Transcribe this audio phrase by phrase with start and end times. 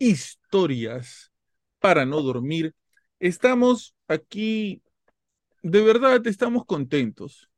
[0.00, 1.30] Historias
[1.78, 2.74] para no dormir.
[3.18, 4.82] Estamos aquí,
[5.62, 7.50] de verdad estamos contentos.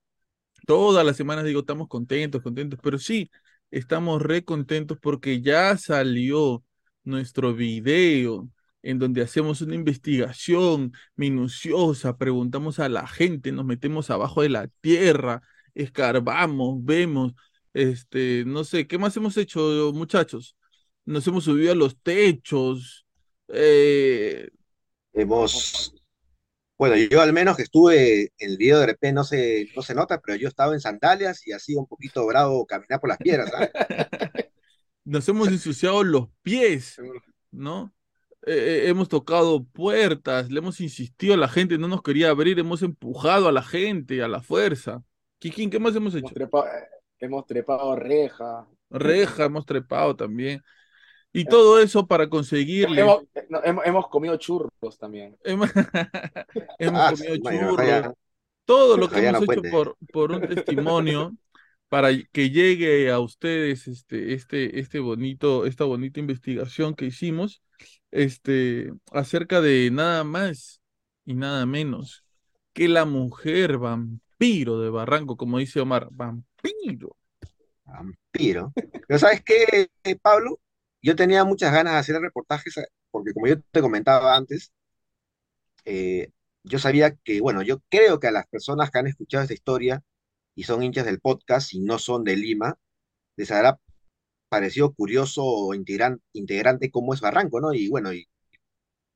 [0.67, 3.31] Todas las semanas digo, estamos contentos, contentos, pero sí,
[3.71, 6.65] estamos re contentos porque ya salió
[7.05, 8.49] nuestro video
[8.83, 14.69] en donde hacemos una investigación minuciosa, preguntamos a la gente, nos metemos abajo de la
[14.81, 15.43] tierra,
[15.75, 17.35] escarbamos, vemos,
[17.75, 20.57] este, no sé, ¿qué más hemos hecho, muchachos?
[21.05, 23.07] Nos hemos subido a los techos,
[23.49, 24.49] eh,
[25.15, 25.95] Hemos,
[26.79, 29.95] bueno, yo al menos que estuve en el video de repente no se, no se
[29.95, 33.53] nota, pero yo estaba en sandalias y así un poquito bravo caminar por las piedras,
[33.55, 33.69] ¿ah?
[35.05, 36.99] nos hemos ensuciado los pies,
[37.51, 37.93] ¿no?
[38.47, 42.59] Eh, eh, hemos tocado puertas, le hemos insistido a la gente, no nos quería abrir,
[42.59, 45.03] hemos empujado a la gente a la fuerza.
[45.39, 46.27] Kikín, ¿qué más hemos hecho?
[46.27, 46.89] Hemos trepado, eh,
[47.19, 48.67] hemos trepado reja.
[48.89, 50.63] Reja, hemos trepado también.
[51.33, 53.01] Y todo eso para conseguirle.
[53.01, 55.37] Hemos, no, hemos, hemos comido churros también.
[55.45, 55.71] Hemos,
[56.81, 58.15] Ah, comido churros.
[58.65, 61.35] Todo lo que hemos no hecho por, por un testimonio
[61.89, 67.63] para que llegue a ustedes este, este, este bonito, esta bonita investigación que hicimos
[68.11, 70.81] este, acerca de nada más
[71.25, 72.25] y nada menos
[72.73, 77.17] que la mujer vampiro de Barranco, como dice Omar, vampiro.
[77.85, 78.73] vampiro.
[79.07, 79.89] Pero ¿sabes qué,
[80.23, 80.59] Pablo?
[81.03, 84.73] Yo tenía muchas ganas de hacer reportajes, eh, porque como yo te comentaba antes,
[85.85, 86.31] eh,
[86.65, 90.03] yo sabía que, bueno, yo creo que a las personas que han escuchado esta historia
[90.55, 92.79] y son hinchas del podcast y no son de Lima,
[93.37, 93.81] les habrá
[94.49, 97.75] parecido curioso o integran- integrante cómo es Barranco, ¿no?
[97.75, 98.29] Y bueno, y,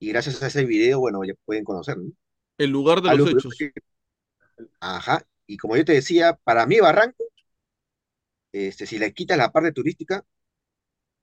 [0.01, 2.13] y gracias a ese video, bueno, ya pueden conocer, ¿no?
[2.59, 3.57] El lugar de Algo los hechos.
[3.59, 3.73] que-
[4.81, 7.25] Ajá, y como yo te decía, para mí Barranco,
[8.53, 10.25] este, si le quitas la parte turística,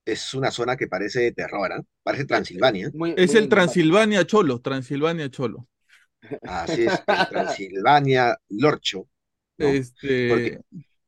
[0.05, 1.81] es una zona que parece de terror, ¿ah?
[2.03, 2.91] Parece Transilvania.
[2.91, 5.67] Muy- Es muy el Transilvania Cholo, Transilvania Cholo.
[6.43, 9.07] Así es, el Transilvania Lorcho,
[9.57, 9.79] ¿no?
[9.79, 10.59] Este, Porque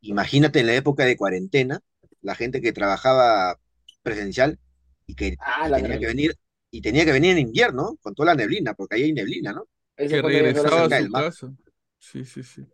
[0.02, 1.82] imagínate en la época de cuarentena,
[2.22, 3.60] la gente que trabajaba
[4.04, 4.60] presencial
[5.08, 6.36] y que Ah, tenía que venir,
[6.72, 9.68] y tenía que venir en invierno, con toda la neblina, porque ahí hay neblina, ¿no?
[10.08, 11.26] Que regresaba a cerca su del mar.
[11.26, 11.54] casa.
[12.00, 12.66] Sí, sí, sí.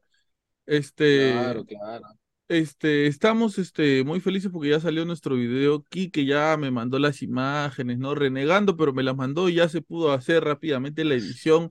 [0.65, 2.07] Este, Claro, claro.
[2.51, 5.83] Este, estamos este, muy felices porque ya salió nuestro video.
[5.83, 8.13] Kike ya me mandó las imágenes, ¿no?
[8.13, 11.69] Renegando, pero me las mandó y ya se pudo hacer rápidamente la edición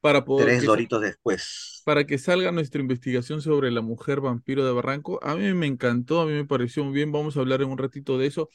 [0.00, 1.82] para poder Tres doritos después.
[1.84, 5.20] para que salga nuestra investigación sobre la mujer vampiro de Barranco.
[5.22, 7.12] A mí me encantó, a mí me pareció muy bien.
[7.12, 8.48] Vamos a hablar en un ratito de eso,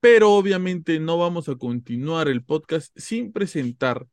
[0.00, 4.06] pero obviamente no vamos a continuar el podcast sin presentar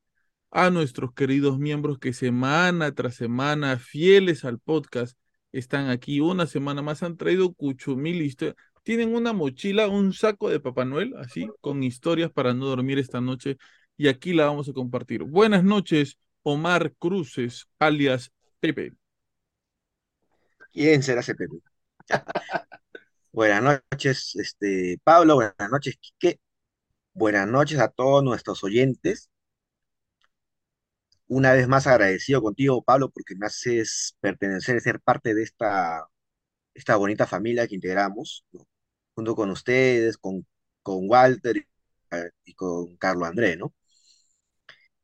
[0.51, 5.17] a nuestros queridos miembros que semana tras semana, fieles al podcast,
[5.51, 8.55] están aquí una semana más, han traído cuchumil historias.
[8.83, 13.21] Tienen una mochila, un saco de Papá Noel, así, con historias para no dormir esta
[13.21, 13.57] noche,
[13.97, 15.23] y aquí la vamos a compartir.
[15.23, 18.93] Buenas noches, Omar Cruces, alias Pepe.
[20.71, 21.57] ¿Quién será ese Pepe?
[23.31, 26.39] Buenas noches, este, Pablo, buenas noches, Quique.
[27.13, 29.29] Buenas noches a todos nuestros oyentes.
[31.29, 36.07] Una vez más agradecido contigo, Pablo, porque me haces pertenecer ser parte de esta,
[36.75, 38.67] esta bonita familia que integramos, ¿no?
[39.15, 40.47] Junto con ustedes, con,
[40.83, 41.57] con Walter
[42.11, 43.73] eh, y con Carlos André, ¿no?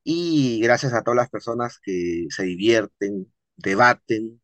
[0.03, 4.41] Y gracias a todas las personas que se divierten, debaten,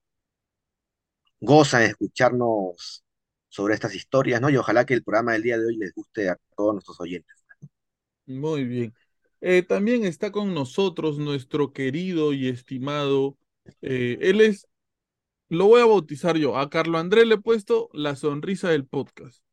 [1.41, 3.03] gozan de escucharnos
[3.49, 4.49] sobre estas historias, ¿no?
[4.49, 7.35] Y ojalá que el programa del día de hoy les guste a todos nuestros oyentes.
[8.25, 8.93] Muy bien.
[9.41, 13.37] Eh, también está con nosotros nuestro querido y estimado,
[13.81, 14.67] eh, él es,
[15.49, 19.43] lo voy a bautizar yo, a Carlo Andrés le he puesto la sonrisa del podcast.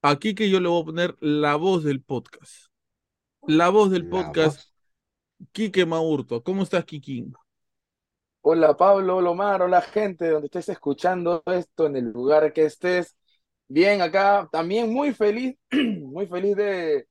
[0.00, 2.72] Aquí que yo le voy a poner la voz del podcast.
[3.46, 4.74] La voz del La podcast, voz.
[5.52, 6.42] Quique Maurto.
[6.42, 7.34] ¿Cómo estás, Kikín?
[8.40, 13.16] Hola Pablo, hola Omar, hola gente, donde estés escuchando esto, en el lugar que estés.
[13.68, 17.06] Bien, acá también muy feliz, muy feliz de,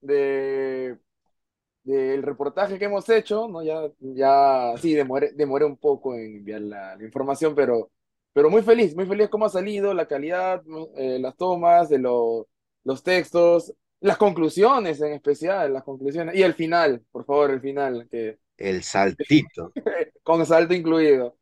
[0.00, 0.98] de,
[1.84, 3.62] del reportaje que hemos hecho, ¿no?
[3.62, 7.90] Ya, ya, sí, demoré, demoré un poco en enviar la, la información, pero,
[8.32, 10.62] pero muy feliz, muy feliz cómo ha salido, la calidad,
[10.96, 12.48] eh, las tomas, de lo-
[12.84, 18.08] los textos, las conclusiones en especial, las conclusiones, y el final, por favor, el final,
[18.10, 19.76] que El saltito.
[20.22, 21.36] con salto incluido.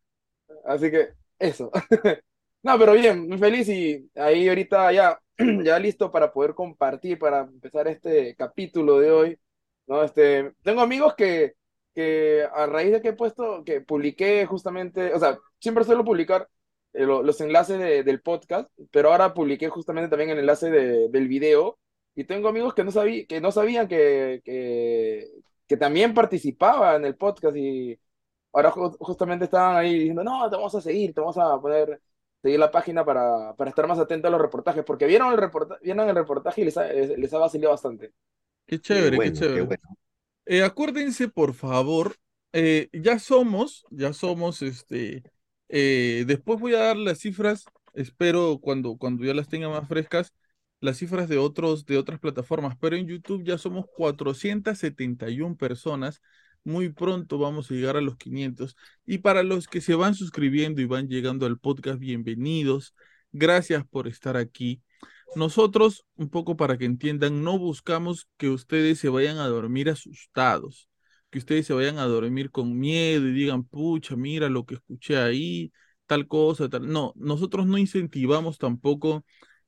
[0.67, 1.71] Así que eso.
[2.65, 5.21] No, pero bien, muy feliz y ahí ahorita ya,
[5.65, 9.39] ya listo para poder compartir, para empezar este capítulo de hoy.
[9.93, 10.03] ¿No?
[10.05, 11.55] Este, tengo amigos que,
[11.94, 16.49] que a raíz de que he puesto, que publiqué justamente, o sea, siempre suelo publicar
[16.93, 21.09] eh, lo- los enlaces de- del podcast, pero ahora publiqué justamente también el enlace de-
[21.09, 21.79] del video
[22.15, 25.29] y tengo amigos que no, sabí, que no sabían que, que,
[25.77, 27.99] también participaba en el podcast y
[28.53, 32.00] ahora ju- justamente estaban ahí diciendo, no, te vamos a seguir, te vamos a poner,
[32.43, 35.79] seguir la página para, para estar más atento a los reportajes, porque vieron el reporta
[35.83, 38.12] el reportaje y les les ha vacilado bastante.
[38.72, 39.62] Qué Qué chévere, qué bueno, qué chévere.
[39.64, 39.98] bueno.
[40.46, 42.16] Eh, acuérdense, por favor,
[42.54, 45.22] eh, ya somos, ya somos, este,
[45.69, 50.32] eh, después voy a dar las cifras, espero cuando, cuando ya las tenga más frescas,
[50.80, 56.22] las cifras de otros, de otras plataformas, pero en YouTube ya somos 471 personas,
[56.64, 58.74] muy pronto vamos a llegar a los 500,
[59.04, 62.94] y para los que se van suscribiendo y van llegando al podcast, bienvenidos,
[63.32, 64.80] gracias por estar aquí.
[65.34, 70.88] Nosotros, un poco para que entiendan, no buscamos que ustedes se vayan a dormir asustados,
[71.30, 75.16] que ustedes se vayan a dormir con miedo y digan, pucha, mira lo que escuché
[75.16, 75.72] ahí,
[76.06, 76.86] tal cosa, tal.
[76.88, 79.24] No, nosotros no incentivamos tampoco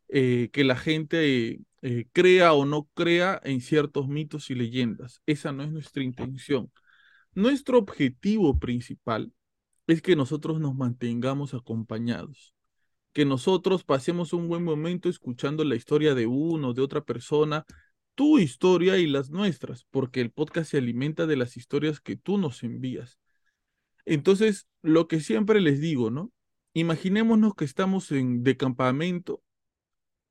[0.09, 5.23] eh, que la gente eh, crea o no crea en ciertos mitos y leyendas.
[5.27, 6.71] Esa no es nuestra intención.
[7.35, 9.33] Nuestro objetivo principal
[9.87, 12.54] es que nosotros nos mantengamos acompañados
[13.15, 17.65] que nosotros pasemos un buen momento escuchando la historia de uno, de otra persona,
[18.17, 22.39] tu historia y las nuestras, porque el podcast se alimenta de las historias que tú
[22.39, 23.19] nos envías.
[24.05, 26.33] Entonces, lo que siempre les digo, ¿no?
[26.75, 29.43] Imaginémonos que estamos en de campamento,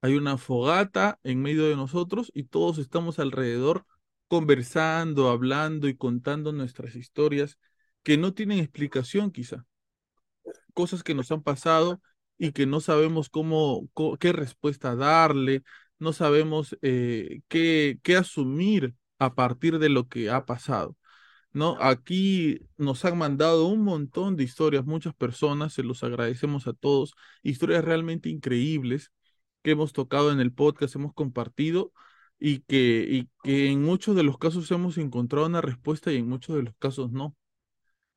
[0.01, 3.85] hay una fogata en medio de nosotros y todos estamos alrededor
[4.27, 7.57] conversando, hablando y contando nuestras historias
[8.03, 9.65] que no tienen explicación quizá
[10.73, 12.01] cosas que nos han pasado
[12.37, 13.89] y que no sabemos cómo,
[14.19, 15.63] qué respuesta darle,
[15.99, 20.97] no sabemos eh, qué, qué asumir a partir de lo que ha pasado,
[21.53, 21.77] ¿no?
[21.81, 27.15] Aquí nos han mandado un montón de historias, muchas personas, se los agradecemos a todos,
[27.43, 29.11] historias realmente increíbles
[29.61, 31.93] que hemos tocado en el podcast, hemos compartido
[32.39, 36.27] y que, y que en muchos de los casos hemos encontrado una respuesta y en
[36.29, 37.35] muchos de los casos no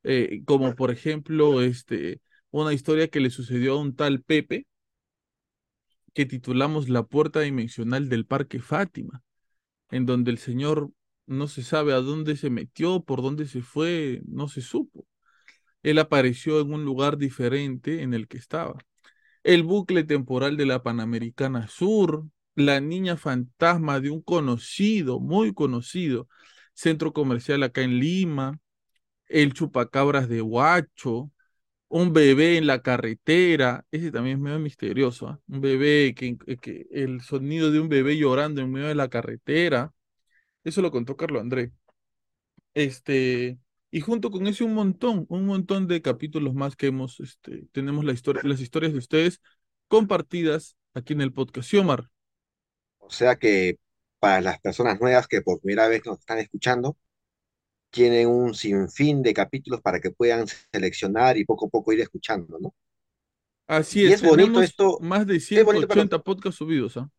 [0.03, 2.21] eh, como por ejemplo, este,
[2.63, 4.67] una historia que le sucedió a un tal Pepe,
[6.15, 9.23] que titulamos La puerta dimensional del Parque Fátima,
[9.91, 10.91] en donde el señor
[11.27, 15.07] no se sabe a dónde se metió, por dónde se fue, no se supo.
[15.83, 18.77] Él apareció en un lugar diferente en el que estaba.
[19.45, 26.29] El bucle temporal de la Panamericana Sur, la niña fantasma de un conocido, muy conocido,
[26.75, 28.59] centro comercial acá en Lima,
[29.29, 31.31] el chupacabras de Huacho,
[31.89, 35.41] un bebé en la carretera, ese también es medio misterioso, ¿ah?
[35.49, 39.93] Un bebé que, que el sonido de un bebé llorando en medio de la carretera,
[40.65, 41.73] eso lo contó Carlos André.
[42.75, 43.59] Este,
[43.91, 48.05] y junto con ese un montón, un montón de capítulos más que hemos, este, tenemos
[48.05, 48.15] la
[48.45, 49.41] las historias de ustedes
[49.89, 51.73] compartidas aquí en el podcast.
[51.75, 52.11] Omar,
[52.99, 53.79] O sea que
[54.19, 56.97] para las personas nuevas que por primera vez nos están escuchando,
[57.91, 62.59] tienen un sinfín de capítulos para que puedan seleccionar y poco a poco ir escuchando,
[62.59, 62.75] ¿no?
[63.67, 67.11] así Y es, es bonito esto, más de es bonito, perdón, 180 podcasts subidos, ¿ah?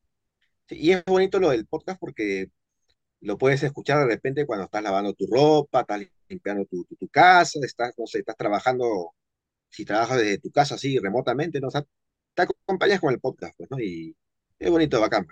[0.68, 2.50] sí, y es bonito lo del podcast porque
[3.22, 7.08] lo puedes escuchar de repente cuando estás lavando tu ropa, estás limpiando tu, tu, tu
[7.08, 9.14] casa, estás, no sé, estás trabajando,
[9.70, 11.68] si trabajas desde tu casa así remotamente, ¿no?
[11.68, 11.84] O sea,
[12.34, 13.80] te acompañas con el podcast, pues, ¿no?
[13.80, 14.16] Y
[14.60, 15.28] es bonito, bacán.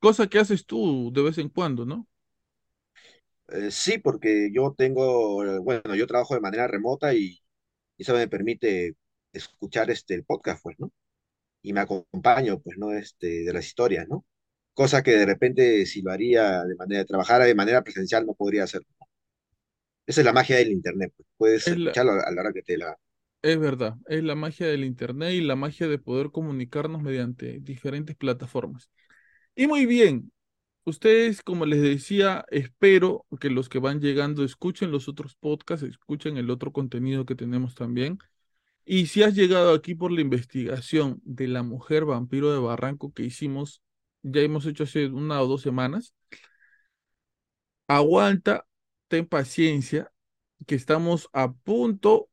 [0.00, 2.06] Cosa que haces tú de vez en cuando, ¿no?
[3.52, 7.40] Eh, sí, porque yo tengo, eh, bueno, yo trabajo de manera remota y,
[7.96, 8.96] y eso me permite
[9.32, 10.92] escuchar este, el podcast, pues, ¿no?
[11.62, 12.92] Y me acompaño, pues, ¿no?
[12.92, 14.26] Este, de las historias, ¿no?
[14.74, 18.64] Cosa que de repente si lo haría de manera, trabajara de manera presencial no podría
[18.64, 18.82] hacer.
[20.06, 21.26] Esa es la magia del internet, pues.
[21.38, 22.98] Puedes Es la- escucharlo a la hora que te la...
[23.42, 28.16] es verdad, es la magia del internet y la magia de poder comunicarnos mediante diferentes
[28.16, 28.90] plataformas.
[29.54, 30.32] Y muy bien,
[30.84, 36.36] ustedes, como les decía, espero que los que van llegando escuchen los otros podcasts, escuchen
[36.36, 38.18] el otro contenido que tenemos también.
[38.84, 43.22] Y si has llegado aquí por la investigación de la mujer vampiro de Barranco que
[43.24, 43.82] hicimos,
[44.22, 46.14] ya hemos hecho hace una o dos semanas,
[47.88, 48.66] aguanta,
[49.08, 50.12] ten paciencia,
[50.66, 52.30] que estamos a punto,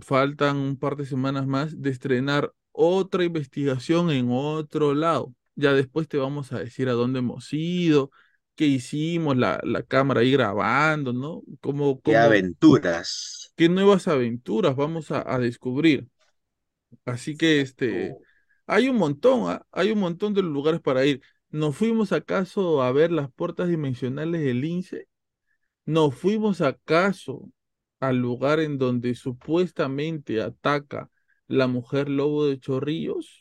[0.00, 5.34] faltan un par de semanas más, de estrenar otra investigación en otro lado.
[5.60, 8.10] Ya después te vamos a decir a dónde hemos ido,
[8.56, 11.42] qué hicimos, la, la cámara ahí grabando, ¿no?
[11.60, 13.54] Cómo, ¡Qué aventuras!
[13.56, 16.08] qué nuevas aventuras vamos a, a descubrir.
[17.04, 18.18] Así que este,
[18.66, 19.66] hay un montón, ¿ah?
[19.72, 21.22] Hay un montón de lugares para ir.
[21.50, 25.08] ¿Nos fuimos acaso a ver las puertas dimensionales del lince?
[25.86, 27.50] ¿Nos fuimos acaso
[28.00, 31.10] al lugar en donde supuestamente ataca
[31.48, 33.39] la mujer lobo de Chorrillos?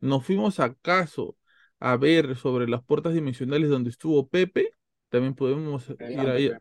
[0.00, 1.36] ¿Nos fuimos acaso
[1.78, 4.70] a ver sobre las puertas dimensionales donde estuvo Pepe?
[5.08, 6.52] También podemos El ir ahí.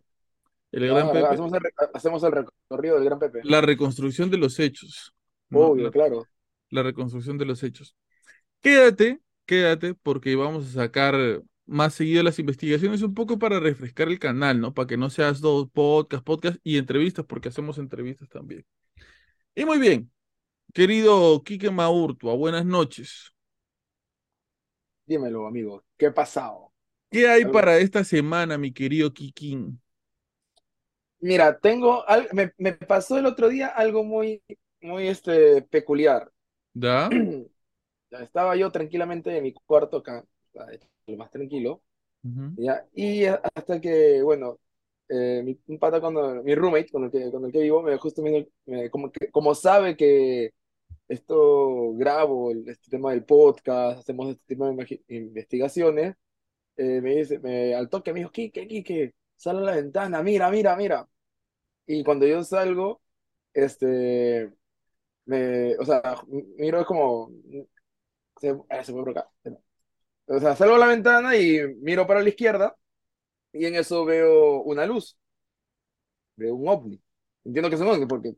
[0.71, 1.25] El gran Pepe.
[1.25, 1.61] hacemos el,
[1.93, 3.41] hacemos el recorrido del gran Pepe.
[3.43, 5.13] La reconstrucción de los hechos.
[5.49, 5.59] ¿no?
[5.59, 6.25] Obvio, La, claro.
[6.69, 7.95] la reconstrucción de los hechos.
[8.61, 14.19] Quédate, quédate, porque vamos a sacar más seguido las investigaciones un poco para refrescar el
[14.19, 14.73] canal, ¿no?
[14.73, 18.65] Para que no seas dos podcast, podcast y entrevistas, porque hacemos entrevistas también.
[19.55, 20.11] Y muy bien,
[20.75, 23.33] querido Quique Maurtua, buenas noches.
[25.07, 25.83] Dímelo, amigo.
[25.97, 26.71] ¿Qué ha pasado?
[27.09, 29.81] ¿Qué hay Algo- para esta semana, mi querido Kikín?
[31.19, 32.03] Mira, tengo
[32.33, 34.43] me, me pasó el otro día algo muy,
[34.81, 36.31] muy este, peculiar.
[36.73, 37.19] ¿Da?
[38.11, 40.25] Estaba yo tranquilamente en mi cuarto acá,
[41.07, 41.83] lo más tranquilo.
[42.55, 42.87] ¿ya?
[42.93, 44.59] Y hasta que, bueno,
[45.09, 47.97] eh, mi, un pata cuando, mi roommate con el que, con el que vivo, me
[47.97, 50.51] justo me, me- como que, como sabe que
[51.07, 56.15] esto grabo, este tema del podcast, hacemos este tipo de investigaciones,
[56.77, 60.49] eh, me dice, me, al toque me dijo, Kike, Kike, sal a la ventana, mira,
[60.51, 61.07] mira, mira.
[61.87, 63.01] Y cuando yo salgo,
[63.53, 64.51] este,
[65.25, 66.01] me, o sea,
[66.57, 67.31] miro es como,
[68.39, 69.29] se, ah, se fue por acá.
[70.27, 72.75] O sea, salgo a la ventana y miro para la izquierda
[73.53, 75.17] y en eso veo una luz,
[76.35, 77.01] veo un ovni.
[77.43, 78.35] Entiendo que es un ovni porque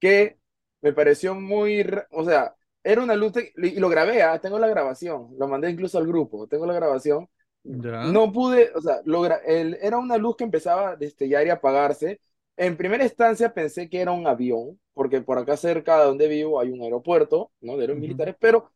[0.00, 0.38] que
[0.84, 5.30] me pareció muy, o sea, era una luz y lo grabé, ah, Tengo la grabación,
[5.38, 7.28] lo mandé incluso al grupo, tengo la grabación.
[7.64, 8.18] ¿Ya?
[8.18, 12.20] No pude, o sea, logra, el- era una luz que empezaba a destellar y apagarse.
[12.56, 16.60] En primera instancia pensé que era un avión, porque por acá cerca de donde vivo
[16.60, 17.74] hay un aeropuerto, ¿no?
[17.76, 18.00] De aéreos Ujú.
[18.00, 18.70] militares, pero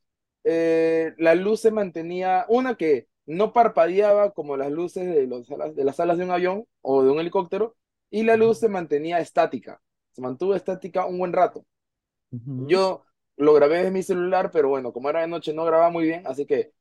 [0.45, 5.85] eh, la luz se mantenía, una que no parpadeaba como las luces de, los de
[5.85, 7.77] las alas de un avión o de un helicóptero,
[8.11, 9.81] y la luz se mantenía estática,
[10.12, 11.65] se mantuvo estática un buen rato.
[12.56, 13.04] Yo
[13.37, 16.26] lo grabé desde mi celular, pero bueno, como era de noche no grababa muy bien,
[16.26, 16.73] así que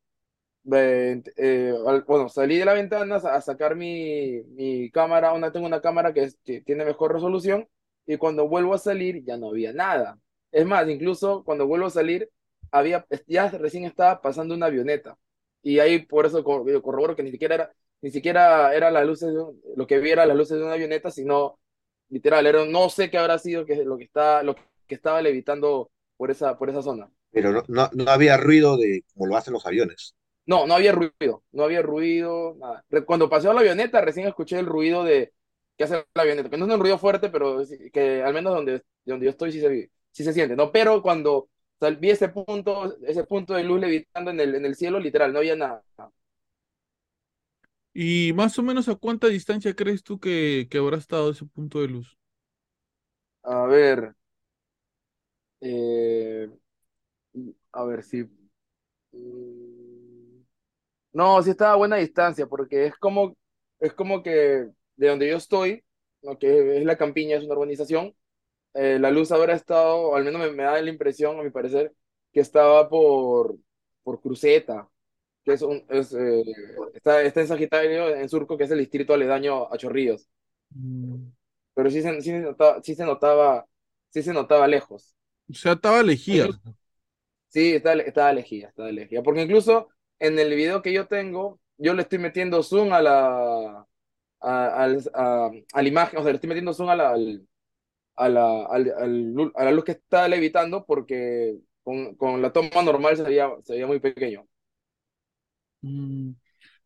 [1.37, 1.73] eh,
[2.07, 6.23] bueno, salí de la ventana a sacar mi, mi cámara, una, tengo una cámara que,
[6.23, 7.67] es- que tiene mejor resolución,
[8.05, 10.19] y cuando vuelvo a salir ya no había nada.
[10.51, 12.29] Es más, incluso cuando vuelvo a salir,
[12.71, 15.17] había, ya recién estaba pasando una avioneta,
[15.61, 19.33] y ahí por eso corroboro que ni siquiera era, ni siquiera era las luces
[19.75, 21.59] lo que vi era las luces de una avioneta, sino
[22.09, 24.43] literal, era, no sé qué habrá sido que, lo que está,
[24.87, 27.09] que estaba levitando por esa, por esa zona.
[27.31, 30.15] Pero no, no, no había ruido de como lo hacen los aviones.
[30.45, 32.85] No, no había ruido, no había ruido, nada.
[33.05, 35.33] Cuando pasó la avioneta, recién escuché el ruido de
[35.77, 38.81] que hace la avioneta, que no es un ruido fuerte, pero que al menos donde,
[39.05, 40.71] donde yo estoy sí se, sí se siente, ¿no?
[40.71, 41.49] Pero cuando
[41.99, 45.39] vi ese punto, ese punto de luz levitando en el, en el cielo, literal, no
[45.39, 45.83] había nada.
[47.93, 51.81] ¿Y más o menos a cuánta distancia crees tú que, que habrá estado ese punto
[51.81, 52.17] de luz?
[53.43, 54.15] A ver,
[55.61, 56.49] eh,
[57.73, 58.23] a ver si...
[59.13, 60.41] mm,
[61.13, 63.37] No, sí estaba a buena distancia, porque es como,
[63.79, 64.31] es como que
[64.97, 65.83] de donde yo estoy,
[66.23, 66.37] ¿no?
[66.39, 68.15] que es la Campiña, es una urbanización,
[68.75, 71.93] eh, la luz habrá estado, al menos me, me da la impresión, a mi parecer,
[72.33, 73.57] que estaba por,
[74.03, 74.89] por Cruceta,
[75.45, 76.43] que es un, es, eh,
[76.95, 80.29] está, está en Sagitario, en Surco, que es el distrito aledaño a Chorrillos,
[80.71, 81.31] Mm,
[81.75, 83.67] pero sí se, sí se notaba, sí se notaba,
[84.11, 85.16] sí se notaba lejos.
[85.49, 86.47] O sea, estaba lejía.
[87.49, 89.23] Sí, está, estaba elegida, estaba elegida.
[89.23, 89.89] Porque incluso
[90.19, 93.87] en el video que yo tengo, yo le estoy metiendo zoom a la,
[94.41, 97.47] a, al- a- a la imagen, o sea, le estoy metiendo zoom a la, al-
[98.17, 103.17] a la, al- a la luz que está levitando porque con, con la toma normal
[103.17, 104.47] se veía, se veía muy pequeño.
[105.81, 106.31] Mm,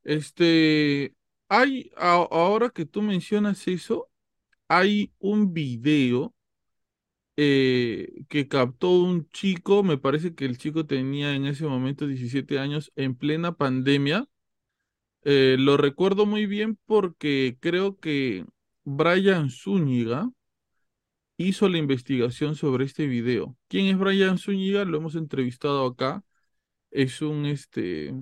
[0.03, 1.15] Este,
[1.49, 4.09] hay, ahora que tú mencionas eso,
[4.69, 6.35] hay un video
[7.43, 12.59] eh, que captó un chico, me parece que el chico tenía en ese momento 17
[12.59, 14.27] años, en plena pandemia.
[15.23, 18.45] Eh, lo recuerdo muy bien porque creo que
[18.83, 20.29] Brian Zúñiga
[21.37, 23.57] hizo la investigación sobre este video.
[23.67, 24.85] ¿Quién es Brian Zúñiga?
[24.85, 26.23] Lo hemos entrevistado acá.
[26.91, 28.13] Es un este,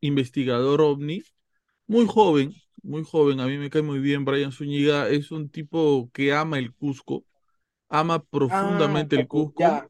[0.00, 1.22] investigador ovni,
[1.86, 3.40] muy joven, muy joven.
[3.40, 4.24] A mí me cae muy bien.
[4.24, 7.26] Brian Zúñiga es un tipo que ama el Cusco,
[7.92, 9.88] ama Ah, profundamente el Cusco ya,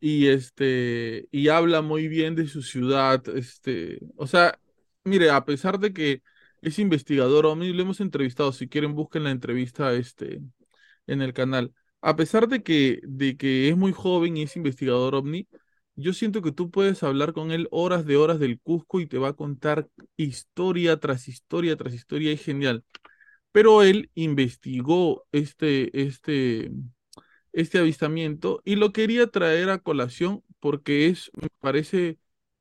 [0.00, 4.58] y este y habla muy bien de su ciudad, este, o sea,
[5.04, 6.22] mire, a pesar de que
[6.60, 10.40] es investigador OVNI, lo hemos entrevistado, si quieren busquen la entrevista este
[11.06, 11.72] en el canal.
[12.02, 15.48] A pesar de que de que es muy joven y es investigador OVNI,
[15.94, 19.18] yo siento que tú puedes hablar con él horas de horas del Cusco y te
[19.18, 22.84] va a contar historia tras historia tras historia, es genial.
[23.52, 26.72] Pero él investigó este este
[27.52, 32.18] este avistamiento y lo quería traer a colación porque es, me parece,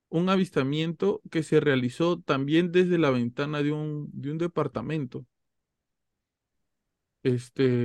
[0.10, 5.25] un avistamiento que se realizó también desde la ventana de un, de un departamento.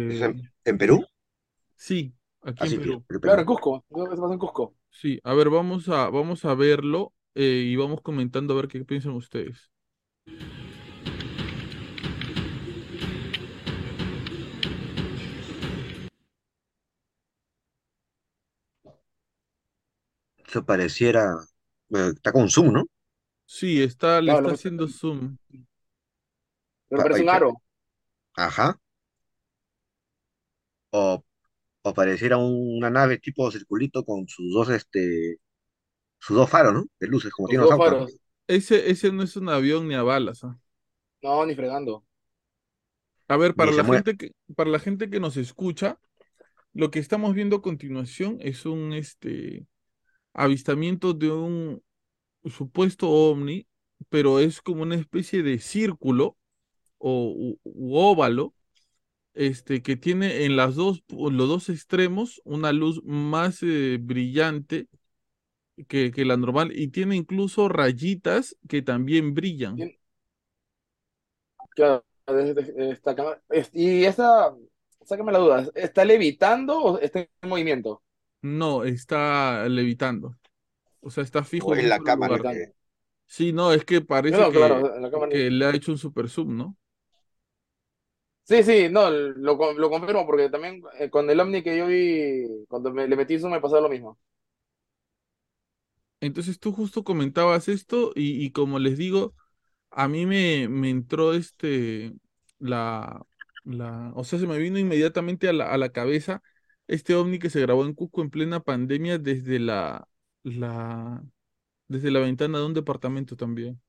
[0.07, 1.05] ¿Eso Este, en, en Perú?
[1.77, 3.07] sí, aquí en Así, Perú.
[3.07, 3.45] Perú, Claro.
[3.47, 3.85] Cusco.
[3.91, 4.75] En Cusco.
[4.91, 8.85] Sí, a ver, vamos a, vamos a verlo eh, y vamos comentando a ver qué
[8.85, 9.71] piensan ustedes.
[20.55, 21.37] Eso pareciera,
[21.89, 22.85] bueno, está con zoom, ¿no?
[23.47, 25.39] Sí, está, le Claro, está haciendo zoom.
[26.89, 27.63] pero Pa- parece un aro.
[28.37, 28.79] Ajá.
[30.93, 31.23] O,
[31.89, 35.39] o pareciera un- una nave tipo circulito con sus dos, este,
[36.21, 36.87] sus dos faros, ¿no?
[37.01, 38.19] De luces, como Los tienen los dos faros.
[38.47, 40.59] Ese, ese no es un avión ni a balas, ¿ah?
[41.23, 42.05] No, ni fregando.
[43.29, 44.03] A ver, para Ni se la mueve.
[44.03, 45.99] gente que, para la gente que nos escucha,
[46.75, 49.67] Lo que estamos viendo a continuación es un este,
[50.35, 51.83] avistamiento de un
[52.47, 53.67] supuesto ovni,
[54.11, 56.37] pero es como una especie de círculo
[56.99, 58.55] o óvalo,
[59.35, 64.89] este, que tiene en las dos, los dos extremos una luz más eh, brillante
[65.89, 69.77] que, que la normal y tiene incluso rayitas que también brillan.
[71.75, 72.05] Claro,
[72.77, 73.17] esta
[73.73, 74.55] y esa,
[75.05, 78.04] sácame la duda, ¿está levitando o está en movimiento?
[78.45, 80.37] No, está levitando,
[81.01, 82.75] o sea, está fijo O en la cámara que...
[83.27, 85.33] Sí, no, es que parece no, que, claro, la cámara.
[85.33, 86.79] que le ha hecho un super zoom, ¿no?
[88.47, 91.87] Sí, sí, no, lo, con- lo confirmo porque también eh, con el Omni que yo
[91.87, 94.19] vi, cuando me, le metí eso me pasó lo mismo.
[96.21, 99.35] Entonces tú justo comentabas esto y, y como les digo,
[99.91, 102.15] a mí me, me entró este,
[102.59, 103.27] la,
[103.65, 106.43] la, o sea, se me vino inmediatamente a la, a la cabeza
[106.89, 110.09] este ovni que se grabó en Cusco en plena pandemia desde la,
[110.43, 111.25] la,
[111.89, 113.81] desde la ventana de un departamento también.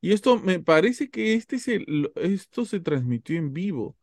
[0.00, 1.84] Y esto me parece que este se,
[2.16, 3.96] esto se transmitió en vivo.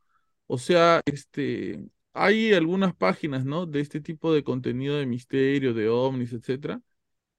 [0.48, 1.80] O sea, este,
[2.14, 3.66] hay algunas páginas, ¿no?
[3.66, 6.82] De este tipo de contenido de misterio, de ovnis, etcétera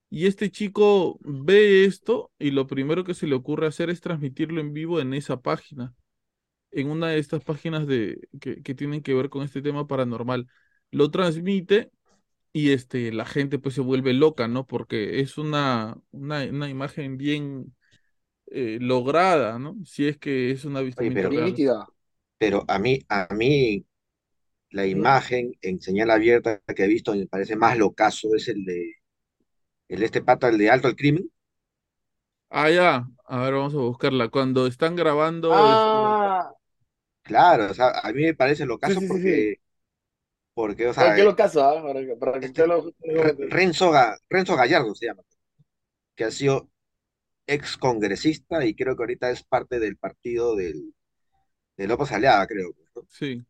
[0.09, 4.61] y este chico ve esto y lo primero que se le ocurre hacer es transmitirlo
[4.61, 5.93] en vivo en esa página,
[6.71, 10.47] en una de estas páginas de, que, que tienen que ver con este tema paranormal.
[10.91, 11.91] Lo transmite
[12.53, 14.67] y este, la gente pues se vuelve loca, ¿no?
[14.67, 17.75] Porque es una, una, una imagen bien
[18.47, 19.77] eh, lograda, ¿no?
[19.85, 21.87] Si es que es un Oye, avistamiento pero, nítida.
[22.37, 23.85] pero a mí, a mí
[24.71, 28.93] la imagen en señal abierta que he visto me parece más locazo es el de,
[29.89, 31.29] el de este pata, el de Alto al Crimen.
[32.49, 33.07] Ah, ya.
[33.25, 34.29] A ver, vamos a buscarla.
[34.29, 36.08] Cuando están grabando, este, Ah,
[37.29, 39.45] Claro, o sea, a mí me parece sí, locazo sí, sí, sí.
[39.45, 39.61] porque,
[40.53, 41.81] porque, o sea, qué lo caso, ¿ah?
[41.81, 43.35] Para que, para que este lo, lo.
[43.55, 45.23] Renzo, Ga- Renzo Gallardo se llama,
[46.15, 46.69] que ha sido
[47.47, 50.95] ex congresista y creo que ahorita es parte del partido del,
[51.77, 52.69] de López Aliaga, creo.
[52.95, 53.07] ¿no?
[53.07, 53.45] sí.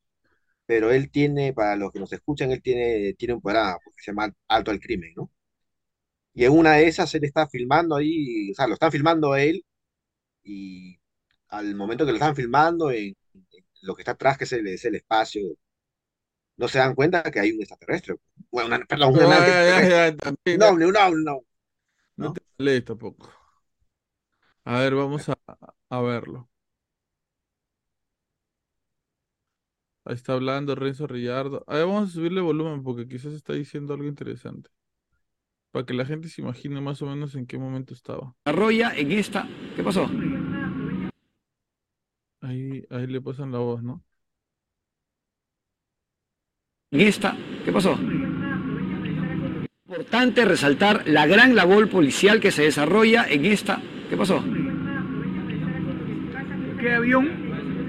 [0.66, 4.12] Pero él tiene, para los que nos escuchan, él tiene, tiene un programa porque se
[4.12, 5.30] llama Alto al Crimen, ¿no?
[6.34, 9.42] Y en una de esas él está filmando ahí, o sea, lo están filmando a
[9.42, 9.66] él
[10.44, 10.98] y
[11.50, 13.16] al momento que lo están filmando, en
[13.82, 15.42] lo que está atrás, que es el, es el espacio,
[16.58, 18.16] no se dan cuenta que hay un extraterrestre.
[18.52, 20.12] Bueno, una, perdón, no, una ya, ya,
[20.58, 21.42] no, no, no,
[22.18, 22.34] no.
[22.34, 23.32] te lees tampoco.
[24.66, 25.38] A ver, vamos a,
[25.90, 26.50] a verlo.
[30.04, 31.64] Ahí está hablando Renzo Rillardo.
[31.68, 34.70] A ver, vamos a subirle volumen porque quizás está diciendo algo interesante.
[35.72, 38.36] Para que la gente se imagine más o menos en qué momento estaba.
[38.46, 39.48] Arroya en esta.
[39.76, 40.10] ¿Qué pasó?
[42.42, 44.04] Ahí, ahí le pasan la voz, ¿no?
[46.92, 47.36] En esta.
[47.66, 47.98] ¿Qué pasó?
[49.88, 53.82] Importante resaltar la gran labor policial que se desarrolla en esta.
[54.10, 54.44] ¿Qué pasó?
[56.80, 57.28] ¿Qué avión?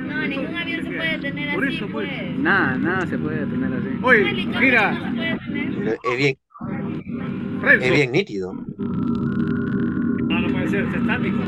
[0.09, 2.09] No, ningún avión se puede detener Por así, eso, pues.
[2.09, 2.39] pues.
[2.39, 3.89] Nada, nada se puede detener así.
[4.03, 5.23] Oye, mira, no
[6.03, 6.37] Es bien,
[7.63, 7.87] Renzo.
[7.87, 8.53] es bien nítido.
[8.55, 11.39] No, no puede ser, es estático.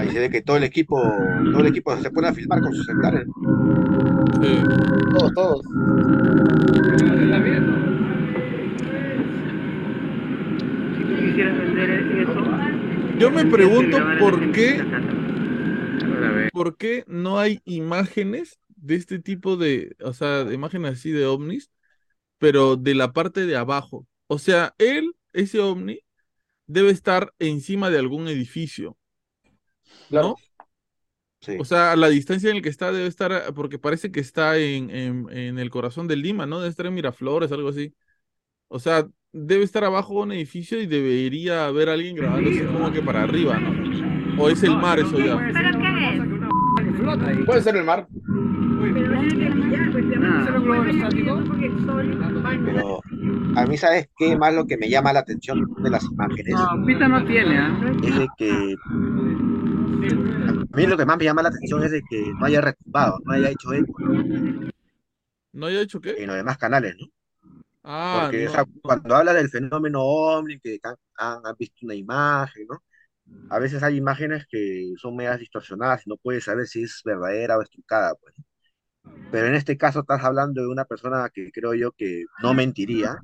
[0.00, 2.74] Ahí se ve que todo el equipo, todo el equipo se pone a filmar con
[2.74, 3.26] sus celulares.
[4.40, 4.62] Sí.
[5.12, 5.60] Todos, todos.
[6.94, 7.76] Está bien, ¿no?
[10.96, 14.82] Si tú quisieras vender eso, Yo me pregunto por qué,
[16.50, 21.26] por qué no hay imágenes de este tipo de, o sea, de imágenes así de
[21.26, 21.70] ovnis,
[22.38, 24.06] pero de la parte de abajo.
[24.28, 26.00] O sea, él, ese ovni,
[26.66, 28.96] debe estar encima de algún edificio,
[30.08, 30.28] Claro.
[30.28, 30.66] ¿no?
[31.40, 31.56] Sí.
[31.58, 34.20] O sea, a la distancia en la que está debe estar, ah, porque parece que
[34.20, 36.58] está en, en, en el corazón de Lima, ¿no?
[36.58, 37.94] Debe estar en Miraflores, algo así.
[38.68, 43.02] O sea, debe estar abajo de un edificio y debería haber alguien grabándose como que
[43.02, 44.42] para arriba, ¿no?
[44.42, 45.36] O es el mar eso ya.
[45.36, 46.16] ¿Pero qué
[47.38, 47.46] es?
[47.46, 48.06] Puede ser el mar.
[52.64, 53.00] Pero
[53.56, 56.54] a mí, ¿sabes qué más lo que me llama la atención de las imágenes?
[56.54, 57.72] No, Pita no tiene, ¿ah?
[58.02, 58.76] Es de que
[60.72, 63.18] a mí lo que más me llama la atención es de que no haya retumbado,
[63.24, 63.94] no haya hecho eco
[65.52, 66.22] ¿No haya hecho qué?
[66.22, 67.06] en los demás canales, ¿no?
[67.82, 68.82] Ah, Porque o no, sea, no.
[68.82, 72.82] cuando habla del fenómeno ovni, que han, han- han visto una imagen, ¿no?
[73.50, 77.58] A veces hay imágenes que son medias distorsionadas y no puedes saber si es verdadera
[77.58, 78.34] o estrucada, pues.
[79.30, 83.18] Pero en este caso estás hablando de una persona que creo yo que no mentiría,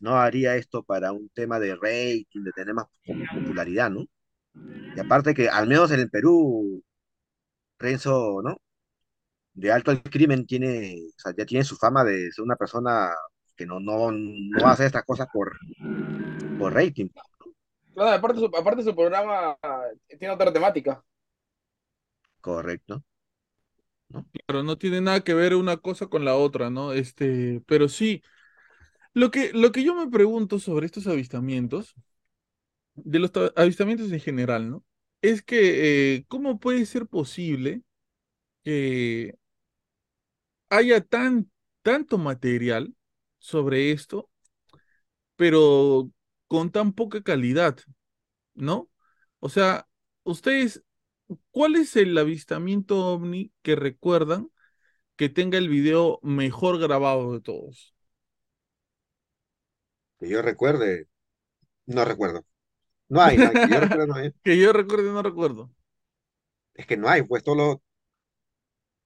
[0.00, 2.86] no haría esto para un tema de rating, de tener más
[3.32, 4.06] popularidad, ¿no?
[4.96, 6.82] Y aparte que al menos en el Perú,
[7.78, 8.56] Renzo, ¿no?
[9.52, 13.10] De alto al crimen tiene, o sea, ya tiene su fama de ser una persona
[13.56, 15.56] que no, no, no hace estas cosas por,
[16.58, 17.08] por rating.
[17.94, 19.56] Claro, aparte su, aparte su programa
[20.08, 21.02] eh, tiene otra temática.
[22.40, 23.02] Correcto.
[24.46, 26.92] Claro, no tiene nada que ver una cosa con la otra, ¿no?
[26.92, 28.22] Este, pero sí,
[29.14, 31.94] lo que, lo que yo me pregunto sobre estos avistamientos,
[32.94, 34.84] de los ta- avistamientos en general, ¿no?
[35.22, 37.82] Es que, eh, ¿cómo puede ser posible
[38.64, 39.36] que
[40.70, 41.50] haya tan,
[41.82, 42.94] tanto material
[43.38, 44.30] sobre esto,
[45.36, 46.10] pero
[46.48, 47.78] con tan poca calidad,
[48.54, 48.90] ¿no?
[49.40, 49.88] O sea,
[50.24, 50.84] ustedes,
[51.50, 54.50] ¿cuál es el avistamiento ovni que recuerdan
[55.16, 57.94] que tenga el video mejor grabado de todos?
[60.18, 61.06] Que yo recuerde,
[61.86, 62.44] no recuerdo.
[63.08, 64.32] No hay, no hay, que yo recuerde, no hay.
[64.44, 65.70] Que yo recuerde, no recuerdo.
[66.74, 67.76] Es que no hay, pues todos los-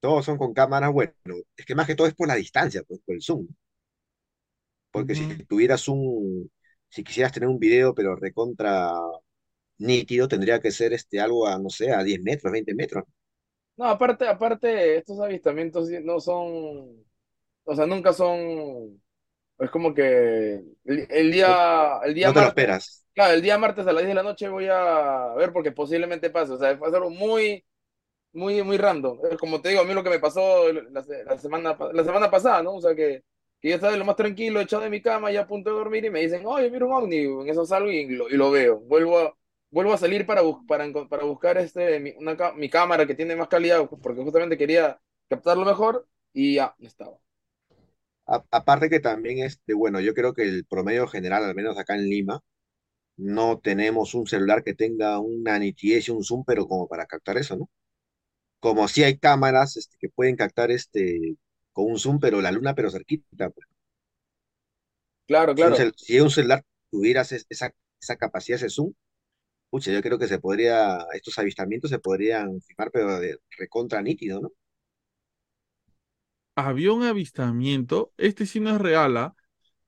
[0.00, 1.12] todos son con cámaras, bueno,
[1.56, 3.46] es que más que todo es por la distancia, pues por el zoom.
[4.90, 6.50] Porque si tuvieras un,
[6.88, 8.92] si quisieras tener un video, pero recontra
[9.78, 13.04] nítido, tendría que ser este algo a, no sé, a 10 metros, 20 metros.
[13.76, 17.04] No, aparte, aparte, estos avistamientos no son,
[17.64, 19.00] o sea, nunca son,
[19.58, 23.04] es como que el, el día, el día No te lo martes, esperas.
[23.14, 26.30] claro, el día martes a las 10 de la noche voy a ver porque posiblemente
[26.30, 27.64] pase, o sea, va a ser muy,
[28.32, 29.20] muy, muy random.
[29.40, 32.62] Como te digo, a mí lo que me pasó la, la semana, la semana pasada,
[32.62, 32.76] ¿no?
[32.76, 33.22] O sea, que,
[33.60, 35.76] que yo estaba de lo más tranquilo, echado en mi cama, ya a punto de
[35.76, 38.50] dormir, y me dicen, oye, mira un ovni, en eso salgo y lo, y lo
[38.50, 38.80] veo.
[38.80, 39.34] Vuelvo a,
[39.70, 43.36] vuelvo a salir para, bus- para, para buscar este, mi, una mi cámara que tiene
[43.36, 47.18] más calidad, porque justamente quería captarlo mejor, y ya, estaba.
[48.26, 51.94] A- aparte que también, este, bueno, yo creo que el promedio general, al menos acá
[51.96, 52.40] en Lima,
[53.16, 57.38] no tenemos un celular que tenga una nitidez y un zoom, pero como para captar
[57.38, 57.70] eso, ¿no?
[58.60, 61.36] Como si hay cámaras este, que pueden captar este
[61.72, 63.50] con un zoom, pero la luna, pero cerquita.
[63.50, 63.66] pues.
[65.26, 65.86] Claro, Si un, claro.
[65.96, 68.92] si un celular tuviera ese- esa, esa capacidad, ese zoom,
[69.70, 74.40] pucha, yo creo que se podría, estos avistamientos se podrían filmar, pero de recontra nítido,
[74.40, 74.52] ¿no?
[76.56, 79.34] Había un avistamiento, este sí no es real, ¿ah?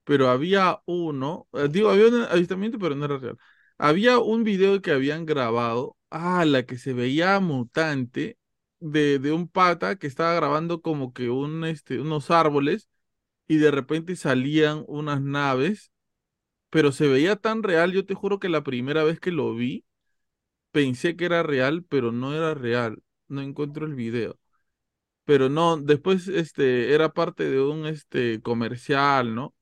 [0.05, 3.37] Pero había uno, eh, digo, había un avistamiento, pero no era real.
[3.77, 8.37] Había un video que habían grabado, ah, la que se veía mutante
[8.79, 12.89] de, de un pata que estaba grabando como que un, este, unos árboles
[13.47, 15.90] y de repente salían unas naves,
[16.71, 19.85] pero se veía tan real, yo te juro que la primera vez que lo vi,
[20.71, 23.03] pensé que era real, pero no era real.
[23.27, 24.39] No encuentro el video.
[25.25, 29.55] Pero no, después este era parte de un este comercial, ¿no?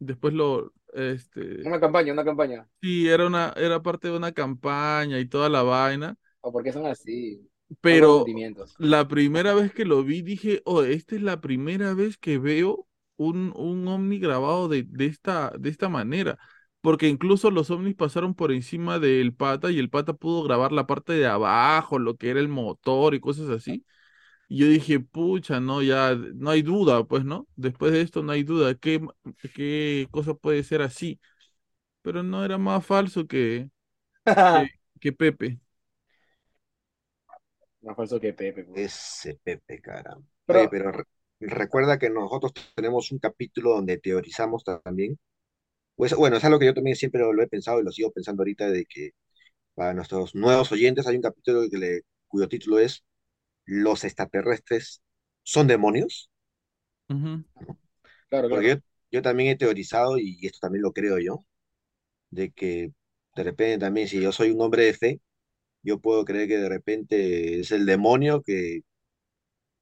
[0.00, 2.68] Después lo este Una campaña, una campaña.
[2.80, 6.72] sí, era una era parte de una campaña y toda la vaina, ¿O por qué
[6.72, 7.48] son así?
[7.80, 8.34] Pero
[8.78, 12.88] la primera vez que lo vi dije, "Oh, esta es la primera vez que veo
[13.28, 16.38] un un ovni grabado de de esta de esta manera."
[16.80, 20.86] Porque incluso los ovnis pasaron por encima del pata y el pata pudo grabar la
[20.86, 23.84] parte de abajo, lo que era el motor y cosas así.
[24.48, 27.46] Y yo dije, pucha, no, ya, no hay duda, pues, ¿no?
[27.56, 29.00] Después de esto no hay duda, ¿qué,
[29.54, 31.20] qué cosa puede ser así?
[32.02, 33.70] Pero no era más falso que,
[34.52, 34.66] que,
[35.00, 35.60] que Pepe.
[37.82, 38.64] Más falso que Pepe.
[38.64, 38.78] pues.
[38.94, 40.26] Ese Pepe, caramba.
[40.46, 40.74] Pero-
[41.40, 45.18] recuerda que nosotros tenemos un capítulo donde teorizamos también.
[45.96, 48.12] Pues, bueno, es algo que yo también siempre lo, lo he pensado y lo sigo
[48.12, 49.12] pensando ahorita, de que
[49.74, 53.04] para nuestros nuevos oyentes hay un capítulo que le- cuyo título es
[53.66, 55.02] ¿Los extraterrestres
[55.44, 56.30] son demonios?
[57.10, 57.44] Ujú.
[58.28, 58.70] Claro, Porque claro.
[58.70, 58.74] yo,
[59.10, 61.44] yo también he teorizado, y esto también lo creo yo,
[62.30, 62.92] de que
[63.36, 65.20] de repente también si yo soy un hombre de fe,
[65.82, 68.82] yo puedo creer que de repente es el demonio que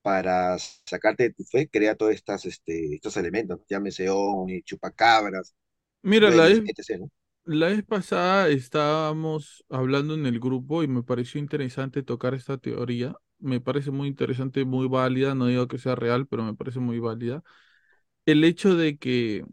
[0.02, 0.56] para
[0.86, 5.54] sacarte de tu fe crea todos estas, este, estos elementos, llámese ovni, chupacabras,
[6.02, 7.10] Mira, la vez, etc., ¿no?
[7.44, 13.16] la vez pasada estábamos hablando en el grupo y me pareció interesante tocar esta teoría.
[13.38, 15.34] Me parece muy interesante, muy válida.
[15.34, 17.42] No digo que sea real, pero me parece muy válida.
[18.26, 19.44] El hecho de que,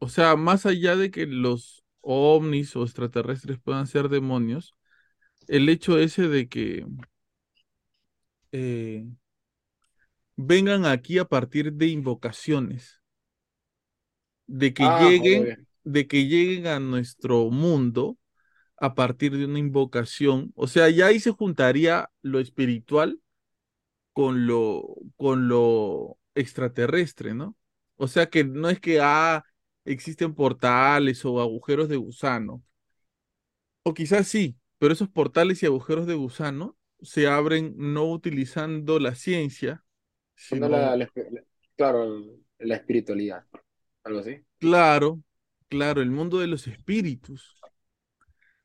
[0.00, 4.74] o sea, más allá de que los ovnis o extraterrestres puedan ser demonios,
[5.48, 6.86] el hecho ese de que
[8.52, 9.04] eh,
[10.46, 13.02] vengan aquí a partir de invocaciones,
[14.46, 18.18] de que Ah, lleguen, de que lleguen a nuestro mundo
[18.78, 20.52] a partir de una invocación.
[20.56, 23.20] O sea, ya ahí se juntaría lo espiritual
[24.12, 27.56] con lo, con lo extraterrestre, ¿no?
[27.96, 29.44] O sea que no es que ah,
[29.84, 32.64] existen portales o agujeros de gusano.
[33.84, 39.14] O quizás sí, pero esos portales y agujeros de gusano se abren no utilizando la
[39.14, 39.84] ciencia,
[40.34, 41.08] Sino, la,
[41.76, 42.24] claro,
[42.58, 43.44] la espiritualidad.
[44.04, 44.44] Algo así.
[44.58, 45.22] claro,
[45.68, 47.64] claro, el mundo de los espíritus.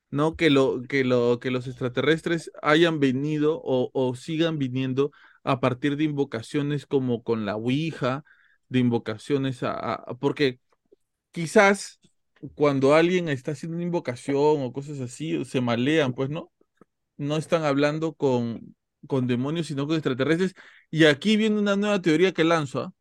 [0.09, 5.11] No que lo, que lo, que los extraterrestres hayan venido o, o sigan viniendo
[5.43, 8.23] a partir de invocaciones como con la Ouija,
[8.69, 10.59] de invocaciones a, a- porque
[11.31, 11.99] quizás
[12.55, 16.51] cuando alguien está haciendo una invocación o cosas así, se malean, pues, ¿no?
[17.17, 18.76] No están hablando con,
[19.07, 20.53] con demonios, sino con extraterrestres.
[20.89, 22.93] Y aquí viene una nueva teoría que lanzo, ¿ah?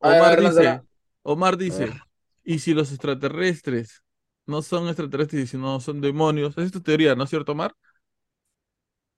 [0.00, 0.82] Omar ver, dice.
[1.22, 1.92] Omar dice,
[2.44, 4.02] ¿y si los extraterrestres
[4.46, 6.52] no son extraterrestres, sino son demonios?
[6.52, 7.74] Esa es tu teoría, ¿no es cierto, Omar?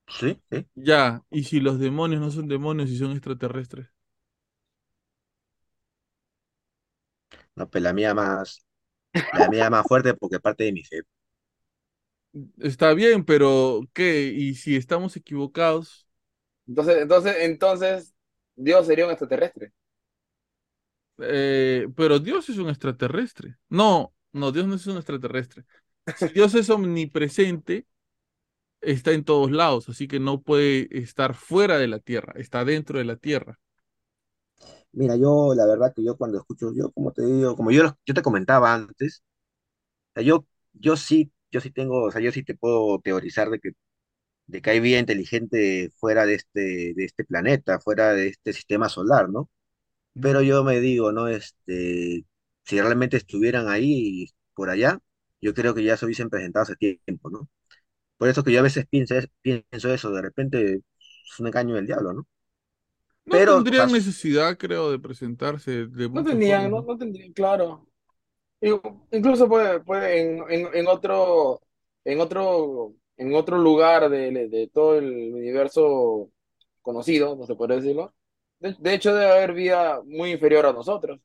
[0.09, 0.67] Sí, sí.
[0.75, 3.89] Ya, ¿y si los demonios no son demonios y son extraterrestres?
[7.57, 8.65] No, pues la mía más,
[9.35, 11.03] la mía más fuerte porque parte de mi fe.
[12.59, 14.25] Está bien, pero ¿qué?
[14.35, 16.07] ¿Y si estamos equivocados?
[16.67, 18.15] Entonces, entonces, entonces,
[18.57, 19.73] Dios sería un extraterrestre.
[21.19, 23.57] Eh, pero Dios es un extraterrestre.
[23.69, 25.65] No, no, Dios no es un extraterrestre.
[26.15, 27.87] Si Dios es omnipresente,
[28.81, 32.99] está en todos lados, así que no puede estar fuera de la tierra, está dentro
[32.99, 33.61] de la tierra.
[34.93, 38.15] Mira, yo la verdad que yo cuando escucho, yo como te digo, como yo, yo
[38.15, 39.23] te comentaba antes,
[40.13, 43.51] o sea, yo, yo sí, yo sí tengo, o sea, yo sí te puedo teorizar
[43.51, 43.73] de que,
[44.47, 48.89] de que hay vida inteligente fuera de este, de este planeta, fuera de este sistema
[48.89, 49.51] solar, ¿no?
[50.21, 51.29] Pero yo me digo, ¿no?
[51.29, 52.25] Este,
[52.65, 54.99] si realmente estuvieran ahí, por allá,
[55.41, 57.49] yo creo que ya se hubiesen presentado hace tiempo, ¿no?
[58.19, 61.87] Por eso que yo a veces pienso, pienso eso, de repente es un engaño del
[61.87, 62.29] diablo, ¿no?
[63.25, 67.33] No Pero, o sea, tendrían necesidad, creo, de presentarse de No tendrían, no, no tendrían,
[67.33, 67.87] claro.
[69.11, 71.61] Incluso puede, puede en, en, en otro,
[72.05, 76.31] en otro, en otro lugar de, de todo el universo
[76.83, 78.15] conocido, no se puede decirlo.
[78.61, 81.21] De, de hecho, debe haber vida muy inferior a nosotros.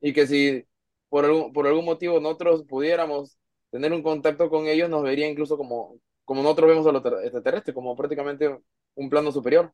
[0.00, 0.64] Y que si
[1.08, 3.38] por algún, por algún motivo nosotros pudiéramos
[3.70, 7.14] tener un contacto con ellos, nos vería incluso como, como nosotros vemos a los ter-
[7.22, 8.58] extraterrestres, como prácticamente
[8.94, 9.72] un plano superior.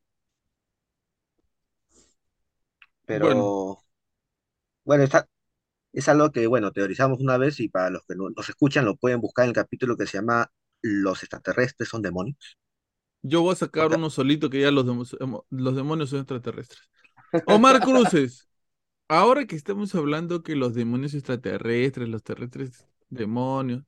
[3.04, 3.82] pero Bueno,
[4.84, 5.28] bueno, está,
[5.92, 8.96] es algo que, bueno, teorizamos una vez y para los que no nos escuchan lo
[8.96, 10.50] pueden buscar en el capítulo que se llama
[10.80, 12.56] Los extraterrestres son demonios.
[13.22, 16.90] yo voy a sacar uno solito que ya los demonios son extraterrestres.
[17.44, 18.48] Omar Cruces,
[19.08, 23.84] ahora que estamos hablando que los demonios extraterrestres, los terrestres demonios,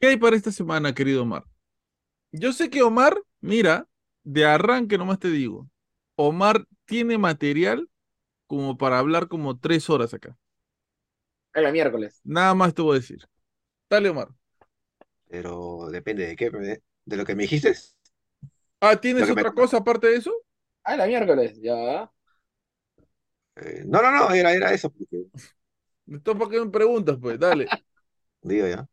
[0.00, 1.44] ¿qué hay para esta semana, querido Omar?
[2.32, 3.88] Yo sé que Omar, mira,
[4.24, 5.68] de arranque nomás te digo,
[6.16, 7.88] Omar tiene material
[8.46, 10.38] como para hablar como tres horas acá.
[11.52, 12.22] Era miércoles.
[12.24, 13.24] Nada más te voy a decir.
[13.88, 14.28] Dale, Omar.
[15.34, 17.74] Pero depende de qué, de de lo que me dijiste.
[18.80, 20.32] Ah, ¿tienes me- otra cosa aparte de eso?
[20.84, 22.10] Ah, era miércoles, ya.
[23.56, 25.26] Eh, no, no, no, era, era eso, porque,
[26.06, 27.38] Entonces, ¿para qué me preguntas, pues?
[27.38, 27.74] Dale.
[28.42, 28.86] digo ya.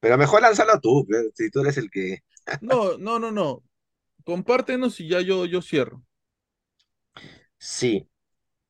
[0.00, 2.20] Pero mejor lánzalo tú, si tú eres el que...
[2.60, 3.62] No, no, no, no.
[4.24, 6.04] Compártenos y ya yo, yo cierro.
[7.58, 8.08] Sí,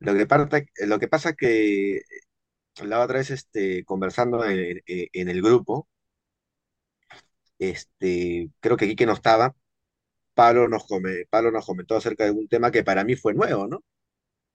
[0.01, 2.03] lo que, parta- lo que pasa que
[2.85, 5.89] la otra vez este, conversando en, en- en el grupo,
[7.59, 9.55] este, creo que aquí que no estaba,
[10.35, 13.69] Pablo nos, come- Pablo nos comentó acerca de un tema que para mí fue nuevo,
[13.69, 13.85] ¿no?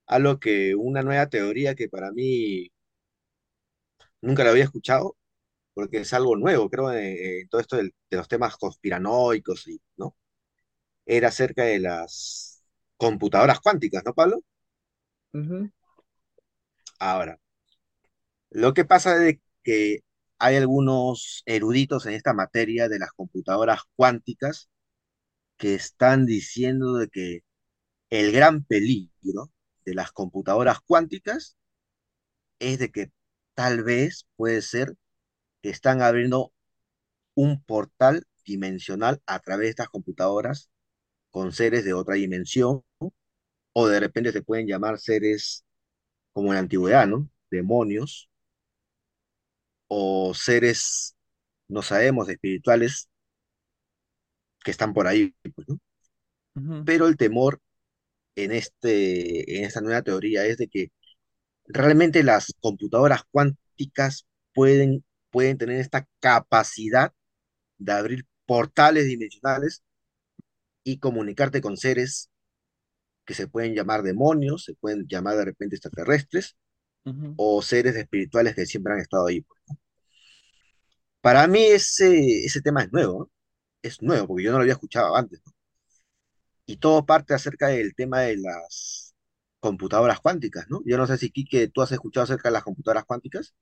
[0.08, 2.70] Algo que, una nueva teoría que para mí
[4.22, 5.18] nunca la había escuchado,
[5.74, 10.16] porque es algo nuevo, creo, en, en todo esto de los temas conspiranoicos, y, ¿no?
[11.06, 12.64] Era acerca de las
[12.98, 14.42] computadoras cuánticas, ¿no, Pablo?
[17.00, 17.38] Ahora,
[18.50, 20.00] lo que pasa es que
[20.42, 24.70] hay algunos eruditos en esta materia de las computadoras cuánticas
[25.58, 27.42] que están diciendo de que
[28.10, 29.52] el gran peligro
[29.86, 31.58] de las computadoras cuánticas
[32.58, 33.12] es de que
[33.54, 34.96] tal vez puede ser
[35.62, 36.54] que están abriendo
[37.36, 40.72] un portal dimensional a través de estas computadoras
[41.30, 42.84] con seres de otra dimensión,
[43.74, 45.66] o de repente se pueden llamar seres
[46.34, 47.30] como en la antigüedad, ¿no?
[47.52, 48.31] Demonios,
[49.94, 51.18] o seres,
[51.68, 53.10] no sabemos, espirituales
[54.64, 55.68] que están por ahí, pues.
[56.86, 57.60] Pero el temor
[58.36, 60.92] en, este, en esta nueva teoría es de que
[61.66, 67.14] realmente las computadoras cuánticas pueden, pueden tener esta capacidad
[67.78, 69.84] de abrir portales dimensionales
[70.86, 72.30] y comunicarte con seres
[73.26, 76.56] que se pueden llamar demonios, se pueden llamar de repente extraterrestres
[77.06, 77.38] Ujú.
[77.38, 79.42] o seres espirituales que siempre han estado ahí.
[79.42, 79.78] pues, ¿no?
[81.22, 83.32] Para mí ese, ese tema es nuevo, ¿no?
[83.84, 85.42] Es nuevo porque yo no lo había escuchado antes.
[85.46, 85.54] ¿no?
[86.66, 89.14] Y todo parte acerca del tema de las
[89.60, 90.82] computadoras cuánticas, ¿no?
[90.86, 93.54] Yo no sé si, Quique, tú has escuchado acerca de las computadoras cuánticas.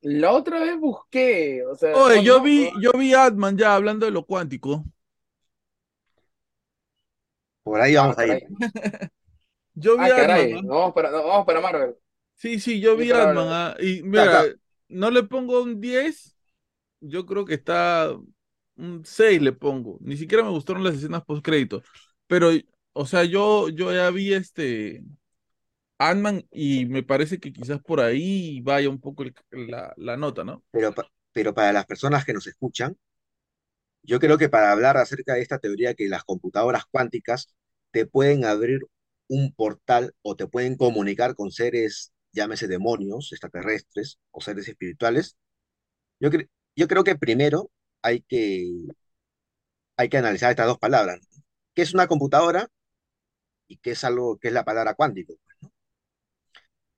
[0.00, 4.06] La otra vez busqué, o sea, Oye, yo no, vi, yo vi Atman ya hablando
[4.06, 4.84] de lo cuántico.
[7.62, 8.38] Por ahí Ah, vamos a ir.
[8.38, 8.48] caray.
[9.74, 10.62] Yo vi Ah, caray, Atman, ¿ah?
[10.62, 11.96] no vamos para, no, vamos para Marvel.
[12.36, 13.76] Sí, sí, yo vi Atman, ¿ah?
[13.80, 14.44] Y mira,
[14.88, 16.36] no le pongo un 10,
[17.00, 18.12] yo creo que está
[18.76, 19.98] un 6 le pongo.
[20.00, 21.82] Ni siquiera me gustaron las escenas post crédito.
[22.26, 22.50] Pero,
[22.92, 25.04] o sea, yo, yo ya vi este
[25.98, 30.44] Ant-Man y me parece que quizás por ahí vaya un poco el- la, la nota,
[30.44, 30.64] ¿no?
[30.72, 30.94] Pero,
[31.32, 32.96] pero para las personas que nos escuchan,
[34.02, 37.48] yo creo que para hablar acerca de esta teoría que las computadoras cuánticas
[37.90, 38.80] te pueden abrir
[39.28, 45.36] un portal o te pueden comunicar con seres, llámese demonios, extraterrestres o seres espirituales,
[46.20, 47.70] yo, cre- yo creo que primero
[48.02, 48.66] hay que,
[49.96, 51.20] hay que analizar estas dos palabras.
[51.74, 52.68] ¿Qué es una computadora
[53.68, 55.34] y qué es algo, qué es la palabra cuántico?
[55.62, 55.70] ¿no?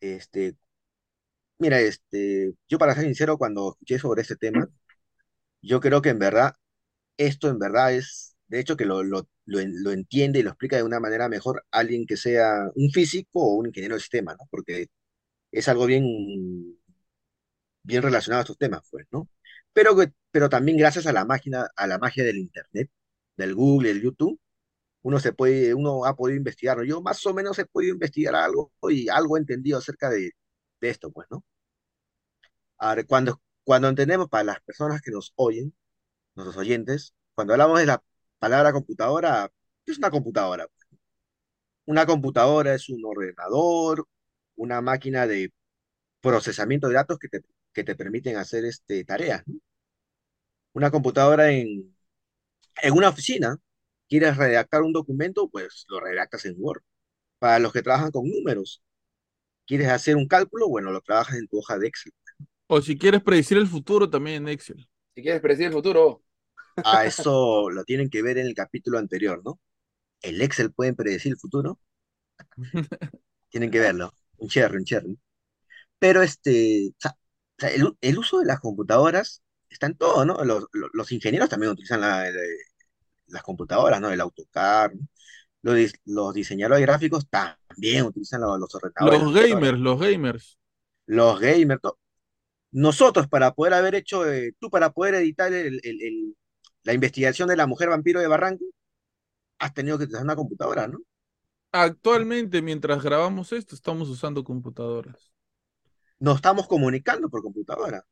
[0.00, 0.56] Este,
[1.58, 4.68] mira, este, yo para ser sincero, cuando escuché sobre este tema,
[5.62, 6.54] yo creo que en verdad
[7.18, 10.76] esto en verdad es, de hecho, que lo, lo, lo, lo entiende y lo explica
[10.76, 14.46] de una manera mejor alguien que sea un físico o un ingeniero de sistema, ¿no?
[14.50, 14.88] Porque
[15.52, 16.04] es algo bien,
[17.82, 19.28] bien relacionado a estos temas, pues, ¿no?
[19.72, 19.96] Pero,
[20.30, 22.90] pero también gracias a la máquina, a la magia del Internet,
[23.36, 24.40] del Google, del YouTube,
[25.02, 26.82] uno se puede, uno ha podido investigar.
[26.84, 30.32] Yo más o menos he podido investigar algo y algo he entendido acerca de,
[30.80, 31.44] de esto, pues, ¿no?
[32.78, 35.74] Ahora, cuando, cuando entendemos para las personas que nos oyen,
[36.36, 38.02] nuestros oyentes, cuando hablamos de la
[38.38, 39.50] palabra computadora,
[39.84, 40.68] ¿qué es una computadora?
[41.86, 44.06] Una computadora es un ordenador,
[44.58, 45.52] una máquina de
[46.22, 47.42] procesamiento de datos que te,
[47.74, 49.56] que te permiten hacer este, tareas, ¿no?
[50.74, 51.94] Una computadora en,
[52.82, 53.58] en una oficina,
[54.08, 56.82] quieres redactar un documento, pues lo redactas en Word.
[57.40, 58.82] Para los que trabajan con números,
[59.66, 62.12] quieres hacer un cálculo, bueno, lo trabajas en tu hoja de Excel.
[62.66, 64.88] O si quieres predecir el futuro también en Excel.
[65.14, 66.22] Si quieres predecir el futuro,
[66.82, 69.60] A eso lo tienen que ver en el capítulo anterior, ¿no?
[70.22, 71.80] ¿El Excel puede predecir el futuro?
[73.50, 74.12] Tienen que verlo.
[74.38, 75.18] Un cherry, un cherry.
[75.98, 77.00] Pero este, o
[77.58, 80.44] sea, el, el uso de las computadoras está en todo, ¿no?
[80.44, 82.40] Los, los- los ingenieros también utilizan la- la-
[83.28, 84.10] las computadoras, ¿no?
[84.10, 84.92] El AutoCAD.
[84.94, 85.08] ¿no?
[85.74, 89.22] Los, los diseñadores gráficos también utilizan los, los ordenadores.
[89.22, 90.58] Los gamers, los gamers.
[91.06, 91.80] Los gamers.
[92.72, 96.36] Nosotros para poder haber hecho, eh, tú para poder editar el, el- el-
[96.84, 98.64] la investigación de la mujer vampiro de Barranco,
[99.58, 100.98] has tenido que utilizar una computadora, ¿no?
[101.72, 105.32] Actualmente, mientras grabamos esto, estamos usando computadoras.
[106.18, 108.04] Nos estamos comunicando por computadora.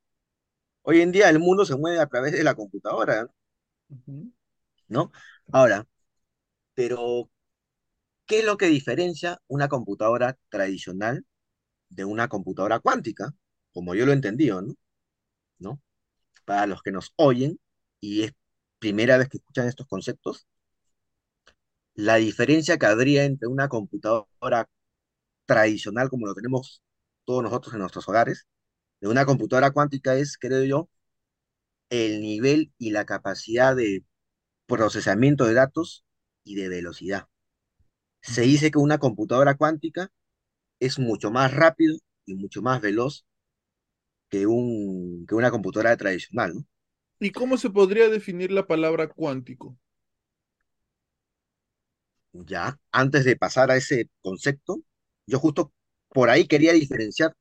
[0.82, 3.28] Hoy en día el mundo se mueve a través de la computadora.
[4.88, 5.12] ¿no?
[5.52, 5.86] Ahora,
[6.74, 7.30] pero
[8.26, 11.26] ¿qué es lo que diferencia una computadora tradicional
[11.88, 13.32] de una computadora cuántica?
[13.72, 14.74] Como yo lo he entendido, ¿no?
[15.58, 15.80] ¿No?
[16.44, 17.60] Para los que nos oyen
[18.00, 18.32] y es
[18.78, 20.46] primera vez que escuchan estos conceptos,
[21.96, 24.68] la diferencia que habría entre una computadora
[25.46, 26.82] tradicional como lo tenemos
[27.24, 28.46] todos nosotros en nuestros hogares,
[29.00, 30.90] de una computadora cuántica es, creo yo,
[31.90, 34.04] el nivel y la capacidad de
[34.66, 36.04] procesamiento de datos
[36.44, 37.28] y de velocidad.
[38.22, 40.10] Se dice que una computadora cuántica
[40.80, 43.26] es mucho más rápido y mucho más veloz
[44.28, 46.66] que, un, que una computadora tradicional, ¿no?
[47.20, 49.78] ¿Y cómo se podría definir la palabra cuántico?
[52.44, 54.82] Ya, antes de pasar a ese concepto,
[55.26, 55.72] yo justo
[56.08, 57.32] por ahí quería diferenciar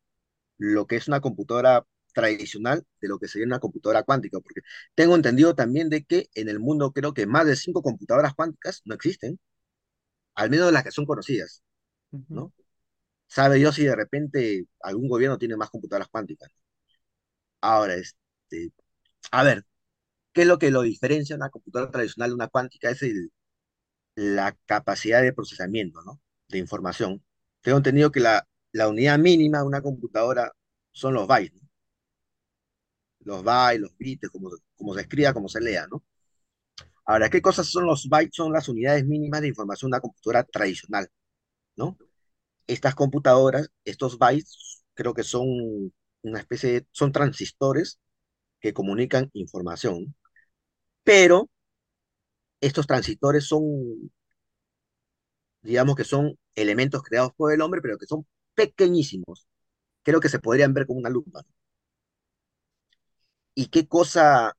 [0.57, 4.61] lo que es una computadora tradicional de lo que sería una computadora cuántica, porque
[4.95, 8.81] tengo entendido también de que en el mundo creo que más de cinco computadoras cuánticas
[8.85, 9.39] no existen,
[10.35, 11.63] al menos las que son conocidas.
[12.29, 12.53] ¿no?
[13.27, 16.49] Sabe Dios si de repente algún gobierno tiene más computadoras cuánticas.
[17.61, 18.71] Ahora, este,
[19.31, 19.65] a ver,
[20.33, 22.91] ¿qué es lo que lo diferencia una computadora tradicional de una cuántica?
[22.91, 23.31] Es el,
[24.16, 26.22] la capacidad de procesamiento, ¿no?
[26.49, 27.24] De información.
[27.61, 30.51] Tengo entendido que la, la unidad mínima de una computadora
[30.91, 31.70] son los bytes, ¿no?
[33.20, 36.03] Los bytes, los bits, como, como se escriba, como se lea, ¿no?
[37.05, 38.36] Ahora, ¿qué cosas son los bytes?
[38.36, 41.09] Son las unidades mínimas de información de una computadora tradicional,
[41.76, 41.97] ¿no?
[42.68, 45.47] Estas computadoras, estos bytes, creo que son
[46.24, 47.99] una especie de, son transistores
[48.59, 50.16] que comunican información,
[51.03, 51.49] pero
[52.66, 54.11] estos transistores son,
[55.61, 59.47] digamos que son elementos creados por el hombre, pero que son pequeñísimos.
[60.03, 61.45] Creo que se podrían ver con una lupa.
[63.53, 64.55] ¿Y qué cosa?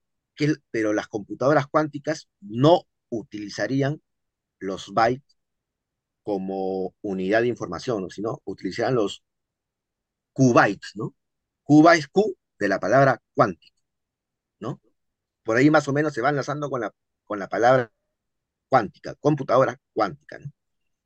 [0.71, 4.03] pero las computadoras cuánticas no utilizarían
[4.59, 5.39] los bytes
[6.23, 8.11] como unidad de información, ¿no?
[8.11, 9.23] sino utilizarían los
[10.35, 11.15] qbytes, ¿no?
[11.65, 13.77] Qbytes, Q de la palabra cuántico,
[14.61, 14.81] ¿no?
[15.45, 16.93] Por ahí más o menos se van lanzando con la,
[17.25, 17.93] con la palabra
[18.77, 20.53] cuántica, computadora cuántica, ¿no?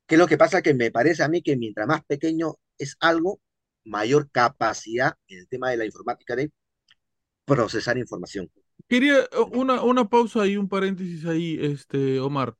[0.04, 0.60] ¿Qué es lo que pasa?
[0.60, 3.40] Que me parece a mí que mientras más pequeño es algo,
[3.84, 6.50] mayor capacidad en el tema de la informática de
[7.44, 8.50] procesar información.
[8.88, 12.56] Quería eh, una, una pausa y un paréntesis ahí, este, Omar.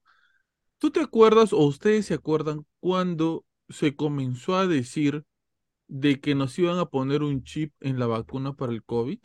[0.79, 5.25] ¿Tú te acuerdas o ustedes se acuerdan cuando se comenzó a decir
[5.89, 9.19] de que nos iban a poner un chip en la vacuna para el COVID?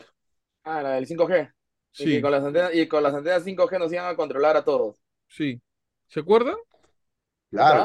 [0.64, 1.52] Ah, la del 5G.
[1.98, 4.56] Y que Sí, con las antenas, y con las antenas 5G nos iban a controlar
[4.56, 4.96] a todos.
[5.28, 5.60] sí.
[6.08, 6.56] ¿Se acuerdan?
[7.50, 7.84] Claro,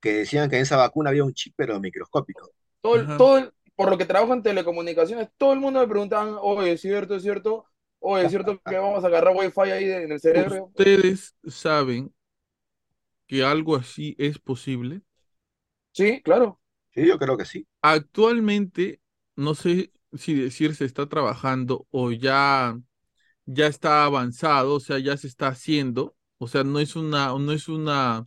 [0.00, 2.52] que, decían que en esa vacuna había un chip, pero microscópico.
[2.80, 3.16] Todo, el- Ajá.
[3.16, 6.80] todo el- por lo que trabajo en telecomunicaciones, todo el mundo me preguntaban, oye, ¿es
[6.80, 7.66] cierto, es cierto?
[8.00, 10.72] Oye, ¿es cierto que vamos a agarrar wifi ahí en el cerebro?
[10.76, 12.12] ¿Ustedes saben
[13.28, 15.02] que algo así es posible?
[15.92, 16.58] Sí, claro.
[16.90, 17.66] Sí, yo creo que sí.
[17.82, 19.00] Actualmente,
[19.36, 22.78] no sé si decir se está trabajando o ya,
[23.46, 27.52] ya está avanzado, o sea, ya se está haciendo, o sea, no es una, no
[27.52, 28.26] es una,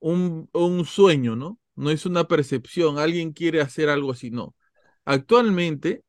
[0.00, 1.58] un, un sueño, ¿no?
[1.74, 4.54] No es una percepción, alguien quiere hacer algo así, no.
[5.04, 6.04] Actualmente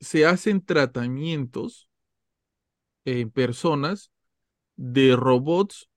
[0.00, 1.90] se hacen tratamientos
[3.04, 4.10] en personas
[4.76, 5.90] de robots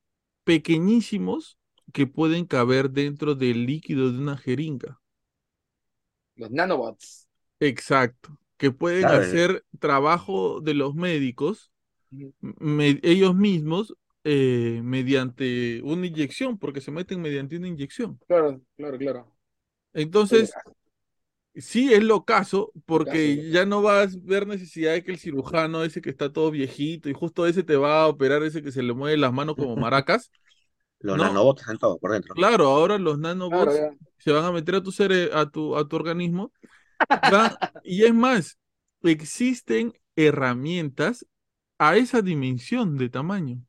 [0.45, 1.57] pequeñísimos
[1.93, 5.01] que pueden caber dentro del líquido de una jeringa.
[6.36, 7.28] Los nanobots.
[7.59, 11.71] Exacto, que pueden hacer trabajo de los médicos
[12.41, 18.19] me- ellos mismos eh, mediante una inyección, porque se meten mediante una inyección.
[18.28, 19.38] Claro, claro, claro.
[19.93, 20.53] Entonces,
[21.55, 25.84] sí es lo caso, porque ya no vas a ver necesidad de que el cirujano
[25.84, 28.84] ese que está todo viejito y justo ese te va a operar, ese que se
[28.84, 30.32] le mueve las manos como maracas.
[30.99, 31.24] Los No.
[31.26, 32.34] nanobots están todo por dentro.
[32.34, 33.74] Claro, ahora los nanobots
[34.19, 36.53] se van a meter a tu cere- a tu, a tu organismo.
[37.09, 38.57] van- y es más,
[39.03, 41.26] existen herramientas
[41.80, 43.61] a esa dimensión de tamaño.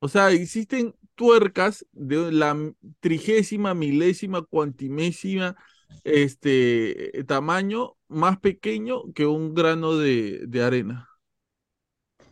[0.00, 2.56] O sea, existen tuercas de la
[3.00, 5.56] trigésima, milésima, cuantimésima,
[6.04, 11.08] este tamaño más pequeño que un grano de, de arena.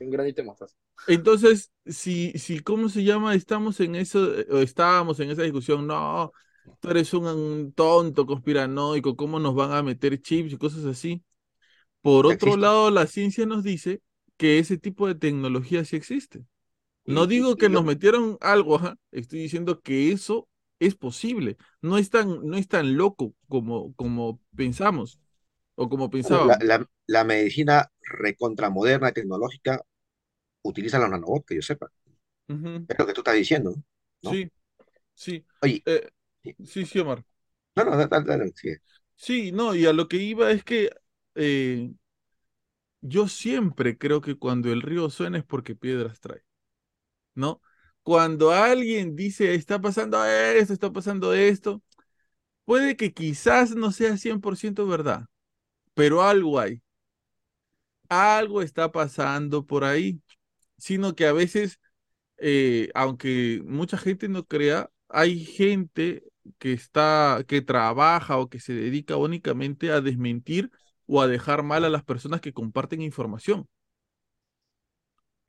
[0.01, 0.75] Un granito de mostaza.
[1.07, 3.35] Entonces, si, si, ¿cómo se llama?
[3.35, 6.33] Estamos en eso, o estábamos en esa discusión, no,
[6.79, 11.25] tú eres un, un tonto conspiranoico, ¿cómo nos van a meter chips y cosas así?
[12.03, 12.59] Por otro existe.
[12.59, 14.03] lado, la ciencia nos dice
[14.39, 16.45] que ese tipo de tecnología sí existe.
[17.07, 20.49] No Y- digo que nos metieron algo, ajá, Estoy diciendo que eso
[20.79, 21.57] es posible.
[21.83, 25.21] No es tan, no es tan loco como, como pensamos
[25.77, 26.61] o como la, pensábamos.
[26.63, 29.83] la- la medicina recontramoderna, tecnológica,
[30.63, 31.91] utiliza los nanobots, que yo sepa.
[32.49, 33.75] Ujú, Es lo que tú estás diciendo.
[34.23, 34.41] ¿no?
[34.41, 34.51] Sí,
[35.15, 35.47] sí.
[35.63, 36.11] Oye, Eh,
[36.45, 36.57] Sí.
[36.65, 37.25] sí, sí, Omar.
[37.77, 38.81] no, no, dale, dale, sigue.
[39.17, 40.91] Sí, no, y a lo que iba es que
[41.35, 41.93] eh,
[43.03, 46.43] yo siempre creo que cuando el río suena es porque piedras trae,
[47.35, 47.61] ¿no?
[48.03, 51.83] Cuando alguien dice, está pasando esto, está pasando esto,
[52.65, 55.27] puede que quizás no sea 100% verdad,
[55.95, 56.83] pero algo hay.
[58.09, 60.21] Algo está pasando por ahí,
[60.79, 61.81] sino que a veces,
[62.39, 66.25] eh, aunque mucha gente no crea, hay gente
[66.59, 70.71] que está, que trabaja o que se dedica únicamente a desmentir
[71.07, 73.69] o a dejar mal a las personas que comparten información,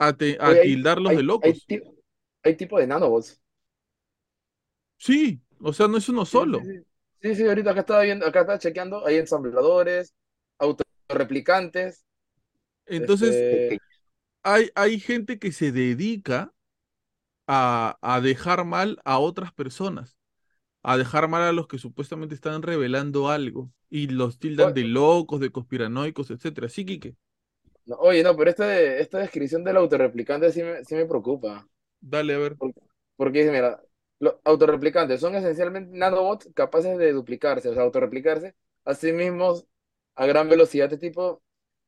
[0.06, 1.68] a, te- a Oye, hay, tildarlos hay, de hay, locos.
[1.68, 1.82] ti-
[2.44, 3.42] hay tipo de nanobots.
[4.98, 6.72] Sí, o sea, no es uno sí, solo.
[6.72, 6.84] sí.
[7.22, 10.16] Sí, sí, ahorita acá estaba viendo, acá estaba chequeando, hay ensambladores,
[10.58, 12.04] autorreplicantes,
[12.86, 13.80] Entonces, este,
[14.44, 16.54] hay, hay gente que se dedica
[17.48, 20.18] a, a dejar mal a otras personas,
[20.84, 25.42] a dejar mal a los que supuestamente están revelando algo y los tildan de locos,
[25.42, 26.70] de conspiranoicos, etcétera.
[26.70, 27.18] Sí, Quique,
[27.86, 31.68] no, oye, no, pero este, esta descripción del autorreplicante sí me, sí me preocupa.
[32.02, 32.58] dale a ver.
[33.16, 33.82] Porque, mira,
[34.20, 38.56] los autorreplicantes son esencialmente nanobots capaces de duplicarse, o sea, autorreplicarse
[38.86, 39.66] a sí mismos
[40.16, 40.92] a gran velocidad.
[40.92, 41.44] Este tipo,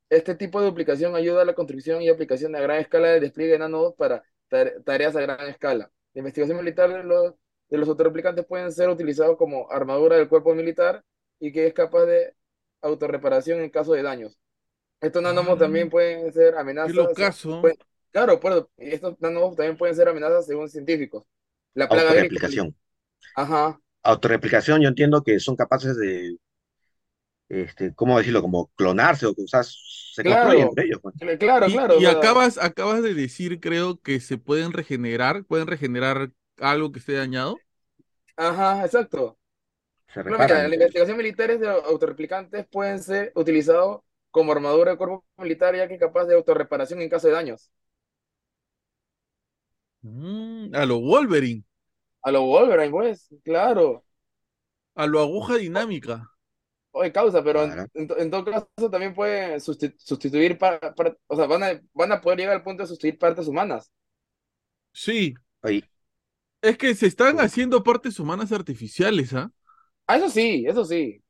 [0.09, 3.53] este tipo de duplicación ayuda a la construcción y aplicación a gran escala de despliegue
[3.53, 5.91] de nanobots para tare- tareas a gran escala.
[6.13, 7.35] La investigación militar de los,
[7.69, 11.03] de los autorreplicantes pueden ser utilizados como armadura del cuerpo militar
[11.39, 12.35] y que es capaz de
[12.81, 14.39] autorreparación en caso de daños.
[15.03, 16.95] Estos Ah, también pueden ser qué amenazas.
[16.95, 17.61] locazo.
[17.61, 17.77] pueden-
[18.11, 21.25] claro, pero estos nanobots también pueden ser amenazas según científicos.
[21.73, 22.09] La plaga.
[22.09, 22.75] Autorreplicación.
[23.35, 23.79] Ajá.
[24.03, 26.37] Autorreplicación, yo entiendo que son capaces de,
[27.49, 28.41] este, ¿cómo decirlo?
[28.41, 30.43] Como clonarse o que, sea, se Claro.
[30.43, 30.99] construyen entre ellos.
[31.01, 31.15] pues.
[31.19, 31.99] Cl- Claro, Y, claro.
[31.99, 37.13] y acabas, acabas de decir, creo, que se pueden regenerar, pueden regenerar algo que esté
[37.13, 37.57] dañado.
[38.35, 39.37] Ajá, exacto.
[40.13, 40.69] Se Pero mira, reparan.
[40.69, 44.01] la investigación militares de autorreplicantes pueden ser utilizados
[44.33, 47.71] como armadura del cuerpo militar, ya que es capaz de autorreparación en caso de daños.
[50.03, 51.63] Mm, a lo Wolverine,
[52.23, 54.03] A lo Wolverine, pues, claro.
[54.95, 56.31] a lo aguja dinámica.
[56.91, 57.87] Oye, causa, pero en, Claro.
[57.95, 60.57] en to- en todo caso también pueden susti- sustituir,
[61.27, 63.91] o sea, van a, van a poder llegar al punto de sustituir partes humanas.
[64.93, 65.89] Sí, Oye,
[66.63, 69.51] es que se están haciendo partes humanas artificiales, ¿ah?
[70.07, 71.21] Ah, eso sí, eso sí.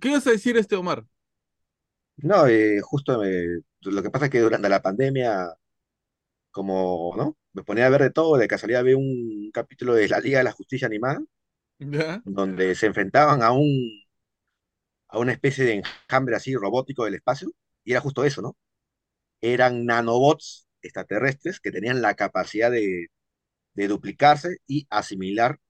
[0.00, 1.04] ¿Qué ibas a decir este Omar?
[2.18, 5.54] No, eh, justo me- lo que pasa es que durante la pandemia,
[6.50, 7.36] como, ¿no?
[7.52, 10.44] Me ponía a ver de todo, de casualidad vi un capítulo de la Liga de
[10.44, 11.20] la Justicia Animada,
[11.78, 12.22] ¿Ya?
[12.24, 13.70] donde se enfrentaban a un,
[15.08, 15.74] a una especie de
[16.08, 17.50] enjambre así robótico del espacio,
[17.84, 18.56] y era justo eso, ¿no?
[19.40, 23.08] Eran nanobots extraterrestres que tenían la capacidad de,
[23.74, 25.60] de duplicarse y asimilar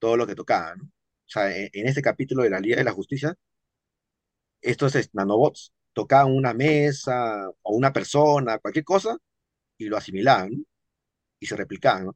[0.00, 0.84] todo lo que tocaban, ¿no?
[0.86, 3.34] O sea, en, en este capítulo de la Liga de la Justicia,
[4.62, 9.16] estos es- nanobots tocaban una mesa o una persona, cualquier cosa,
[9.78, 10.64] y lo asimilaban, ¿no?
[11.40, 12.14] Y se replicaban, ¿no?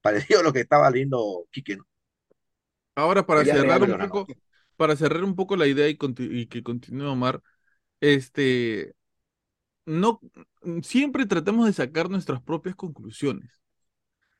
[0.00, 1.86] Parecido a lo que estaba leyendo Quique, ¿no?
[2.94, 4.26] Ahora, para Ya, cerrar un poco,
[4.76, 5.96] para cerrar un poco la idea y,
[6.46, 7.42] que continúe Omar,
[8.00, 8.94] este,
[9.86, 10.20] no,
[10.82, 13.60] siempre tratamos de sacar nuestras propias conclusiones.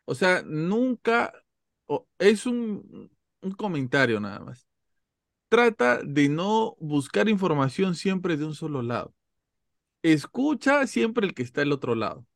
[0.07, 1.33] O sea, nunca,
[2.19, 3.11] es un,
[3.43, 4.67] un comentario nada más.
[5.53, 9.15] Trata de no buscar información siempre de un solo lado.
[10.01, 12.27] Escucha siempre el que está al otro lado.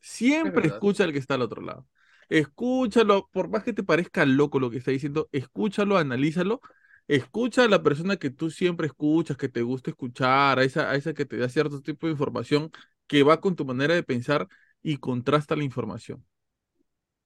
[0.00, 1.88] Siempre escucha al que está al otro lado.
[2.28, 6.60] Escúchalo, por más que te parezca loco lo que está diciendo, escúchalo, analízalo.
[7.08, 10.96] Escucha a la persona que tú siempre escuchas, que te gusta escuchar, a esa, a
[10.96, 12.70] esa que te da cierto tipo de información
[13.06, 14.48] que va con tu manera de pensar
[14.82, 16.26] y contrasta la información.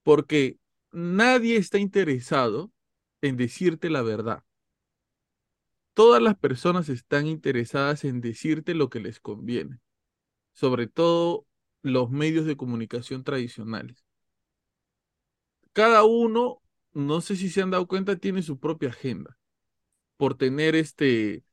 [0.05, 0.59] Porque
[0.93, 2.71] nadie está interesado
[3.21, 4.45] en decirte la verdad.
[5.95, 9.81] Todas las personas están interesadas en decirte lo que les conviene,
[10.53, 11.47] sobre todo
[11.83, 14.05] los medios de comunicación tradicionales.
[15.73, 19.37] Cada uno, no sé si se han dado cuenta, tiene su propia agenda.
[20.17, 21.45] Por tener este,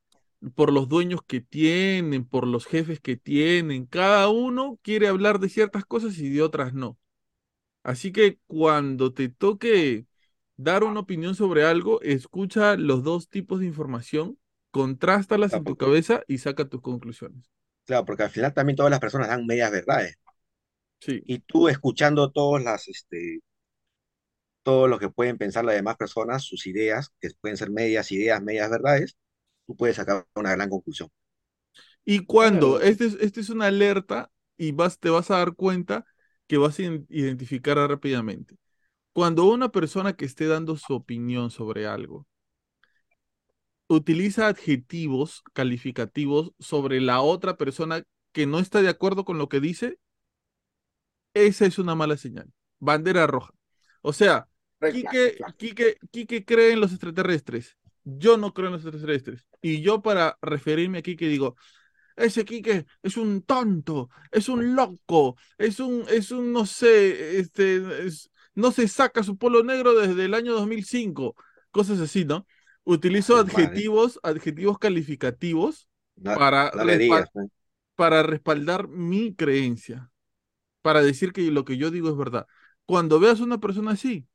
[0.56, 3.86] por los dueños que tienen, por los jefes que tienen.
[3.86, 6.98] Cada uno quiere hablar de ciertas cosas y de otras no.
[7.84, 10.06] Así que cuando te toque
[10.64, 14.38] dar una opinión sobre algo, escucha los dos tipos de información,
[14.72, 17.50] contrástalas en tu cabeza y saca tus conclusiones.
[17.86, 20.18] Claro, porque al final también todas las personas dan medias verdades.
[21.00, 21.26] Sí.
[21.26, 23.40] Y tú escuchando todas las, este,
[24.64, 28.42] todo lo que pueden pensar las demás personas, sus ideas, que pueden ser medias ideas,
[28.42, 29.18] medias verdades,
[29.68, 31.10] tú puedes sacar una gran conclusión.
[32.06, 32.82] Y cuando, Claro.
[32.82, 36.06] este es, este es una alerta y vas, te vas a dar cuenta
[36.48, 38.56] que vas a identificar rápidamente.
[39.14, 42.28] Cuando una persona que esté dando su opinión sobre algo
[43.88, 49.60] utiliza adjetivos calificativos sobre la otra persona que no está de acuerdo con lo que
[49.60, 50.00] dice,
[51.34, 52.52] esa es una mala señal.
[52.80, 53.54] Bandera roja.
[54.02, 54.48] O sea,
[54.92, 55.38] Quique.
[55.58, 57.78] Quique, Quique cree en los extraterrestres.
[58.04, 59.48] Yo no creo en los extraterrestres.
[59.62, 61.56] Y yo para referirme a Quique digo,
[62.18, 68.08] ese Quique es un tonto, es un loco, es un, es un, no sé, este,
[68.08, 71.36] es- no se saca su polo negro desde el año 2005.
[71.72, 72.46] Cosas así, ¿no?
[72.84, 73.38] Utilizo madre.
[73.38, 77.50] adjetivos, adjetivos calificativos No, para, no digas, pues.
[77.96, 80.12] para respaldar mi creencia,
[80.82, 82.48] para decir que lo que yo digo es verdad.
[82.86, 84.28] Cuando veas una persona así,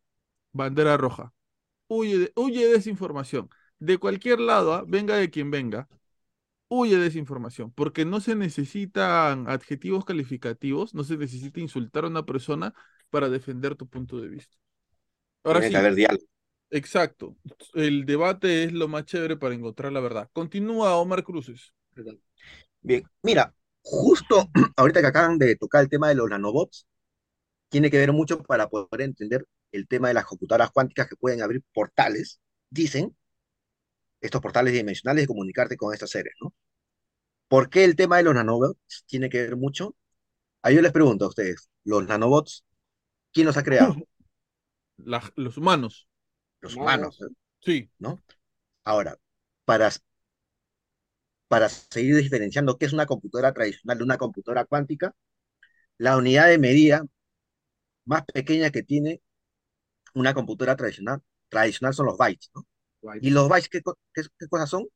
[0.53, 1.33] bandera roja.
[1.89, 3.51] Huye de, huye de esa información.
[3.79, 4.85] De cualquier lado, ¿ah?
[4.87, 5.89] venga de quien venga,
[6.69, 12.09] huye de esa información, porque no se necesitan adjetivos calificativos, no se necesita insultar a
[12.09, 12.75] una persona
[13.11, 14.57] para defender tu punto de vista.
[15.45, 16.25] Ahora Tiene sí, que haber diálogo.
[16.71, 17.37] exacto.
[17.75, 20.31] El debate es lo más chévere para encontrar la verdad.
[20.33, 21.75] Continúa Omar Cruces.
[22.83, 26.87] Bien, mira, justo ahorita que acaban de tocar el tema de los nanobots,
[27.71, 31.43] tiene que ver mucho para poder entender el tema de las computadoras cuánticas que pueden
[31.43, 32.41] abrir portales,
[32.71, 33.17] dicen,
[34.21, 36.55] estos portales dimensionales de comunicarte con estos seres, ¿no?
[37.49, 39.97] ¿Por qué el tema de los nanobots tiene que ver mucho?
[40.63, 42.65] Ahí yo les pregunto a ustedes, los nanobots,
[43.37, 44.03] ¿quién los ha creado?
[44.99, 46.07] La- los humanos,
[46.61, 47.17] Los Humanos.
[47.19, 47.19] humanos,
[47.61, 47.91] sí.
[47.99, 48.23] ¿no?
[48.85, 49.19] Ahora,
[49.67, 49.91] para,
[51.49, 55.15] para seguir diferenciando qué es una computadora tradicional de una computadora cuántica,
[55.99, 57.07] la unidad de medida
[58.05, 59.23] más pequeña que tiene
[60.15, 62.67] una computadora tradicional, tradicional son los bytes, ¿no?
[63.21, 63.83] ¿Y los bytes qué-
[64.15, 64.87] qué cosas son?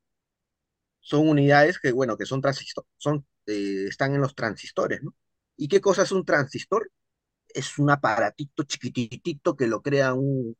[1.00, 5.14] Son unidades que, bueno, que son transistor, son, eh, están en los transistores, ¿no?
[5.56, 6.90] ¿Y qué cosa es un transistor?
[7.54, 10.56] Es un aparatito chiquititito que lo crea un,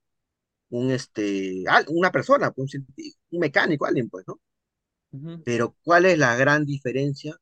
[0.71, 4.41] un este, una persona, un, cienti- un mecánico, alguien, pues, ¿no?
[5.45, 7.37] Pero ¿cuál es la gran diferencia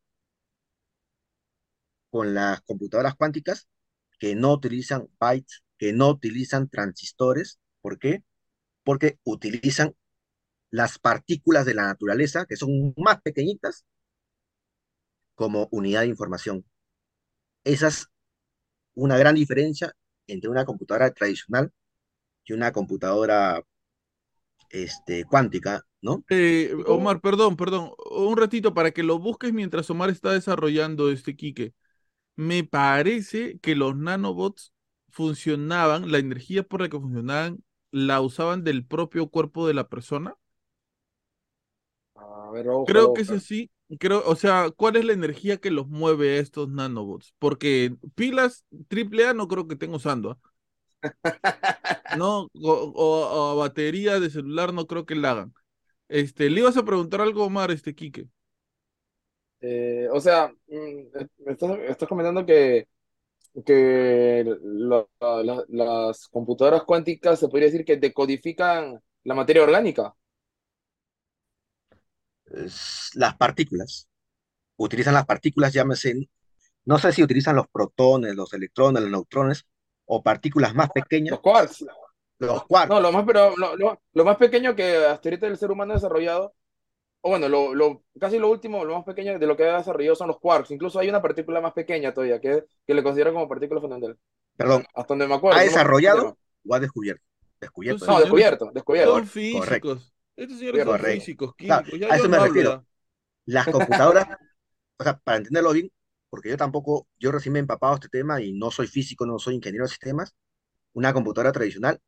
[2.10, 3.68] con las computadoras cuánticas?
[4.18, 7.58] Que no utilizan bytes, que no utilizan transistores.
[7.80, 8.24] ¿Por qué?
[8.84, 9.94] Porque utilizan
[10.70, 13.84] las partículas de la naturaleza, que son más pequeñitas,
[15.34, 16.64] como unidad de información.
[17.64, 18.08] Esa es
[18.98, 19.92] una gran diferencia
[20.26, 21.72] entre una computadora tradicional
[22.44, 23.62] y una computadora
[24.70, 26.24] este, cuántica, ¿no?
[26.28, 26.74] Eh.
[26.86, 31.74] Omar, perdón, perdón, un ratito para que lo busques mientras Omar está desarrollando este Quique.
[32.36, 34.72] Me parece que los nanobots
[35.10, 40.34] funcionaban, la energía por la que funcionaban, la usaban del propio cuerpo de la persona.
[42.14, 43.70] A ver, ojo, Creo que es así.
[43.98, 47.32] Creo, o sea, ¿cuál es la energía que los mueve a estos nanobots?
[47.38, 50.32] Porque pilas AAA no creo que estén usando.
[50.32, 50.38] ¿ah?
[52.10, 55.54] No, o, o- o batería de celular no creo que la hagan.
[56.08, 58.28] Este, le ibas a preguntar algo, Omar, este Quique.
[59.60, 62.86] Eh, o sea, mm, estás, estás comentando que,
[63.66, 70.14] que la- la- las computadoras cuánticas se podría decir que decodifican la materia orgánica.
[72.52, 74.08] Es las partículas.
[74.76, 76.28] Utilizan las partículas, llámese,
[76.84, 79.66] no sé si utilizan los protones, los electrones, los neutrones,
[80.06, 81.84] o partículas más pequeñas, Los quarks.
[82.38, 82.88] los quarks.
[82.90, 85.92] No, lo más, pero lo, lo- lo más pequeño que hasta ahorita el ser humano
[85.92, 86.54] ha desarrollado,
[87.20, 90.16] o bueno, lo, lo- casi lo último, lo más pequeño de lo que ha desarrollado
[90.16, 90.70] son los quarks.
[90.70, 94.18] Incluso hay una partícula más pequeña todavía que, que le consideran como partícula fundamental.
[94.56, 95.58] Perdón, Hasta donde me acuerdo.
[95.58, 97.22] ¿ha no me desarrollado o ha descubierto?
[97.60, 98.06] Descubierto.
[98.06, 99.24] No, descubierto, descubierto.
[99.26, 99.98] Son Correcto.
[100.38, 101.24] Estos señores son Correcto.
[101.24, 101.98] físicos, químicos.
[102.00, 102.86] Ya a eso me hablo refiero.
[103.46, 104.28] Las computadoras,
[104.98, 105.90] o sea, para entenderlo bien,
[106.30, 109.38] porque yo tampoco, yo recién me he empapado este tema y no soy físico, no
[109.40, 110.34] soy ingeniero de sistemas,
[110.94, 112.00] una computadora tradicional,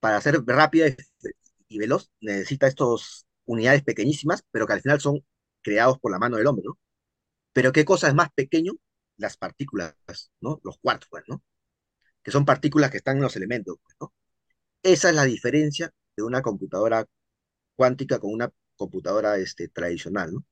[0.00, 0.96] para ser rápida y,
[1.68, 5.20] y veloz, necesita estas unidades pequeñísimas, pero que al final son
[5.62, 6.78] creados por la mano del hombre, ¿no?
[7.52, 8.74] Pero ¿qué cosa es más pequeño?
[9.18, 9.96] Las partículas,
[10.40, 10.60] ¿no?
[10.64, 11.42] Los quarks, pues, ¿no?
[12.22, 14.14] Que son partículas que están en los elementos, pues, ¿no?
[14.82, 17.06] Esa es la diferencia de una computadora
[17.76, 20.46] cuántica con una computadora este, tradicional, ¿no?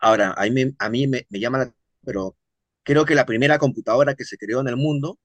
[0.00, 1.74] Ahora, a mí, me, a mí me, me llama la...
[2.04, 2.36] Pero
[2.82, 5.18] creo que la primera computadora que se creó en el mundo,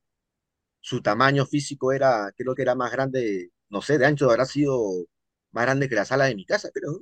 [0.81, 4.79] su tamaño físico era, creo que era más grande, no sé, de ancho habrá sido
[5.51, 6.99] más grande que la sala de mi casa, pero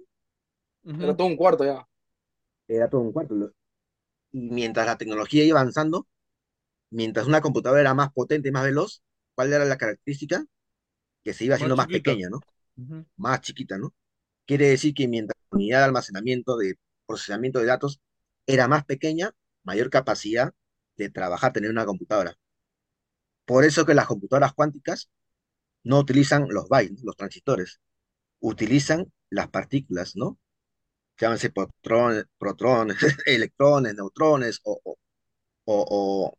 [1.00, 1.86] Era todo un cuarto ya.
[2.68, 3.36] era todo un cuarto.
[4.32, 6.08] Y mientras la tecnología iba avanzando,
[6.92, 9.04] mientras una computadora era más potente y más veloz,
[9.36, 10.46] ¿cuál era la característica?
[11.24, 12.46] Que se iba haciendo más pequeña, ¿no?
[13.18, 13.94] Más chiquita, ¿no?
[14.48, 16.76] Quiere decir que mientras la unidad de almacenamiento, de
[17.08, 18.02] procesamiento de datos
[18.48, 19.32] era más pequeña,
[19.64, 20.54] mayor capacidad
[20.98, 22.38] de trabajar tener una computadora.
[23.46, 25.10] Por eso que las computadoras cuánticas
[25.84, 27.82] no utilizan los bytes, los transistores,
[28.42, 30.40] utilizan las partículas, ¿no?
[31.20, 32.98] Llámense protrones, protrones,
[33.28, 34.98] electrones, neutrones, o, o,
[35.66, 36.36] o, o-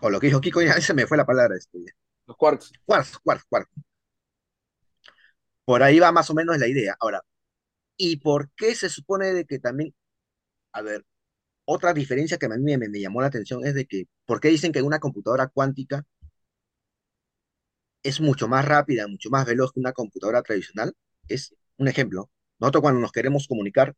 [0.00, 1.78] o lo que dijo Kiko, ya se me fue la palabra, este,
[2.30, 2.70] Los quarks.
[2.86, 3.70] quarks, quarks, quarks.
[5.64, 6.96] Por ahí va más o menos la idea.
[7.00, 7.22] Ahora,
[7.96, 9.92] ¿y por qué se supone de que también,
[10.72, 11.04] a ver,
[11.64, 14.48] otra diferencia que a mí me, me llamó la atención es de que, ¿por qué
[14.48, 16.04] dicen que una computadora cuántica
[18.04, 20.94] es mucho más rápida, mucho más veloz que una computadora tradicional?
[21.26, 22.30] Es un ejemplo.
[22.60, 23.96] Nosotros cuando nos queremos comunicar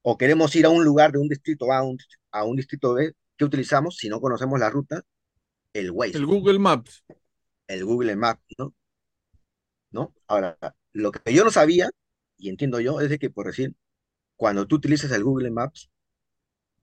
[0.00, 1.98] o queremos ir a un lugar de un distrito A a un,
[2.30, 5.02] a un distrito B, ¿qué utilizamos si no conocemos la ruta?
[5.74, 7.04] El Waze, El Google Maps.
[7.70, 8.74] El Google Maps, ¿no?
[9.90, 10.14] ¿No?
[10.26, 10.58] Ahora,
[10.92, 11.90] lo que yo no sabía,
[12.36, 13.74] y entiendo yo, es de que, por decir,
[14.36, 15.90] cuando tú utilizas el Google Maps,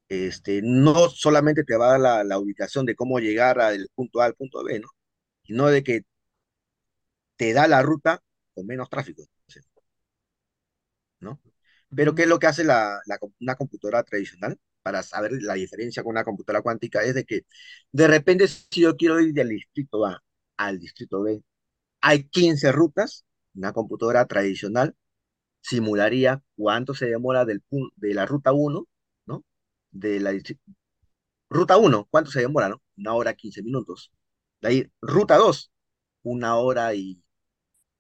[0.10, 4.22] este, no solamente te va a dar la, la ubicación de cómo llegar al punto
[4.22, 4.88] A al punto B, ¿no?
[5.44, 6.04] Sino de que
[7.36, 8.22] te da la ruta
[8.54, 9.24] con menos tráfico,
[11.20, 11.40] ¿no?
[11.96, 14.60] Pero ¿qué es lo que hace la, la una computadora tradicional?
[14.84, 17.42] Para saber la diferencia con una computadora cuántica, es de que
[17.92, 20.22] de repente si yo quiero ir del distrito A
[20.58, 21.44] al distrito B,
[22.02, 24.96] hay 15 rutas, una computadora tradicional
[25.62, 27.64] simularía cuánto se demora del
[27.98, 28.88] de la ruta 1,
[29.26, 29.46] ¿no?
[29.92, 30.34] De la
[31.50, 32.82] ruta 1, ¿cuánto se demora, no?
[32.98, 34.12] Una hora 15 minutos.
[34.62, 35.72] De ahí, ruta 2,
[36.24, 37.24] una hora y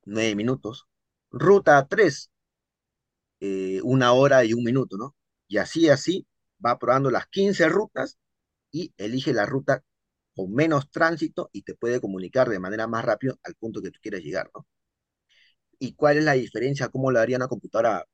[0.05, 0.87] 9 minutos.
[1.31, 2.31] Ruta 3,
[3.41, 5.15] eh, una hora y un minuto, ¿no?
[5.47, 6.27] Y así, así,
[6.65, 8.17] va probando las 15 rutas
[8.71, 9.83] y elige la ruta
[10.37, 13.99] con menos tránsito y te puede comunicar de manera más rápida al punto que tú
[14.01, 14.67] quieres llegar, ¿no?
[15.79, 16.89] ¿Y cuál es la diferencia?
[16.89, 18.05] ¿Cómo lo haría una computadora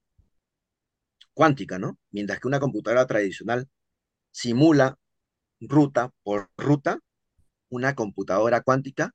[1.34, 1.98] cuántica, ¿no?
[2.12, 3.70] Mientras que una computadora tradicional
[4.32, 4.98] simula
[5.62, 7.00] ruta por ruta,
[7.70, 9.14] una computadora cuántica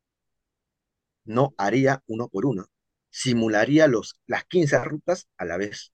[1.24, 2.66] no haría uno por uno,
[3.10, 5.92] simularía los, las 15 rutas a la vez.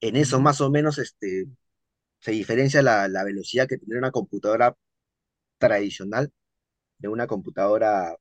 [0.00, 1.46] En eso más o menos este,
[2.20, 4.76] se diferencia la, la velocidad que tendría una computadora
[5.62, 6.32] tradicional
[6.98, 8.16] de una computadora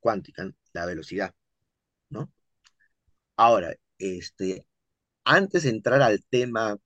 [0.00, 1.34] cuántica, la velocidad,
[2.10, 2.32] ¿no?
[3.36, 4.66] Ahora, este,
[5.24, 6.78] antes de entrar al tema,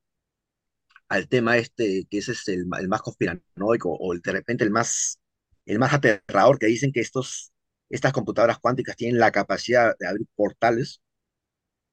[1.08, 5.18] al tema este, que ese es el, más conspiranoico, o de repente el más,
[5.66, 7.52] el más aterrador, que dicen que estos,
[7.90, 11.00] estas computadoras cuánticas tienen la capacidad de abrir portales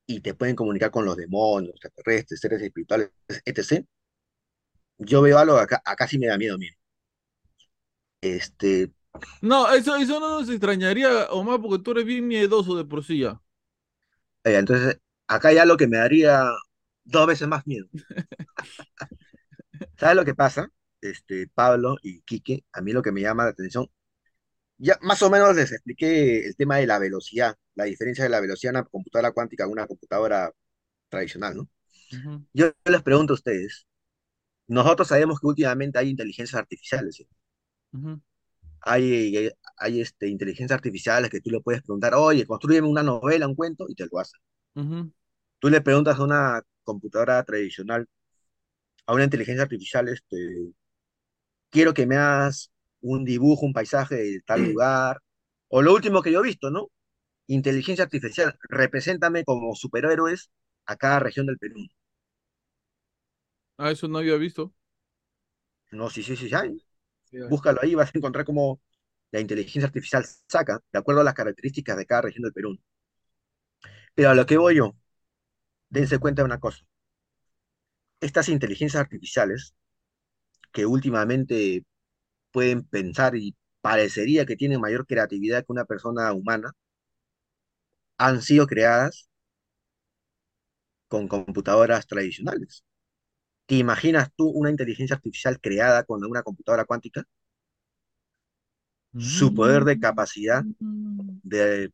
[0.05, 3.11] y te pueden comunicar con los demonios, extraterrestres, seres espirituales,
[3.45, 3.85] etc.
[4.97, 6.77] Yo veo algo acá, acá sí me da miedo, mire.
[8.23, 8.91] Este,
[9.41, 13.19] No, eso, eso no nos extrañaría, Omar, porque tú eres bien miedoso de por sí
[13.19, 13.41] ya.
[14.43, 16.43] eh, entonces, acá hay algo que me daría
[17.03, 17.87] dos veces más miedo.
[19.97, 20.69] ¿Sabes lo que pasa?
[21.01, 23.87] Este, Pablo y Quique, a mí lo que me llama la atención,
[24.77, 28.41] ya más o menos les expliqué el tema de la velocidad, la diferencia de la
[28.41, 30.51] velocidad de una computadora cuántica a una computadora
[31.09, 31.69] tradicional, ¿no?
[32.53, 33.87] Yo les pregunto a ustedes,
[34.67, 37.27] nosotros sabemos que últimamente hay inteligencias artificiales, ¿sí?
[38.81, 43.47] Hay, hay, hay, este, inteligencias artificiales que tú le puedes preguntar, oye, construyeme una novela,
[43.47, 44.39] un cuento, y te lo hacen.
[44.75, 45.11] Ujú,
[45.59, 48.07] Tú le preguntas a una computadora tradicional,
[49.07, 50.73] a una inteligencia artificial, este,
[51.69, 52.71] quiero que me hagas
[53.01, 55.19] un dibujo, un paisaje de tal lugar,
[55.69, 56.89] o lo último que yo he visto, ¿no?
[57.47, 60.51] Inteligencia artificial, represéntame como superhéroes
[60.87, 61.77] a cada región del Perú.
[63.77, 64.73] Ah, eso no había visto.
[65.99, 66.83] No, sí, sí, sí, sí, hay.
[67.49, 68.81] Búscalo ahí, vas a encontrar cómo
[69.31, 72.77] la inteligencia artificial saca, de acuerdo a las características de cada región del Perú.
[74.15, 74.95] Pero a lo que voy yo,
[75.89, 76.85] dense cuenta de una cosa.
[78.21, 79.75] Estas inteligencias artificiales,
[80.71, 81.85] que últimamente
[82.51, 86.73] pueden pensar y parecería que tienen mayor creatividad que una persona humana,
[88.17, 89.29] han sido creadas
[91.07, 92.83] con computadoras tradicionales.
[93.65, 97.25] ¿Te imaginas tú una inteligencia artificial creada con una computadora cuántica?
[99.17, 101.41] Su poder de capacidad, Mm.
[101.43, 101.91] de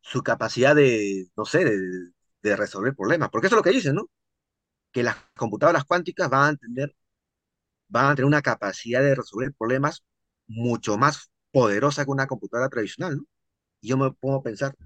[0.00, 2.10] su capacidad de, no sé, de,
[2.42, 3.30] de resolver problemas.
[3.30, 4.10] Porque eso es lo que dicen, ¿no?
[4.92, 6.96] Que las computadoras cuánticas van a tener,
[7.88, 10.04] van a tener una capacidad de resolver problemas
[10.48, 13.24] mucho más poderosa que una computadora tradicional, ¿no?
[13.80, 14.76] Y yo me pongo a pensar,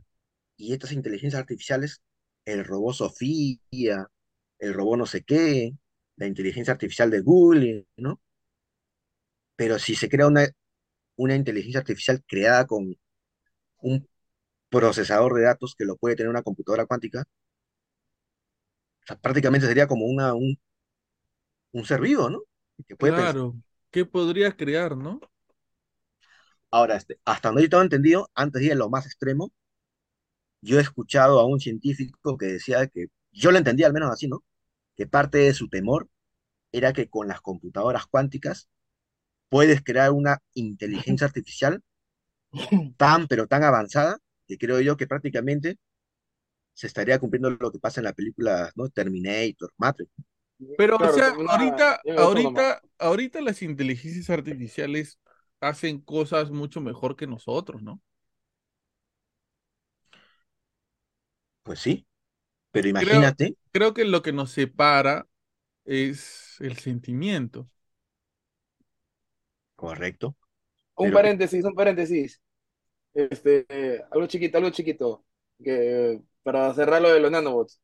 [0.56, 2.02] ¿y estas inteligencias artificiales,
[2.46, 4.08] el robot Sofía,
[4.58, 5.72] el robot no sé qué,
[6.16, 8.20] la inteligencia artificial de Google, ¿no?
[9.56, 10.46] Pero si se crea una,
[11.16, 12.96] una inteligencia artificial creada con
[13.82, 14.08] un
[14.70, 20.06] procesador de datos que lo puede tener una computadora cuántica, o sea, prácticamente sería como
[20.06, 20.56] una, un,
[21.72, 22.42] un ser vivo, ¿no?
[22.86, 23.40] Que puede pensar.
[23.40, 23.56] Claro,
[23.90, 25.20] ¿qué podría crear, no?
[26.70, 29.52] Ahora, este, hasta donde yo tengo entendido, antes de ir a lo más extremo,
[30.62, 33.06] yo he escuchado a un científico que decía que,
[33.40, 34.44] yo lo entendía al menos así, ¿no?
[34.96, 36.08] Que parte de su temor
[36.72, 38.68] era que con las computadoras cuánticas
[39.50, 41.82] puedes crear una inteligencia artificial
[42.96, 45.78] tan, pero tan avanzada, que creo yo que prácticamente
[46.74, 48.88] se estaría cumpliendo lo que pasa en la película, ¿no?
[48.90, 50.10] Terminator, Matrix.
[50.76, 55.20] Pero, o sea, una- ahorita, ahorita, ahorita las inteligencias artificiales
[55.60, 58.02] hacen cosas mucho mejor que nosotros, ¿no?
[61.62, 62.07] Pues sí,
[62.82, 65.26] pero imagínate, Creo que lo que nos separa
[65.84, 67.68] es el sentimiento.
[69.76, 70.36] correcto,
[70.96, 72.40] Un Pero- paréntesis, un paréntesis.
[73.14, 75.24] Este, eh, algo chiquito, algo chiquito.
[75.62, 77.80] Que, para cerrar lo de los nanobots.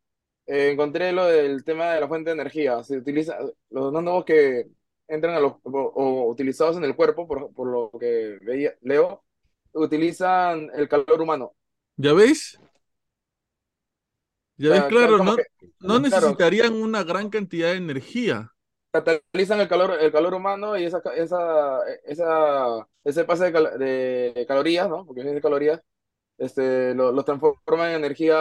[0.46, 2.82] Eh, encontré lo del tema de la fuente de energía.
[2.84, 3.38] Se utiliza
[3.70, 4.66] los nanobots que
[5.08, 9.24] entran a los o, o utilizados en el cuerpo, por, por lo que veía, leo,
[9.72, 11.54] utilizan el calor humano.
[11.96, 12.58] ¿Ya ves?
[14.56, 15.44] Ya ves, sea, claro, no,
[15.80, 16.40] no claro.
[16.40, 18.52] necesitarían una gran cantidad de energía.
[18.92, 24.44] catalizan el calor, el calor humano y esa, esa, esa, ese pase de, cal- de
[24.48, 25.04] calorías, ¿no?
[25.06, 25.80] Porque es de calorías,
[26.38, 28.36] este, lo, lo transforman en energía,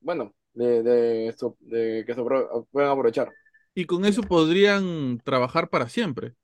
[0.00, 2.22] bueno, de, de, de que se
[2.72, 3.34] pueden aprovechar.
[3.74, 6.34] Y con eso podrían trabajar para siempre.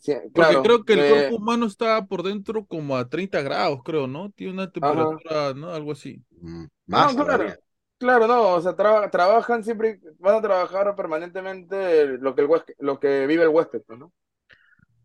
[0.00, 3.40] Sí, Porque claro, creo que el eh, cuerpo humano está por dentro como a 30
[3.42, 4.30] grados, creo, ¿no?
[4.32, 5.70] Tiene una temperatura, ¿no?
[5.72, 6.24] Algo así.
[6.30, 7.56] mm, más no, claro,
[7.98, 12.74] claro, no, o sea, tra- trabajan siempre, van a trabajar permanentemente lo que, el huésped-
[12.78, 14.12] lo que vive el huésped, pues, ¿no?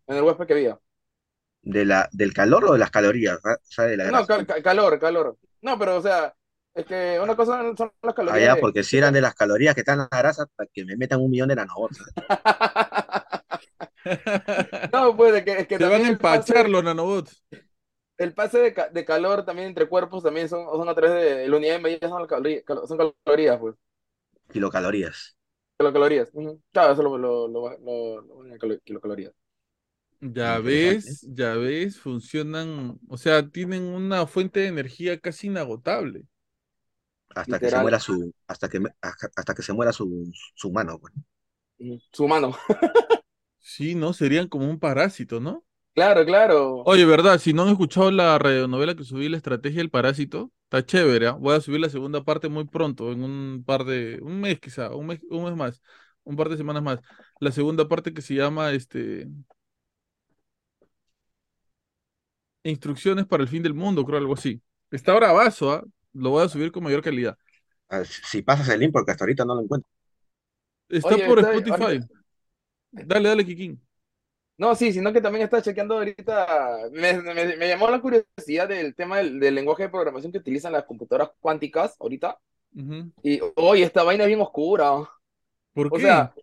[0.07, 0.81] En el huésped que viva.
[1.61, 3.39] De la, ¿Del calor o de las calorías?
[3.45, 5.37] O sea, de la No, cal- ca- calor, calor.
[5.61, 6.33] No, pero, o sea,
[6.73, 8.39] es que una cosa son las Ah, calorías.
[8.39, 10.85] ya, de- porque si eran de las calorías que están en la grasa, para que
[10.85, 11.99] me metan un millón de nanobots.
[14.93, 17.43] No, pues es que, es que Se van a empachar los nanobots.
[18.17, 21.47] el pase de, ca- de calor también entre cuerpos también son, son a través de
[21.47, 23.75] la unidad de medida son, calorías, son calorías, pues.
[24.51, 25.35] Kilocalorías.
[25.77, 26.31] Kilocalorías.
[26.71, 29.33] Claro, eso lo, lo, lo, lo, kilocalorías.
[30.21, 36.25] Ya ves, ya ves, funcionan, o sea, tienen una fuente de energía casi inagotable.
[37.35, 40.99] Hasta que se muera su, hasta que, hasta hasta que se muera su, su mano.
[40.99, 41.13] pues.
[41.79, 41.99] Ujú.
[42.11, 42.55] Su mano.
[43.59, 44.13] Sí, ¿no?
[44.13, 45.63] Serían como un parásito, ¿no?
[45.93, 46.77] Claro, claro.
[46.85, 47.39] Oye, ¿verdad?
[47.39, 51.31] Si no han escuchado la radionovela que subí, La Estrategia del Parásito, está chévere, ¿ah?
[51.33, 54.95] Voy a subir la segunda parte muy pronto, en un par de, un mes quizá,
[54.95, 55.81] un mes, un mes más,
[56.23, 56.99] un par de semanas más.
[57.39, 59.27] La segunda parte que se llama, este,
[62.63, 64.61] Instrucciones para el fin del mundo, creo, algo así.
[64.91, 65.83] Está bravazo, ¿ah?
[66.13, 67.37] Lo voy a subir con mayor calidad.
[67.89, 69.89] Ah, Si si pasas el link, porque hasta ahorita no lo encuentro.
[70.89, 71.83] Está Oye, por está- Spotify.
[71.83, 72.18] ahorita-
[72.91, 73.81] Dale, dale, Kikín.
[74.57, 76.79] No, sí, sino que también está chequeando ahorita.
[76.91, 80.73] Me, me- me llamó la curiosidad del tema del, del lenguaje de programación que utilizan
[80.73, 82.37] las computadoras cuánticas ahorita.
[83.23, 84.91] Y, oye, esta vaina es bien oscura.
[85.73, 86.01] ¿Por O qué?
[86.01, 86.33] sea,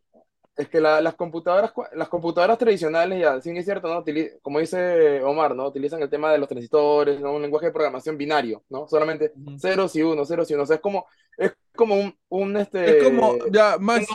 [0.57, 4.05] es que la- las computadoras, las computadoras tradicionales, ya, sí es cierto, ¿no?
[4.43, 5.67] Como dice Omar, ¿no?
[5.69, 7.35] Utilizan el tema de los transistores, ¿no?
[7.35, 8.89] Un lenguaje de programación binario, ¿no?
[8.89, 9.59] Solamente Ujú.
[9.59, 10.65] ceros y unos, ceros y unos.
[10.65, 11.07] O sea, es como,
[11.39, 12.91] es como un, un este.
[12.91, 14.07] Es como, ya, más.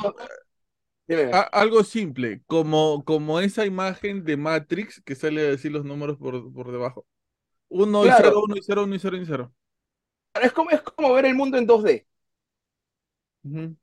[1.32, 6.18] A- algo simple, como, como esa imagen de Matrix que sale a decir los números
[6.18, 7.06] por, por debajo.
[7.70, 8.14] Uno y Claro.
[8.14, 9.54] cero, uno y cero, uno y cero y cero.
[10.42, 12.06] Es como, es como ver el mundo en 2D.
[13.44, 13.76] Ujú.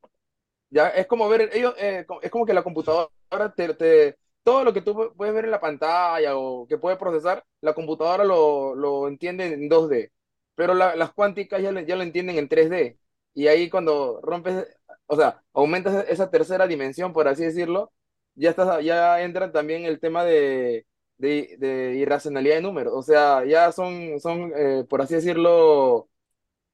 [0.71, 3.09] Ya, es como ver, ellos, eh, es como que la computadora
[3.57, 6.97] te, te- todo lo que tú pu- puedes ver en la pantalla o que puede
[6.99, 10.13] procesar, la computadora lo, lo entiende en 2D,
[10.55, 12.99] pero la- las cuánticas ya, lo- ya lo entienden en 3D.
[13.35, 14.67] Y ahí cuando rompes,
[15.09, 17.93] o sea, aumentas esa tercera dimensión, por así decirlo,
[18.37, 20.87] ya estás, ya entra también el tema de,
[21.19, 22.95] de, de irracionalidad de números.
[22.97, 26.11] O sea, ya son, son eh, por así decirlo,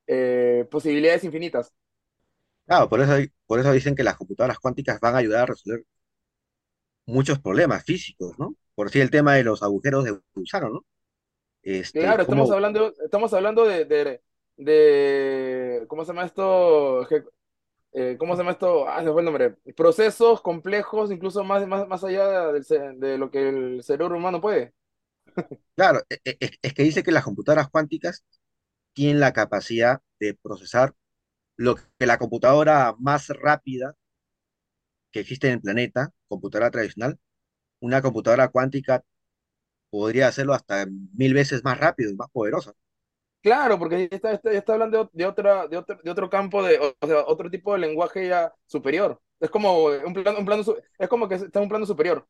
[0.08, 1.74] eh, posibilidades infinitas.
[2.66, 3.12] Claro, por eso,
[3.46, 5.84] por eso dicen que las computadoras cuánticas van a ayudar a resolver
[7.06, 8.54] muchos problemas físicos, ¿no?
[8.74, 10.84] Por si el tema de los agujeros de gusano, ¿no?
[11.62, 14.20] Este, Claro, estamos hablando, estamos hablando de, de,
[14.56, 17.06] de- ¿cómo se llama esto?
[17.96, 18.88] Eh, ¿cómo se llama esto?
[18.88, 19.52] Ah, se fue el nombre.
[19.76, 24.74] Procesos complejos, incluso más, más, más allá de lo que el cerebro humano puede.
[25.76, 28.24] Claro, e- e- es, que dice que las computadoras cuánticas
[28.94, 30.94] tienen la capacidad de procesar
[31.56, 33.96] lo que la computadora más rápida
[35.12, 37.18] que existe en el planeta, computadora tradicional,
[37.80, 39.04] una computadora cuántica
[39.90, 42.74] podría hacerlo hasta mil veces más rápido más poderosa.
[43.44, 44.16] Claro, porque ya
[44.54, 45.76] está, hablando de, otra, de,
[46.10, 49.20] otro, campo, de, o sea, otro tipo de lenguaje ya superior.
[49.38, 50.62] Es como un plano, un plano,
[50.98, 52.26] es como que está en un plano superior.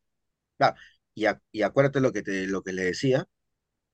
[0.57, 0.75] Claro,
[1.13, 3.27] y, acuérdate lo que, te, lo que le decía,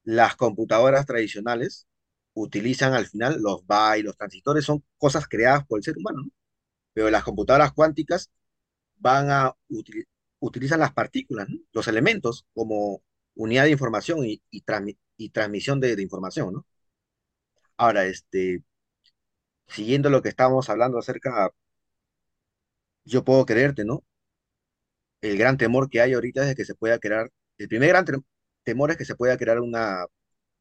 [0.03, 1.87] las computadoras tradicionales
[2.33, 6.31] utilizan al final los bytes, los transistores, son cosas creadas por el ser humano, ¿no?
[6.93, 8.31] Pero las computadoras cuánticas
[8.97, 10.05] van a util-
[10.39, 11.57] utilizan las partículas, ¿no?
[11.73, 13.03] Los elementos como
[13.35, 16.67] unidad de información y, y, transmi- y transmisión de información, ¿no?
[17.81, 18.63] Ahora, este,
[19.67, 21.49] siguiendo lo que estábamos hablando acerca,
[23.05, 24.03] yo puedo creerte, ¿no?
[25.21, 28.05] El gran temor que hay ahorita es de que se pueda crear, el primer gran
[28.05, 28.23] tem-
[28.63, 30.05] temor es que se pueda crear una,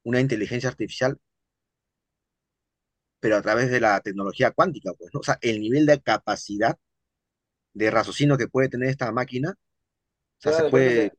[0.04, 1.18] una inteligencia artificial,
[3.20, 5.20] pero a través de la tecnología cuántica, pues, ¿no?
[5.20, 6.78] O sea, el nivel de capacidad
[7.74, 11.14] de raciocinio que puede tener esta máquina, o sea, se de frente, puede,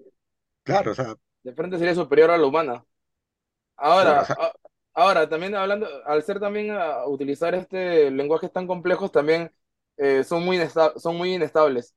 [0.64, 2.86] claro, o sea, de frente sería superior a la humana.
[3.98, 4.54] claro, o Ahora, sea, a-
[4.94, 9.52] ahora también hablando, al ser también a utilizar este lenguajes tan complejos, también
[9.98, 10.58] eh, son muy
[10.98, 11.96] son muy inestables.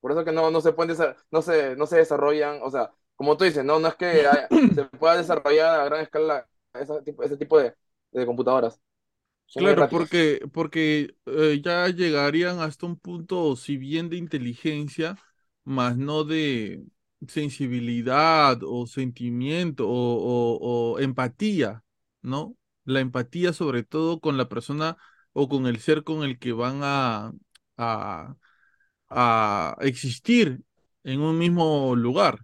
[0.00, 0.96] Por eso que no, no se pueden
[1.30, 4.52] no se, no se desarrollan, o sea, como tú dices, no, no es que haya-
[4.70, 7.74] se pueda desarrollar a gran escala ese tipo, ese tipo de,
[8.12, 8.80] de computadoras.
[9.56, 15.16] Claro, porque, porque eh, ya llegarían hasta un punto, si bien de inteligencia,
[15.62, 16.84] más no de
[17.28, 19.92] sensibilidad o sentimiento o,
[20.58, 21.83] o- o empatía,
[22.24, 22.56] ¿no?
[22.84, 24.98] La empatía sobre todo con la persona
[25.34, 27.32] o con el ser con el que van a,
[27.78, 28.36] a,
[29.10, 30.64] a existir
[31.04, 32.40] en un mismo lugar.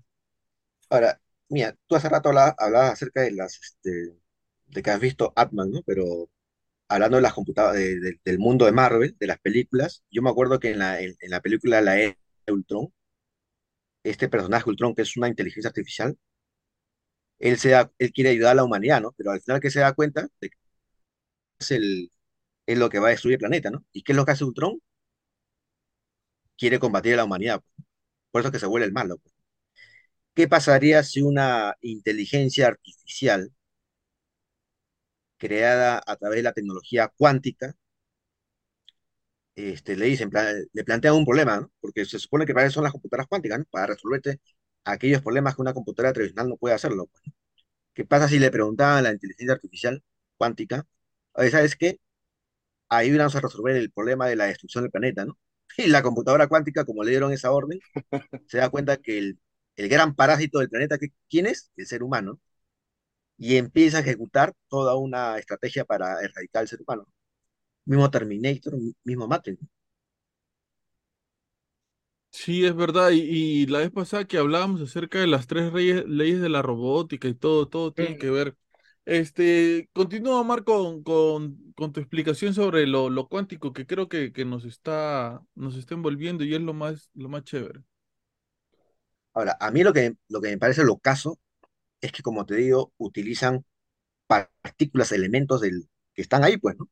[0.91, 2.55] ahora, mira, tú hace rato hablabas,
[2.93, 4.15] acerca de las, este,
[4.67, 5.83] de que has visto Atman, ¿no?
[5.87, 6.31] Pero
[6.89, 10.31] hablando de las computadoras, de- de- del mundo de Marvel, de las películas, yo me
[10.31, 12.17] acuerdo que en la, en, la película La Era
[12.47, 12.93] de Ultron,
[14.05, 16.19] este personaje Ultron, que es una inteligencia artificial,
[17.41, 19.13] él, se da- él quiere ayudar a la humanidad, ¿no?
[19.19, 20.59] Pero al final que se da cuenta de que
[21.59, 22.11] es, el,
[22.67, 23.85] es lo que va a destruir el planeta, ¿no?
[23.93, 24.81] ¿Y qué es lo que hace Ultron?
[26.57, 27.61] Quiere combatir a la humanidad,
[28.31, 29.19] por eso es que se vuelve el malo.
[29.19, 29.35] pues.
[30.35, 33.53] ¿Qué pasaría si una inteligencia artificial
[35.39, 37.75] creada a través de la tecnología cuántica,
[39.55, 40.31] este, le dicen,
[40.73, 41.71] le plantean un problema, ¿no?
[41.81, 43.65] Porque se supone que para eso son las computadoras cuánticas, ¿no?
[43.71, 44.41] Para resolverte
[44.85, 47.07] aquellos problemas que una computadora tradicional no puede hacerlo.
[47.07, 47.23] pues.
[47.95, 50.03] ¿Qué pasa si le preguntaban a la inteligencia artificial
[50.39, 50.87] cuántica,
[51.35, 52.01] oye, ¿sabes qué?
[52.89, 55.39] Ayúdanos a resolver el problema de la destrucción del planeta, ¿no?
[55.79, 57.81] Y la computadora cuántica, como le dieron esa orden,
[58.49, 59.41] se da cuenta que el,
[59.77, 61.71] el gran parásito del planeta, que, ¿quién es?
[61.77, 62.41] El ser humano.
[63.39, 67.07] Y empieza a ejecutar toda una estrategia para erradicar al ser humano.
[67.87, 68.75] Mismo Terminator,
[69.05, 69.61] mismo Matrix.
[72.33, 73.11] Sí, es verdad.
[73.11, 73.21] Y,
[73.63, 77.29] y la vez pasada que hablábamos acerca de las tres reyes- leyes de la robótica
[77.29, 78.57] y todo, todo tiene que ver.
[79.05, 84.33] Este, continúa, Marco, con, con, con tu explicación sobre lo, lo cuántico que creo que,
[84.33, 87.83] que nos está, nos está envolviendo y es lo más, lo más chévere.
[89.35, 91.39] Ahora, a mí lo que, lo que me parece lo caso
[92.01, 93.65] es que, como te digo, utilizan
[94.29, 96.89] partículas, elementos del, que están ahí, pues, ¿no?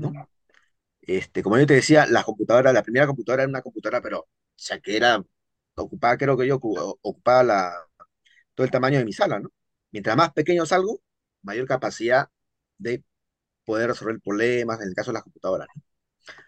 [0.00, 0.14] ¿No?
[0.14, 0.26] Ujú.
[1.02, 4.28] Este, como yo te decía, la computadora, la primera computadora era una computadora, pero,
[4.84, 5.22] era,
[5.76, 7.72] ocupaba, creo que yo, ocu- ocupaba
[8.54, 9.50] todo el tamaño de mi sala, ¿no?
[9.92, 11.02] Mientras más pequeño salgo,
[11.42, 12.28] mayor capacidad
[12.78, 13.04] de
[13.64, 15.82] poder resolver problemas, en el caso de las computadoras, ¿no?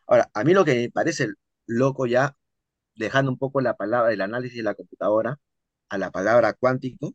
[0.07, 1.29] Ahora, a mí lo que me parece
[1.67, 2.37] loco ya,
[2.97, 5.39] dejando un poco la palabra, el análisis de la computadora
[5.91, 7.15] a la palabra cuántico,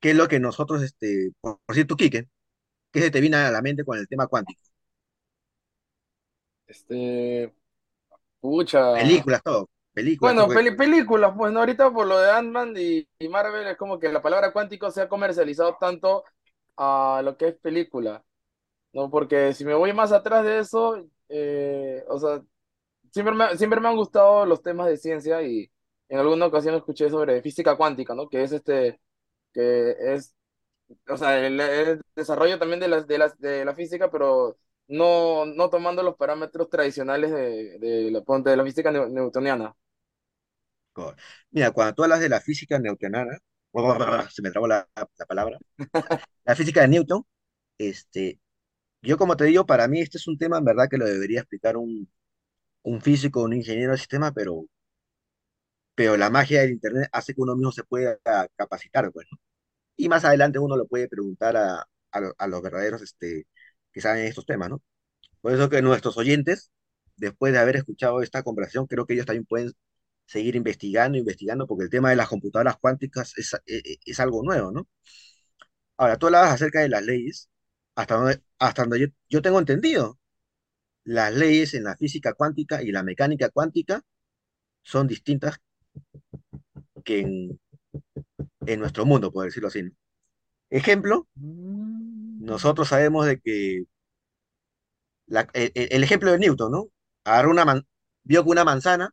[0.00, 2.28] ¿qué es lo que nosotros, este, por, por cierto, Quique,
[2.92, 4.62] ¿qué se te viene a la mente con el tema cuántico?
[6.66, 7.54] Este,
[8.44, 8.80] pucha.
[8.92, 13.28] Películas, todo, películas, Bueno, peli- películas, pues no, ahorita por lo de Ant-Man y, y
[13.28, 16.24] Marvel es como que la palabra cuántico se ha comercializado tanto
[16.76, 18.24] a lo que es película,
[18.92, 19.10] ¿no?
[19.10, 22.42] Porque si me voy más atrás de eso, eh, o sea,
[23.12, 25.70] siempre me, siempre me han gustado los temas de ciencia y
[26.08, 28.28] en alguna ocasión escuché sobre física cuántica, ¿no?
[28.28, 29.00] Que es este,
[29.54, 30.34] que es,
[31.08, 34.56] o sea, el, el desarrollo también de las, de las, de la física, pero
[34.88, 39.74] no, no tomando los parámetros tradicionales de, de la, de la física newtoniana.
[41.50, 43.38] Mira, cuando tú hablas de la física newtoniana,
[44.30, 45.58] se me trabó la, la palabra,
[46.44, 47.24] la física de Newton,
[47.78, 48.40] este,
[49.02, 51.40] yo como te digo, para mí este es un tema en verdad que lo debería
[51.40, 52.10] explicar un,
[52.84, 54.66] un físico, un ingeniero de sistema, pero,
[55.94, 58.18] pero la magia del Internet hace que uno mismo se pueda
[58.56, 59.38] capacitar, pues, ¿no?
[59.96, 63.46] Y más adelante uno lo puede preguntar a, a, a los verdaderos este,
[63.94, 64.82] que saben estos temas, ¿no?
[65.42, 66.72] Por eso que nuestros oyentes,
[67.16, 69.72] después de haber escuchado esta conversación, creo que ellos también pueden
[70.26, 74.42] seguir investigando, investigando, porque el tema de las computadoras cuánticas es, e- e- es algo
[74.44, 74.88] nuevo, ¿no?
[75.96, 77.48] Ahora, tú hablabas acerca de las leyes,
[77.94, 80.18] hasta donde, hasta donde yo, yo tengo entendido,
[81.04, 84.02] las leyes en la física cuántica y la mecánica cuántica
[84.82, 85.60] son distintas
[87.04, 87.58] que en,
[88.66, 89.82] en nuestro mundo, por decirlo así.
[90.70, 91.93] Ejemplo, Mm.
[92.44, 93.84] Nosotros sabemos de que
[95.26, 96.88] la- el, el- el ejemplo de Newton, ¿no?
[97.24, 97.86] Agarró una man-
[98.24, 99.10] vio que una manzana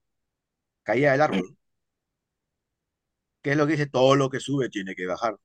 [0.83, 1.57] caía del árbol.
[3.43, 3.85] ¿Qué es lo que dice?
[3.87, 5.37] Todo lo que sube tiene que bajar.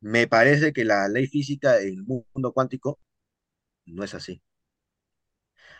[0.00, 2.98] Me parece que la ley física en el mundo cuántico
[3.86, 4.42] no es así.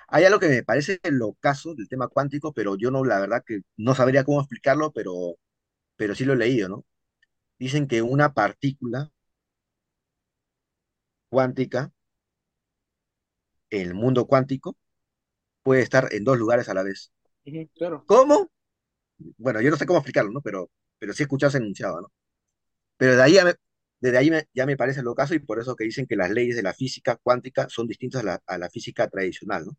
[0.08, 3.42] Hay algo que me parece lo caso del tema cuántico, pero yo no, la verdad
[3.46, 5.12] que no sabría cómo explicarlo, pero,
[5.96, 6.86] pero sí lo he leído, ¿no?
[7.58, 9.10] Dicen que una partícula
[11.30, 11.92] cuántica,
[13.70, 14.76] el mundo cuántico,
[15.62, 17.12] puede estar en dos lugares a la vez.
[17.74, 18.06] Claro.
[18.06, 18.48] ¿Cómo?
[19.38, 20.40] Bueno, yo no sé cómo explicarlo, ¿no?
[20.42, 22.12] Pero, pero sí he escuchado ese enunciado, ¿no?
[22.98, 23.54] Pero de ahí ya me,
[24.00, 26.30] desde ahí me- ya me parece lo caso y por eso que dicen que las
[26.30, 29.76] leyes de la física cuántica son distintas a la, a la física tradicional, ¿no?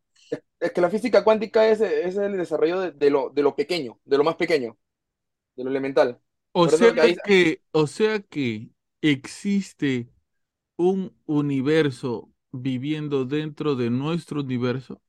[0.59, 3.99] Es que la física cuántica es, es el desarrollo de, de lo, de lo pequeño,
[4.05, 4.77] de lo más pequeño,
[5.55, 6.21] de lo elemental.
[6.53, 6.93] O Por sea
[7.23, 8.69] que, o sea que
[9.01, 10.09] existe
[10.79, 14.99] un universo viviendo dentro de nuestro universo.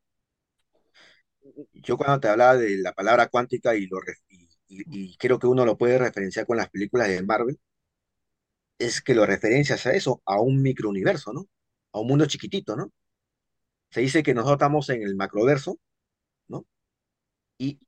[1.73, 3.99] Yo cuando te hablaba de la palabra cuántica y, lo,
[4.69, 7.59] y creo que uno lo puede referenciar con las películas de Marvel,
[8.79, 11.47] es que lo referencias a eso, a un microuniverso, ¿no?
[11.93, 12.93] A un mundo chiquitito, ¿no?
[13.91, 15.79] Se dice que nosotros estamos en el macroverso,
[16.49, 16.67] ¿no?
[17.59, 17.81] Y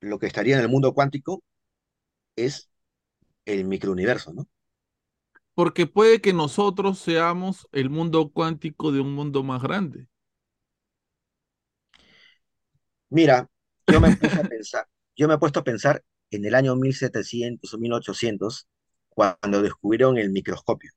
[0.00, 1.42] lo que estaría en el mundo cuántico
[2.36, 2.70] es
[3.46, 4.48] el microuniverso, ¿no?
[5.56, 10.06] Porque puede que nosotros seamos el mundo cuántico de un mundo más grande.
[13.10, 13.48] Mira,
[13.88, 14.86] yo me puse a pensar,
[15.16, 18.68] yo me he puesto a pensar en el año 1700 o 1800,
[19.08, 20.92] cuando descubrieron el microscopio.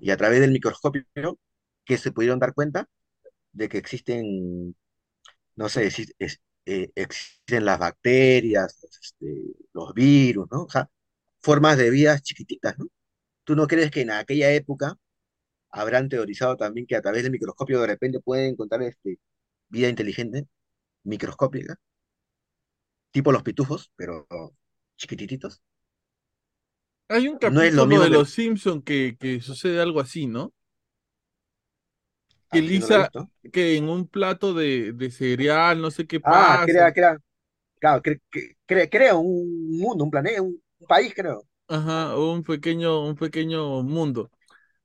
[0.00, 1.04] Y a través del microscopio,
[1.84, 2.88] que se pudieron dar cuenta
[3.52, 4.76] de que existen,
[5.56, 9.42] no sé, es- eh, existen las bacterias, este,
[9.74, 10.64] los virus, ¿no?
[10.64, 10.90] O sea,
[11.40, 12.86] formas de vida chiquititas, ¿no?
[13.48, 14.96] ¿Tú no crees que en aquella época
[15.70, 19.18] habrán teorizado también que a través del microscopio de repente pueden encontrar este,
[19.70, 20.48] vida inteligente,
[21.04, 21.76] microscópica,
[23.10, 24.26] tipo los pitufos, pero
[24.96, 25.62] chiquitititos?
[27.08, 28.22] Hay un No es capítulo lo mismo de que...
[28.22, 30.54] Los Simpson que, que sucede algo así, ¿no?
[32.50, 33.12] Que no he Lisa,
[33.52, 36.64] que en un plato de, de cereal, no sé qué Ah, pasa.
[36.64, 37.18] crea, crea,
[37.80, 41.47] claro, cre- cre- cre- crea un mundo, un planeta, un, un país, creo.
[41.68, 44.30] Ajá, un pequeño, un pequeño mundo.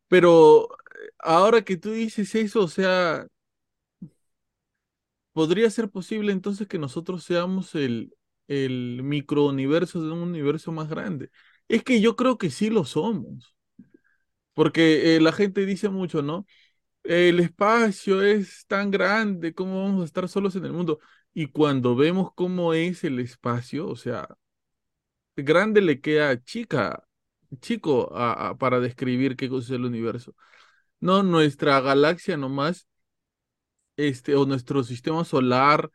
[0.09, 3.27] Pero eh, ahora que tú dices eso, o sea,
[5.34, 8.15] ¿podría ser posible entonces que nosotros seamos el,
[8.47, 11.29] el microuniverso de un universo más grande?
[11.67, 13.55] Es que yo creo que sí lo somos,
[14.53, 16.45] porque eh, la gente dice mucho, ¿no?
[17.03, 20.99] El espacio es tan grande, ¿cómo vamos a estar solos en el mundo?
[21.34, 24.27] Y cuando vemos cómo es el espacio, o sea,
[25.35, 27.05] grande le queda chica,
[27.61, 30.35] chico a- para describir qué cosa es el universo.
[31.01, 32.88] No, nuestra galaxia nomás,
[33.97, 35.91] este, o nuestro sistema solar,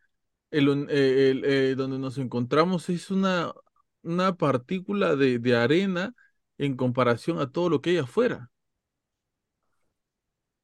[0.50, 3.52] el, eh, eh, donde nos encontramos es una,
[4.02, 6.14] una partícula de, de arena
[6.58, 8.50] en comparación a todo lo que hay afuera.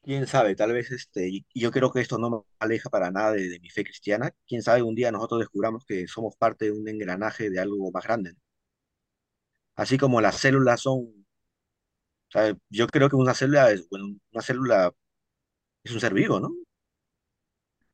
[0.02, 3.48] Quién sabe, tal vez este, yo creo que esto no me aleja para nada de,
[3.48, 4.30] de mi fe cristiana.
[4.46, 8.04] Quién sabe, un día nosotros descubramos que somos parte de un engranaje de algo más
[8.04, 8.34] grande.
[9.76, 11.26] Así como las células son,
[12.70, 14.92] yo creo que una célula es, bueno, una célula
[15.84, 16.52] es un ser vivo, ¿no?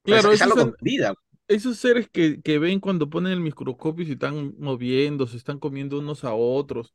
[0.05, 1.15] Es, Claro, es esos algo vida.
[1.49, 5.59] esos seres que, que ven cuando ponen el microscopio y se están moviendo, se están
[5.61, 6.95] comiendo unos a otros,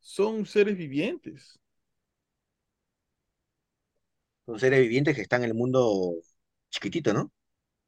[0.00, 1.60] son seres vivientes.
[4.46, 6.12] Son seres vivientes que están en el mundo
[6.70, 7.32] chiquitito, ¿no?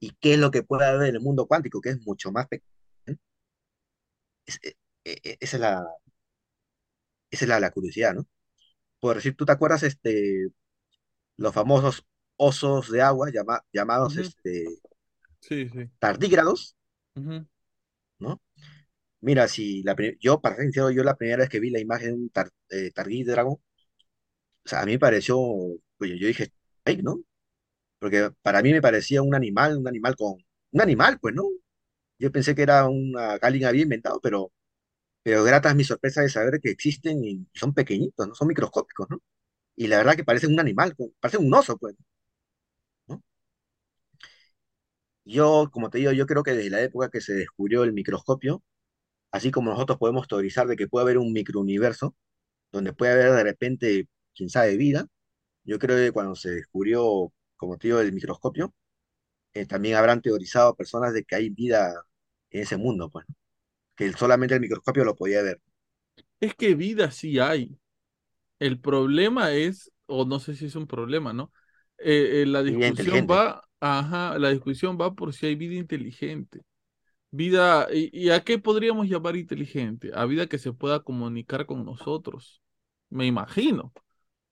[0.01, 2.49] ¿Y qué es lo que puede haber en el mundo cuántico, que es mucho más
[2.49, 2.69] pequeño?
[4.47, 5.87] Es- e- e- e- esa es la,
[7.35, 8.27] esa es la, la curiosidad, ¿no?
[9.01, 10.49] Por decir, ¿tú te acuerdas este,
[11.37, 12.05] los famosos
[12.37, 14.67] osos de agua llama- llamados este,
[15.41, 15.91] Sí, sí.
[15.99, 16.77] tardígrados.
[18.19, 18.41] ¿no?
[19.23, 22.09] Mira, si la, yo, para ser sincero, yo la primera vez que vi la imagen
[22.11, 23.61] de un tar, eh, tardígrado, o
[24.65, 25.39] sea, a mí me pareció,
[25.99, 26.53] pues yo dije,
[26.85, 27.21] "Ay", ¿no?
[27.99, 30.37] Porque para mí me parecía un animal, un animal con,
[30.73, 31.45] un animal, pues, ¿no?
[32.19, 34.53] Yo pensé que era una, alguien había inventado, pero,
[35.25, 38.37] pero grata mi sorpresa de saber que existen y son pequeñitos, ¿no?
[38.37, 39.23] Son microscópicos, ¿no?
[39.77, 41.97] Y la verdad que parecen un animal, parecen un oso, pues.
[45.25, 48.63] Yo, como te digo, yo creo que desde la época que se descubrió el microscopio,
[49.33, 52.17] así como nosotros podemos teorizar de que puede haber un microuniverso,
[52.73, 55.07] donde puede haber de repente, quién sabe, vida,
[55.65, 58.75] yo creo que cuando se descubrió, como te digo, el microscopio,
[59.55, 61.95] eh, también habrán teorizado personas de que hay vida
[62.51, 63.27] en ese mundo, pues.
[63.97, 65.61] Que solamente el microscopio lo podía ver.
[66.41, 67.79] Es que vida sí hay.
[68.61, 71.53] El problema es, o no sé si es un problema, ¿no?
[71.99, 76.63] Eh, eh, la discusión va, ajá, la discusión va por si hay vida inteligente.
[77.33, 80.11] Vida, ¿y, y a qué podríamos llamar inteligente?
[80.15, 82.63] A vida que se pueda comunicar con nosotros,
[83.11, 83.93] me imagino,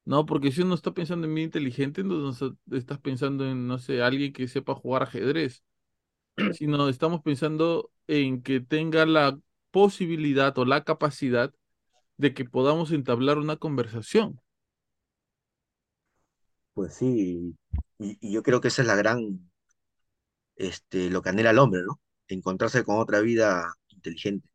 [0.04, 0.26] ¿no?
[0.26, 2.02] Porque si uno está pensando en vida inteligente,
[2.34, 5.64] se- estás pensando en, no sé, alguien que sepa jugar ajedrez,
[6.48, 9.38] sino estamos pensando en que tenga la
[9.70, 11.54] posibilidad o la capacidad
[12.18, 14.40] de que podamos entablar una conversación.
[16.74, 17.56] Pues sí,
[17.98, 19.50] y, y yo creo que esa es la gran,
[20.56, 22.00] este, lo que anhela el hombre, ¿no?
[22.28, 24.48] Encontrarse con otra vida inteligente,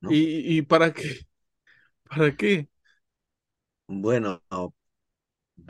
[0.00, 0.16] ¿no?
[0.16, 1.26] ¿Y, y para qué?
[2.04, 2.68] ¿Para qué?
[3.86, 4.42] Bueno,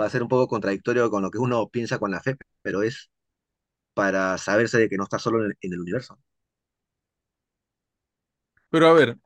[0.00, 2.82] va a ser un poco contradictorio con lo que uno piensa con la fe, pero
[2.82, 3.10] es
[3.98, 6.16] para saberse de que no está solo en, el universo.
[8.70, 9.18] Pero a ver,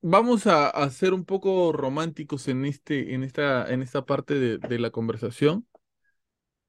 [0.00, 4.78] vamos a, ser un poco románticos en este, en esta, en esta parte de, de
[4.78, 5.66] la conversación,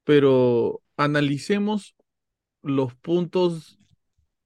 [0.03, 1.95] pero analicemos
[2.63, 3.77] los puntos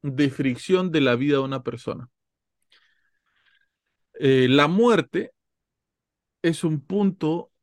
[0.01, 2.09] de fricción de la vida de una persona.
[4.15, 5.31] Eh, la muerte
[6.41, 7.53] es un punto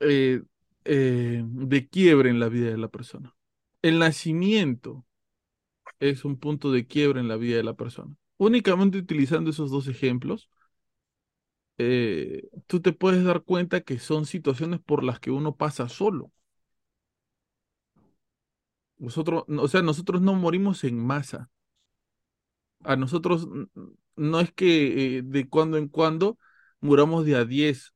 [0.00, 0.42] eh,
[0.84, 3.34] eh, de quiebre en la vida de la persona.
[3.82, 5.04] El nacimiento
[6.00, 8.14] es un punto de quiebre en la vida de la persona.
[8.38, 10.50] Únicamente utilizando esos dos ejemplos,
[11.78, 16.32] eh, tú te puedes dar cuenta que son situaciones por las que uno pasa solo.
[18.98, 21.50] Nosotros, o sea, nosotros no morimos en masa.
[22.84, 23.48] A nosotros
[24.16, 26.38] no es que eh, de cuando en cuando
[26.80, 27.92] muramos de a 10,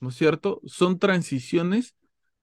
[0.00, 0.60] ¿no es cierto?
[0.66, 1.94] Son transiciones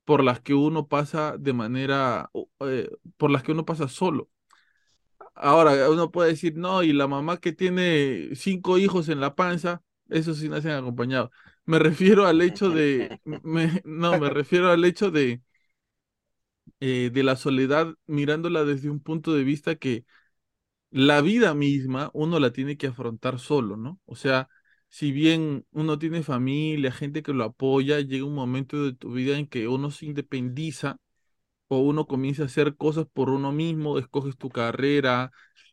[0.05, 2.29] por las que uno pasa de manera,
[2.61, 4.29] eh, por las que uno pasa solo.
[5.35, 9.81] Ahora, uno puede decir, no, y la mamá que tiene cinco hijos en la panza,
[10.09, 11.31] esos sí nacen acompañados.
[11.65, 15.41] Me refiero al hecho de, me- no, me refiero al hecho de,
[16.79, 20.05] eh, de la soledad mirándola desde un punto de vista que
[20.91, 23.99] la vida misma uno la tiene que afrontar solo, ¿no?
[24.05, 24.49] O sea,
[24.91, 29.37] si bien uno tiene familia, gente que lo apoya, llega un momento de tu vida
[29.39, 30.99] en que uno se independiza
[31.67, 35.31] o uno comienza a hacer cosas por uno mismo, escoges tu carrera,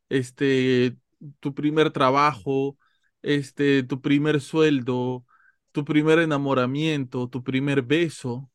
[0.08, 0.96] este,
[1.40, 2.78] tu primer trabajo,
[3.22, 5.24] este, tu primer sueldo,
[5.72, 8.50] tu primer enamoramiento, tu primer beso,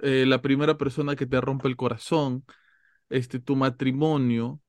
[0.00, 2.44] eh, la primera persona que te rompe el corazón,
[3.10, 4.60] este, tu matrimonio,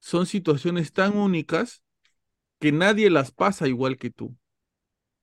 [0.00, 1.82] son situaciones tan únicas
[2.60, 4.36] que nadie las pasa igual que tú,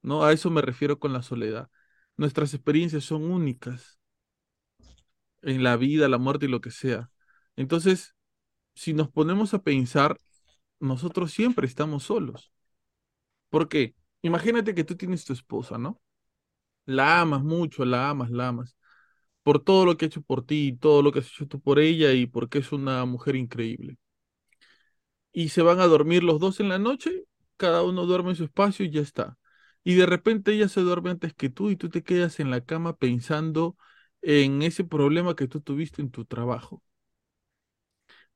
[0.02, 0.24] ¿no?
[0.24, 1.70] A eso me refiero con la soledad.
[2.18, 4.00] Nuestras experiencias son únicas
[5.42, 7.10] en la vida, la muerte y lo que sea.
[7.56, 8.16] Entonces,
[8.76, 10.18] si nos ponemos a pensar,
[10.80, 12.52] nosotros siempre estamos solos.
[13.50, 13.96] ¿Por qué?
[14.22, 16.02] Imagínate que tú tienes tu esposa, ¿no?
[16.86, 18.78] La amas mucho, la amas, la amas,
[19.44, 21.80] por todo lo que ha hecho por ti, todo lo que has hecho tú por
[21.80, 23.98] ella y porque es una mujer increíble.
[25.32, 27.26] Y se van a dormir los dos en la noche,
[27.58, 29.38] cada uno duerme en su espacio y ya está.
[29.84, 32.62] Y de repente ella se duerme antes que tú y tú te quedas en la
[32.66, 33.78] cama pensando
[34.22, 36.84] en ese problema que tú tuviste en tu trabajo.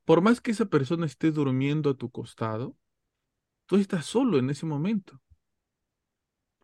[0.06, 2.78] Por más que esa persona esté durmiendo a tu costado,
[3.68, 5.22] tú estás solo en ese momento.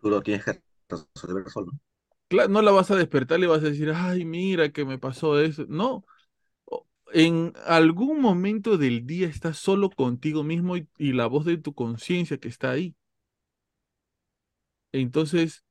[0.02, 1.72] Tú lo tienes que resolver solo.
[2.28, 5.40] Claro, no la vas a despertar, le vas a decir, ay, mira que me pasó
[5.40, 5.66] eso.
[5.68, 6.06] No,
[7.14, 11.74] en algún momento del día estás solo contigo mismo y, y la voz de tu
[11.74, 12.96] conciencia que está ahí.
[14.92, 15.64] Entonces,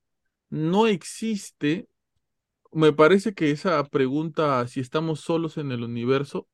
[0.49, 1.89] no existe,
[2.73, 6.47] me parece que esa pregunta, si estamos solos en el universo,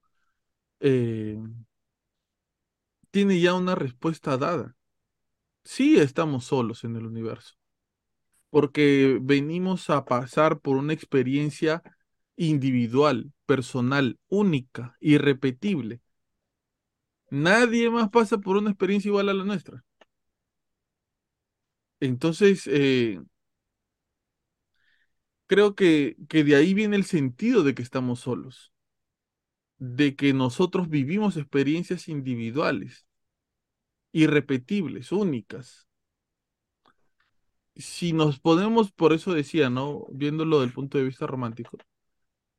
[0.82, 1.38] eh,
[3.12, 4.76] tiene ya una respuesta dada.
[5.66, 7.56] Sí estamos solos en el universo.
[8.50, 11.84] porque venimos a pasar por una experiencia
[12.38, 16.02] individual, personal, única, irrepetible.
[17.30, 19.84] Nadie más pasa por una experiencia igual a la nuestra.
[22.00, 23.20] Entonces, eh,
[25.48, 28.74] creo que, que de ahí viene el sentido de que estamos solos,
[29.80, 33.06] de que nosotros vivimos experiencias individuales,
[34.14, 35.86] irrepetibles, únicas.
[37.76, 40.06] Si nos ponemos, por eso decía, ¿no?
[40.12, 41.78] Viéndolo del punto de vista romántico,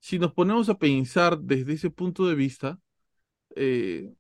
[0.01, 2.81] si nos ponemos a pensar desde ese punto de vista,
[3.57, 4.13] eh,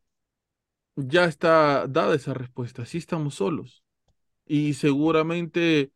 [0.96, 3.84] ya está dada esa respuesta, sí estamos solos
[4.46, 5.92] y seguramente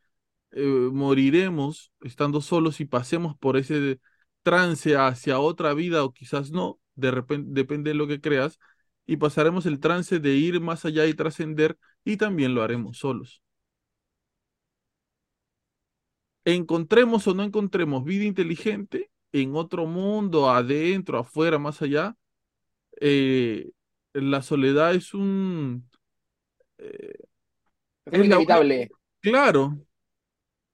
[0.52, 0.62] eh,
[0.92, 4.00] moriremos estando solos y pasemos por ese
[4.42, 8.58] trance hacia otra vida o quizás no, de repente depende de lo que creas,
[9.06, 13.42] y pasaremos el trance de ir más allá y trascender y también lo haremos solos.
[16.44, 22.16] Encontremos o no encontremos vida inteligente en otro mundo, adentro, afuera, más allá,
[23.00, 23.70] eh,
[24.14, 25.88] la soledad es un...
[26.78, 27.29] eh,
[28.10, 28.90] Es es la- inevitable.
[29.20, 29.78] claro,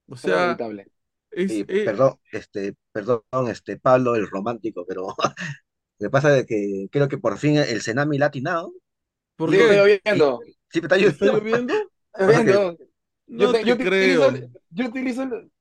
[0.09, 0.91] o Es sea, inevitable.
[1.31, 5.09] es, Sí, eh, perdón, este, perdón, este, Pablo, el romántico, pero
[6.01, 8.73] lo que pasa es que creo que por fin el Senami la ha atinado.
[9.37, 9.65] ¿por qué?
[9.65, 10.41] estoy lloviendo.
[10.71, 11.33] Sí, me está ¿Está lloviendo.
[11.33, 11.93] lloviendo?
[12.13, 12.79] Estoy lloviendo.
[13.29, 13.89] No Yo, te- te yo te creo.
[13.89, 15.53] utilizo, el- yo utilizo el-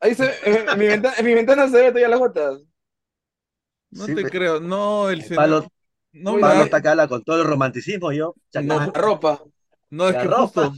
[0.00, 2.62] ahí se, en, en mi ventana, en mi ventana se ve todavía las gotas.
[3.90, 4.60] No Sí, te creo.
[4.60, 5.22] No, el.
[6.12, 8.36] No, Uy, me Pablo está habla con todo el romanticismo, yo.
[8.54, 9.34] No, La ropa.
[9.90, 10.66] no, es la que ropa.
[10.68, 10.72] justo,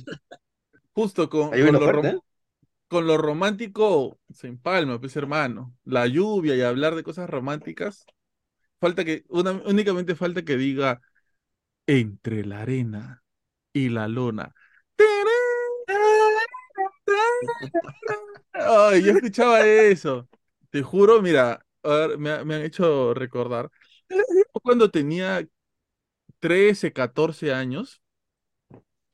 [0.94, 2.22] justo con, con lo fuerte, rom-
[2.88, 5.76] con lo romántico se empalma, pues hermano.
[5.84, 8.06] La lluvia y hablar de cosas románticas.
[8.80, 11.02] Falta que, una, únicamente falta que diga
[11.86, 13.24] entre la arena
[13.72, 14.54] y la lona.
[18.52, 20.28] Ay, yo escuchaba eso.
[20.70, 23.70] Te juro, mira, ver, me, me han hecho recordar.
[24.62, 25.46] Cuando tenía
[26.40, 28.02] 13, 14 años,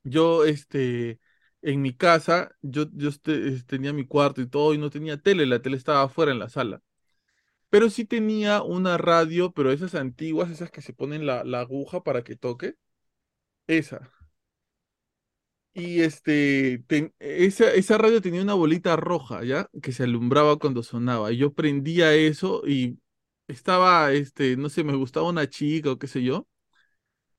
[0.03, 1.19] yo, este,
[1.61, 5.17] en mi casa, yo, yo este, es- tenía mi cuarto y todo, y no tenía
[5.21, 6.81] tele, la tele estaba afuera en la sala.
[7.69, 12.03] Pero sí tenía una radio, pero esas antiguas, esas que se ponen la, la aguja
[12.03, 12.75] para que toque,
[13.67, 14.11] esa.
[15.73, 19.69] Y este, ten- esa, esa radio tenía una bolita roja, ¿ya?
[19.81, 21.31] Que se alumbraba cuando sonaba.
[21.31, 22.99] Y yo prendía eso y
[23.47, 26.47] estaba, este, no sé, me gustaba una chica o qué sé yo.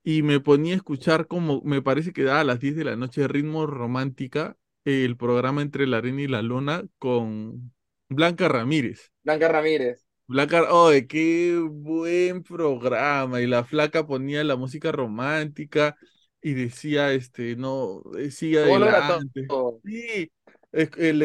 [0.04, 2.96] Y me ponía a escuchar como, me parece que daba a las 10 de la
[2.96, 7.72] noche, ritmo romántica, el programa Entre la Arena y la Lona con
[8.08, 9.12] Blanca Ramírez.
[9.24, 10.06] Blanca Ramírez.
[10.26, 13.40] Blanca, ¡ay, qué buen programa!
[13.42, 15.96] Y la flaca ponía la música romántica
[16.40, 19.54] y decía, este, no, eh, sigue adelante.
[19.82, 20.32] Sí,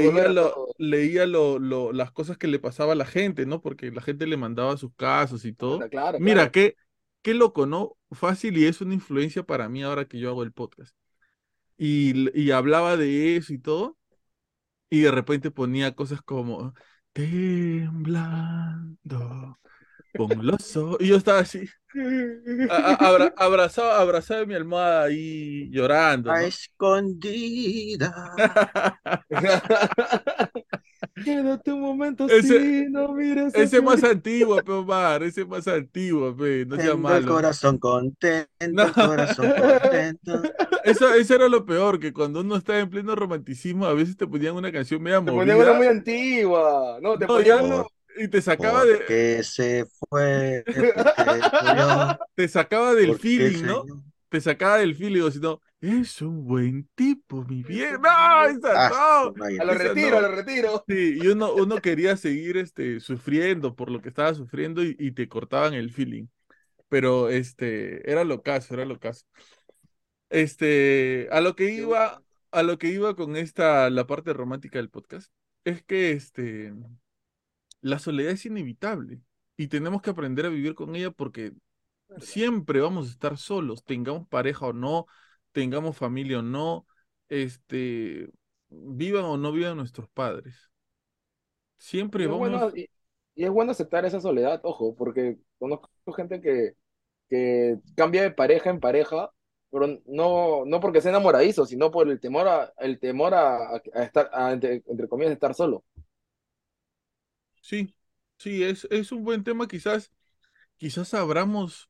[0.02, 3.62] lo leía, lo, leía lo, lo- las cosas que le pasaba a la gente, ¿no?
[3.62, 5.88] Porque la gente le mandaba sus casos y todo.
[5.90, 6.52] Claro, Mira, claro.
[6.52, 6.76] qué,
[7.22, 7.98] qué loco, ¿no?
[8.12, 10.96] Fácil y es una influencia para mí ahora que yo hago el podcast.
[11.78, 13.98] Y, y hablaba de eso y todo,
[14.90, 16.74] y de repente ponía cosas como
[17.14, 18.98] temblando,
[20.16, 20.98] con los ojos.
[21.02, 21.68] Y yo estaba así,
[22.68, 26.52] a- a- abra- abrazado, abrazado en mi almohada ahí llorando, A ¿no?
[26.52, 28.12] escondida.
[31.24, 35.68] Quédate un momento Ese- así, no mires Ese hacia más antiguo, pe Omar, ese más
[35.68, 37.34] antiguo, pe, no sea Tengo el malo.
[37.34, 38.84] corazón contento, No.
[38.84, 40.42] el corazón contento.
[40.84, 44.28] Eso, eso era lo peor, que cuando uno estaba en pleno romanticismo, a veces te
[44.28, 47.00] ponían una canción media Te ponían una movida muy antigua.
[47.02, 47.84] No, te No, ponían
[48.20, 50.94] y te sacaba de, Porque se fue, porque
[52.36, 53.86] te sacaba del feeling, se ¿no?
[54.30, 58.02] Te sacaba del feeling, o si no, es un buen tipo, mi bien.
[58.02, 59.06] No, esa Ah, no.
[59.22, 59.62] su madre.
[59.62, 60.18] A lo Esa retiro, no.
[60.18, 60.88] a lo retiro.
[60.88, 65.12] Sí, y uno, uno quería seguir este, sufriendo por lo que estaba sufriendo y, y
[65.14, 66.28] te cortaban el feeling.
[66.90, 69.26] Pero este, era lo caso, era lo caso.
[70.30, 72.22] Este, a lo que iba,
[72.52, 75.32] a lo que iba con esta, la parte romántica del podcast,
[75.64, 76.74] es que este,
[77.82, 79.22] la soledad es inevitable
[79.58, 81.54] y tenemos que aprender a vivir con ella porque
[82.18, 85.08] siempre vamos a estar solos, tengamos pareja o no,
[85.52, 86.88] tengamos familia o no,
[87.30, 88.30] este,
[88.70, 90.56] vivan o no vivan nuestros padres.
[91.78, 92.90] Siempre vamos, bueno, y,
[93.36, 96.74] y es bueno aceptar esa soledad, ojo, porque conozco gente que,
[97.30, 99.32] que cambia de pareja en pareja,
[99.72, 103.82] pero no, no porque sea enamoradizo, sino por el temor a, el temor a, a-
[103.96, 105.86] a estar, a, entre, entre comillas, estar solo.
[107.62, 107.96] sí,
[108.38, 110.12] sí, es, es un buen tema, quizás,
[110.78, 111.90] quizás abramos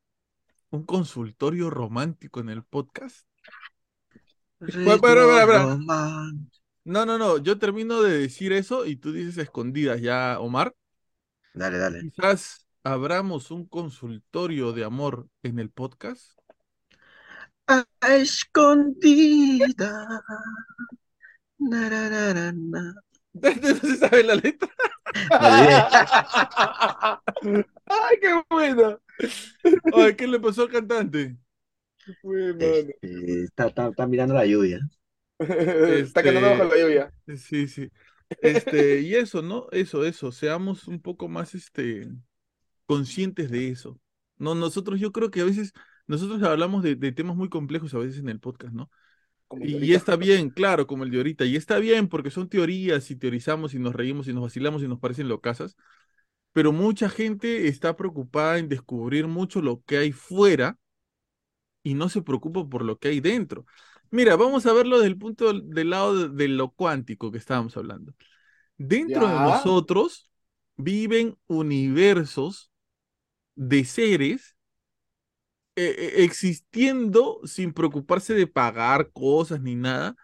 [0.69, 3.27] un consultorio romántico en el podcast.
[6.83, 10.73] No, no, no, yo termino de decir eso y tú dices escondidas ya, Omar.
[11.53, 12.01] Dale, dale.
[12.01, 16.31] Quizás abramos un consultorio de amor en el podcast.
[17.67, 17.85] A
[18.15, 20.23] escondida.
[21.57, 22.95] Narararana.
[23.33, 24.69] ¿No se sabe la letra?
[27.85, 28.97] ¡Ay, qué buena!
[29.93, 31.37] Ay, ¿qué le pasó al cantante?
[32.23, 34.79] Muy Este, está, está- está mirando la lluvia.
[35.39, 37.13] Está cantando bajo la lluvia.
[37.37, 37.91] Sí, sí.
[38.41, 39.67] Este, y eso, ¿no?
[39.71, 40.31] Eso, eso.
[40.31, 42.07] Seamos un poco más, este,
[42.87, 43.99] conscientes de eso.
[44.37, 45.73] No, nosotros, yo creo que a veces,
[46.07, 48.89] nosotros hablamos de, de temas muy complejos a veces en el podcast, ¿no?
[49.59, 53.11] Y, y está bien, claro, como el de ahorita, y está bien porque son teorías
[53.11, 55.77] y teorizamos y nos reímos y nos vacilamos y nos parecen locasas,
[56.57, 60.79] pero mucha gente está preocupada en descubrir mucho lo que hay fuera
[61.83, 63.67] y no se preocupa por lo que hay dentro.
[64.09, 67.77] Mira, vamos a verlo desde el punto del, lado de, de lo cuántico que estábamos
[67.77, 68.15] hablando.
[68.75, 70.31] Dentro de nosotros
[70.77, 72.71] viven universos
[73.53, 74.57] de seres
[75.75, 80.15] eh, eh, existiendo sin preocuparse de pagar cosas ni nada,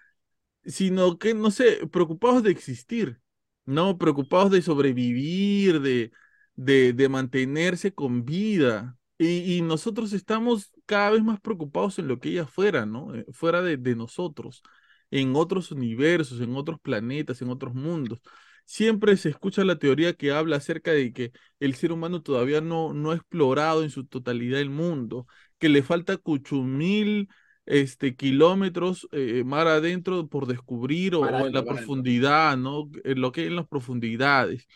[0.65, 3.21] sino que, no sé, preocupados de existir,
[3.65, 3.99] ¿no?
[3.99, 6.11] Preocupados de sobrevivir, de,
[6.55, 8.97] de, de mantenerse con vida.
[9.17, 13.13] Y, y nosotros estamos cada vez más preocupados en lo que hay afuera, ¿no?
[13.15, 14.63] Eh, Fuera de, de nosotros,
[15.11, 18.19] en otros universos, en otros planetas, en otros mundos.
[18.65, 22.93] Siempre se escucha la teoría que habla acerca de que el ser humano todavía no,
[22.93, 25.27] no ha explorado en su totalidad el mundo,
[25.59, 27.29] que le falta cuchumil
[27.65, 31.65] este, kilómetros eh, mar adentro por descubrir o, en la adentro.
[31.65, 32.89] profundidad, ¿no?
[33.03, 34.67] En lo que hay en las profundidades.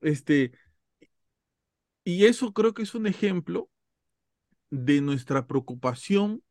[0.00, 0.52] Este,
[2.16, 3.68] y eso creo que es un ejemplo
[4.70, 6.42] de nuestra preocupación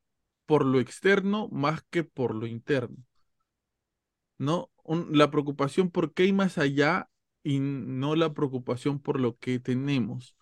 [0.46, 2.98] por lo externo más que por lo interno,
[4.38, 4.72] ¿no?
[4.84, 7.10] Un- la preocupación por qué hay más allá
[7.44, 10.36] y no la preocupación por lo que tenemos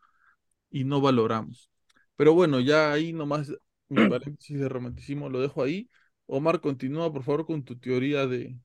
[0.72, 1.70] y no valoramos.
[2.16, 3.52] Pero bueno, ya ahí nomás
[3.90, 5.90] mi paréntesis de romanticismo lo dejo ahí.
[6.28, 8.58] Omar, continúa por favor con tu teoría de,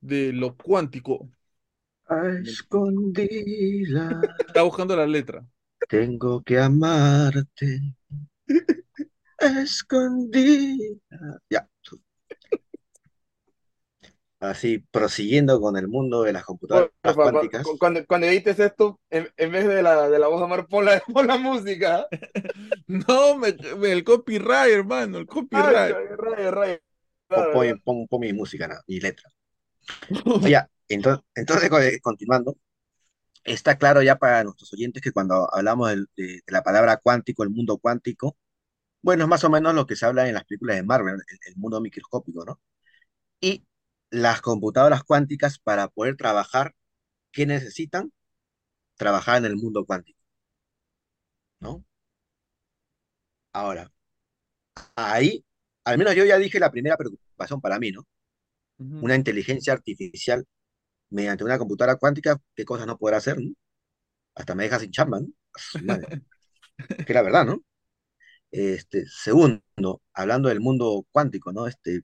[0.00, 1.30] de lo cuántico.
[2.14, 5.44] A escondidas Está buscando la letra.
[5.90, 7.94] Tengo que amarte.
[9.40, 10.98] A escondidas.
[11.50, 11.68] Ya.
[14.38, 17.62] Así, prosiguiendo con el mundo de las computadoras cu- cuánticas.
[17.62, 20.66] cu- cuando, cuando edites esto, en, en vez de la, de la voz de Omar,
[20.66, 22.06] pon la, pon la música.
[22.86, 26.80] No, me, me- el copyright, hermano, el Ay, copyright.
[27.28, 29.28] Pon, pon- pon- pon mi música, no, mi letra.
[30.48, 32.56] Ya, entonces, entonces co- continuando,
[33.44, 37.50] está claro ya para nuestros oyentes que cuando hablamos de, de la palabra cuántico, el
[37.50, 38.36] mundo cuántico,
[39.02, 41.38] bueno, es más o menos lo que se habla en las películas de Marvel, el,
[41.48, 42.60] el mundo microscópico, ¿no?
[43.40, 43.64] Y
[44.10, 46.74] las computadoras cuánticas para poder trabajar,
[47.32, 48.12] ¿qué necesitan?
[48.96, 50.20] Trabajar en el mundo cuántico,
[51.60, 51.84] ¿no?
[53.52, 53.90] Ahora,
[54.96, 55.44] ahí,
[55.84, 58.06] al menos yo ya dije la primera preocupación para mí, ¿no?
[59.00, 60.46] Una inteligencia artificial
[61.10, 63.50] mediante una computadora cuántica, ¿qué cosas no podrá hacer, ¿no?
[64.34, 65.28] Hasta me deja sin chamba, ¿no?
[65.84, 66.22] Madre.
[67.06, 67.62] Que la verdad, ¿no?
[68.52, 69.62] Este, segundo,
[70.14, 71.66] hablando del mundo cuántico, ¿no?
[71.66, 72.02] Este,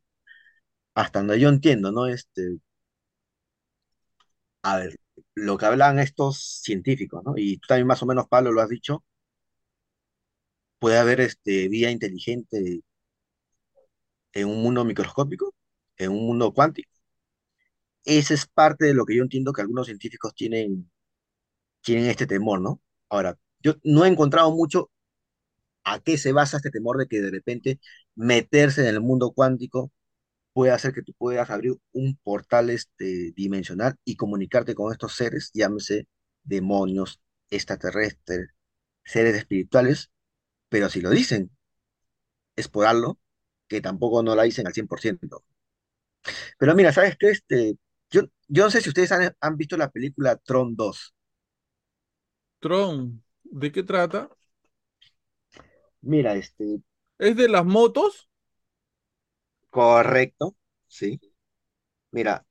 [0.94, 2.06] hasta donde yo entiendo, ¿no?
[2.08, 2.58] Este,
[4.62, 4.96] a ver,
[5.34, 7.34] lo que hablan estos científicos, ¿no?
[7.36, 9.04] Y tú también más o menos, Pablo, lo has dicho,
[10.78, 12.82] puede haber este, vida inteligente
[14.34, 15.52] en un mundo microscópico,
[15.98, 16.90] en un mundo cuántico.
[18.06, 20.90] Esa es parte de lo que yo entiendo que algunos científicos tienen,
[21.82, 22.82] tienen este temor, ¿no?
[23.10, 24.90] Ahora, yo no he encontrado mucho
[25.84, 27.80] a qué se basa este temor de que de repente
[28.14, 29.92] meterse en el mundo cuántico
[30.52, 35.50] puede hacer que tú puedas abrir un portal este, dimensional y comunicarte con estos seres,
[35.54, 36.08] llámese
[36.44, 37.20] demonios,
[37.50, 38.50] extraterrestres,
[39.04, 40.10] seres espirituales,
[40.70, 41.50] pero si lo dicen,
[42.56, 43.18] es por algo
[43.68, 45.44] que tampoco no la dicen al 100%.
[46.58, 47.30] Pero mira, ¿sabes qué?
[47.30, 47.76] Este,
[48.10, 51.14] yo, yo no sé si ustedes han, han visto la película Tron 2.
[52.60, 54.28] Tron, ¿de qué trata?
[56.02, 56.80] Mira, este,
[57.18, 58.28] ¿Es de las motos?
[59.70, 60.56] correcto,
[60.86, 61.20] sí.
[62.12, 62.46] Mira,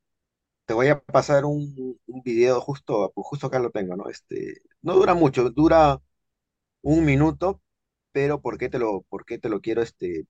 [0.66, 4.10] te voy a pasar un, un video justo, justo acá lo tengo, ¿no?
[4.10, 6.02] Este, no dura mucho, dura
[6.82, 7.62] un minuto,
[8.12, 10.28] pero ¿por qué te lo, por qué te lo quiero, este,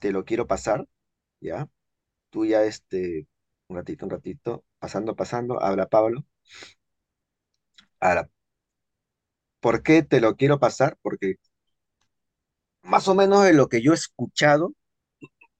[0.00, 0.88] te lo quiero pasar?
[1.40, 1.68] ¿Ya?
[2.30, 3.28] Tú ya, este,
[3.72, 6.24] un ratito, un ratito, pasando, pasando, habla Pablo.
[8.00, 8.28] Ahora,
[9.60, 10.98] ¿por qué te lo quiero pasar?
[11.02, 11.36] Porque
[12.82, 14.74] más o menos de lo que yo he escuchado,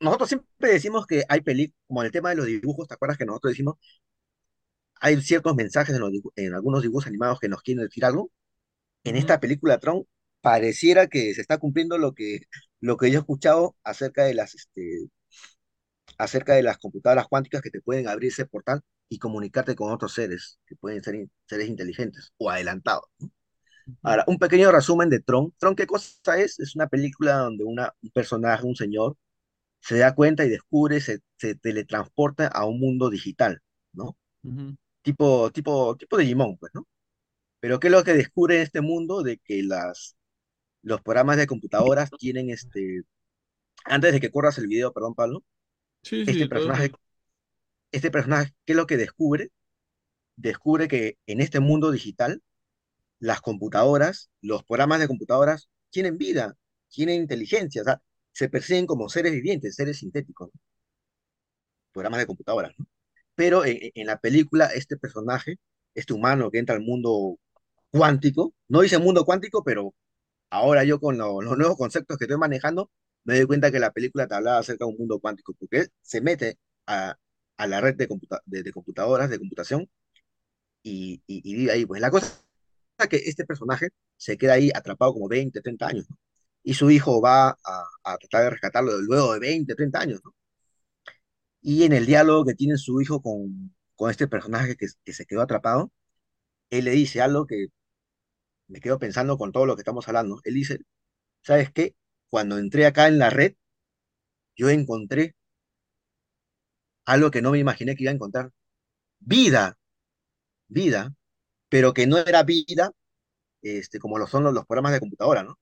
[0.01, 3.19] nosotros siempre decimos que hay películas, como en el tema de los dibujos, ¿te acuerdas
[3.19, 3.77] que nosotros decimos,
[5.01, 8.31] hay ciertos mensajes en, los dibu- en algunos dibujos animados que nos quieren decir algo?
[9.05, 10.07] En esta película Tron
[10.43, 12.43] pareciera que se está cumpliendo lo que,
[12.81, 15.09] lo que yo he escuchado acerca de las, este,
[16.19, 20.15] acerca de las computadoras cuánticas que te pueden abrir ese portal y comunicarte con otros
[20.15, 23.05] seres, que pueden ser seres inteligentes o adelantados.
[23.19, 23.31] ¿no?
[24.03, 25.53] Ahora, un pequeño resumen de Tron.
[25.59, 26.59] Tron, ¿qué cosa es?
[26.61, 29.17] Es una película donde una, un personaje, un señor,
[29.81, 33.61] se da cuenta y descubre, se, se teletransporta a un mundo digital,
[33.93, 34.17] ¿no?
[34.45, 34.77] Ujú.
[35.03, 36.87] Tipo, tipo, tipo Digimon, pues, ¿no?
[37.61, 39.23] Pero ¿qué es lo que descubre en este mundo?
[39.23, 40.17] De que las,
[40.83, 43.03] los programas de computadoras tienen este,
[43.85, 45.45] antes de que corras el video, perdón, Pablo,
[46.03, 46.99] Sí, este sí, personaje, dejo.
[47.93, 49.51] este personaje, ¿qué es lo que descubre?
[50.37, 52.43] Descubre que en este mundo digital,
[53.21, 56.57] las computadoras, los programas de computadoras tienen vida,
[56.91, 58.03] tienen inteligencia, o sea,
[58.33, 60.61] se perciben como seres vivientes, seres sintéticos, ¿no?
[61.93, 62.87] programas de computadoras, ¿no?
[63.35, 65.59] Pero en, en la película, este personaje,
[65.95, 67.39] este humano que entra al mundo
[67.91, 69.95] cuántico, no dice mundo cuántico, pero
[70.51, 72.91] ahora yo con lo- los nuevos conceptos que estoy manejando,
[73.25, 75.89] me doy cuenta que la película te hablaba acerca de un mundo cuántico, porque él
[76.03, 77.17] se mete a,
[77.57, 79.89] a la red de, computa- de, de computadoras, de computación,
[80.83, 81.87] y, y, y vive ahí.
[81.87, 82.27] Pues la cosa
[82.99, 86.19] es que este personaje se queda ahí atrapado como 20, 30 años, ¿no?
[86.65, 90.35] Y su hijo va a, a tratar de rescatarlo luego de 20, 30 años, ¿no?
[91.63, 95.27] Y en el diálogo que tiene su hijo con, con este personaje que, que se
[95.27, 95.93] quedó atrapado,
[96.71, 97.69] él le dice algo que
[98.69, 100.41] me quedo pensando con todo lo que estamos hablando.
[100.45, 100.79] Él dice,
[101.43, 101.97] ¿sabes qué?
[102.33, 103.57] Cuando entré acá en la red,
[104.57, 105.37] yo encontré
[107.05, 108.53] algo que no me imaginé que iba a encontrar.
[109.21, 109.79] Vida,
[110.69, 111.15] vida,
[111.69, 112.93] pero que no era vida
[113.63, 115.59] este, como lo son los, programas de computadora, ¿no?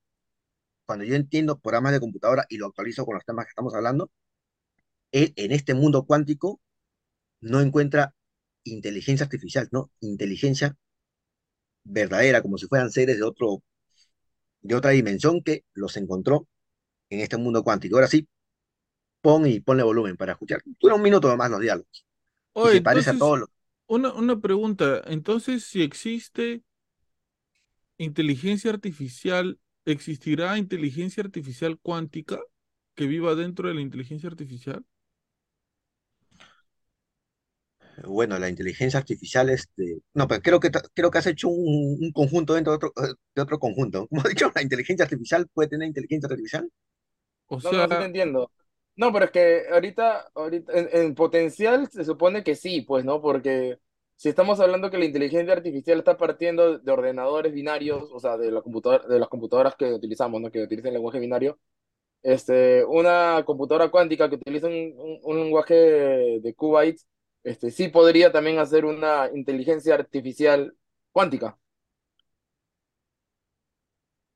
[0.87, 4.11] Cuando yo entiendo programas de computadora y lo actualizo con los temas que estamos hablando,
[5.13, 6.61] él en este mundo cuántico
[7.41, 8.15] no encuentra
[8.65, 9.91] inteligencia artificial, ¿no?
[10.01, 10.77] Inteligencia
[11.85, 13.65] verdadera, como si fueran seres de otro,
[14.63, 16.47] de otra dimensión que los encontró
[17.11, 17.97] en este mundo cuántico.
[17.97, 18.27] Ahora sí,
[19.21, 20.63] pon y ponle volumen para escuchar.
[20.81, 22.07] Dura un minuto nomás los diálogos.
[22.65, 23.49] Y se parece a todos los...
[23.87, 25.03] una, una pregunta.
[25.07, 26.63] Entonces, si existe
[27.99, 32.41] inteligencia artificial, ¿existirá inteligencia artificial cuántica
[32.95, 34.85] que viva dentro de la inteligencia artificial?
[38.05, 40.01] Bueno, la inteligencia artificial, este...
[40.15, 43.15] No, pero creo que, creo que has hecho un, un conjunto dentro de otro, eh,
[43.35, 44.07] de otro conjunto.
[44.09, 46.71] Como he dicho, la inteligencia artificial puede tener inteligencia artificial.
[47.51, 48.53] O No, no, sí te entiendo.
[48.97, 53.21] No, pero es que ahorita, ahorita en, en potencial se supone que sí, pues, ¿no?
[53.23, 53.79] Porque
[54.17, 58.51] si estamos hablando que la inteligencia artificial está partiendo de ordenadores binarios, o sea, de
[58.51, 60.51] la computadora, de las computadoras que utilizamos, ¿no?
[60.51, 61.59] Que utilizan lenguaje binario,
[62.23, 65.75] este, una computadora cuántica que utiliza un, un- un lenguaje
[66.41, 67.07] de qubits,
[67.45, 70.75] este, sí podría también hacer una inteligencia artificial
[71.13, 71.59] cuántica.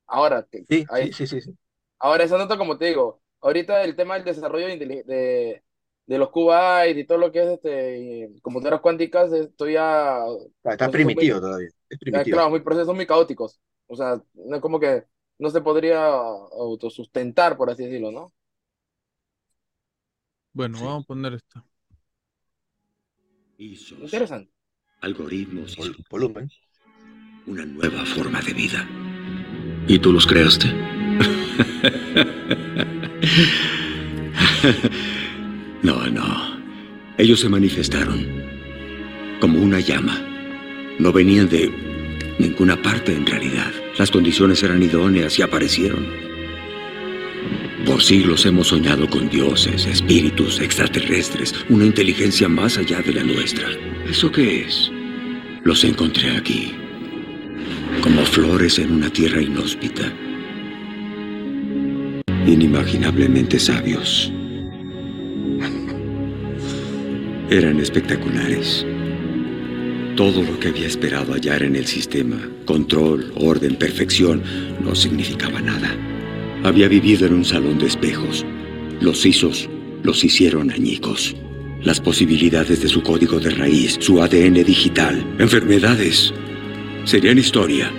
[0.06, 1.56] Ahora, Sí, ahí, sí, sí, sí.
[1.98, 5.64] Ahora, esa nota, como te digo, ahorita el tema del desarrollo de, de,
[6.06, 10.18] de los qubits y todo lo que es este, computadoras cuánticas, esto ya
[10.62, 11.68] Está, procesos muy, primitivo todavía.
[11.88, 12.36] Es primitivo.
[12.36, 13.60] claro, muy procesos muy caóticos.
[13.86, 15.04] O sea, no es como que
[15.38, 18.32] no se podría autosustentar, por así decirlo, ¿no?
[20.52, 20.84] bueno, Sí.
[20.84, 21.64] vamos a poner esto.
[23.58, 24.52] ISOs, Interesante.
[25.00, 26.50] algoritmos y Vol- volumen.
[27.46, 28.88] una nueva forma de vida.
[29.86, 30.68] ¿Y tú los creaste?
[35.82, 36.54] no, no.
[37.18, 38.26] Ellos se manifestaron
[39.40, 40.20] como una llama.
[40.98, 41.72] No venían de
[42.38, 43.72] ninguna parte en realidad.
[43.98, 46.06] Las condiciones eran idóneas y aparecieron.
[47.84, 53.68] Por siglos hemos soñado con dioses, espíritus extraterrestres, una inteligencia más allá de la nuestra.
[54.08, 54.90] ¿Eso qué es?
[55.64, 56.72] Los encontré aquí,
[58.02, 60.10] como flores en una tierra inhóspita.
[62.46, 64.30] Inimaginablemente sabios.
[67.48, 68.84] Eran espectaculares.
[70.14, 74.42] Todo lo que había esperado hallar en el sistema, control, orden, perfección,
[74.84, 75.96] no significaba nada.
[76.64, 78.44] Había vivido en un salón de espejos.
[79.00, 79.70] Los ISOs
[80.02, 81.34] los hicieron añicos.
[81.82, 86.34] Las posibilidades de su código de raíz, su ADN digital, enfermedades,
[87.04, 87.90] serían historia.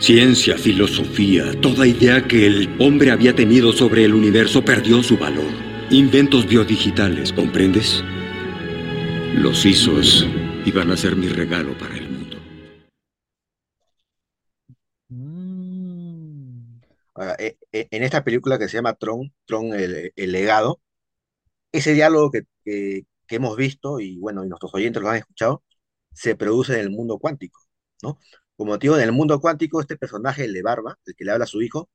[0.00, 5.52] Ciencia, filosofía, toda idea que el hombre había tenido sobre el universo perdió su valor.
[5.90, 8.02] Inventos biodigitales, ¿comprendes?
[9.34, 10.26] Los ISOs
[10.64, 12.38] iban a ser mi regalo para el mundo.
[15.08, 16.80] Mm,
[17.14, 20.80] Ahora, e- e- en esta película que se llama Tron, Tron el, el legado,
[21.72, 25.62] ese diálogo que, que- que hemos visto y bueno, y nuestros oyentes lo han escuchado,
[26.12, 27.60] se produce en el mundo cuántico,
[28.02, 28.18] ¿no?
[28.60, 31.44] Como digo, en el mundo cuántico, este personaje, el de Barba, el que le habla
[31.44, 31.88] a su hijo,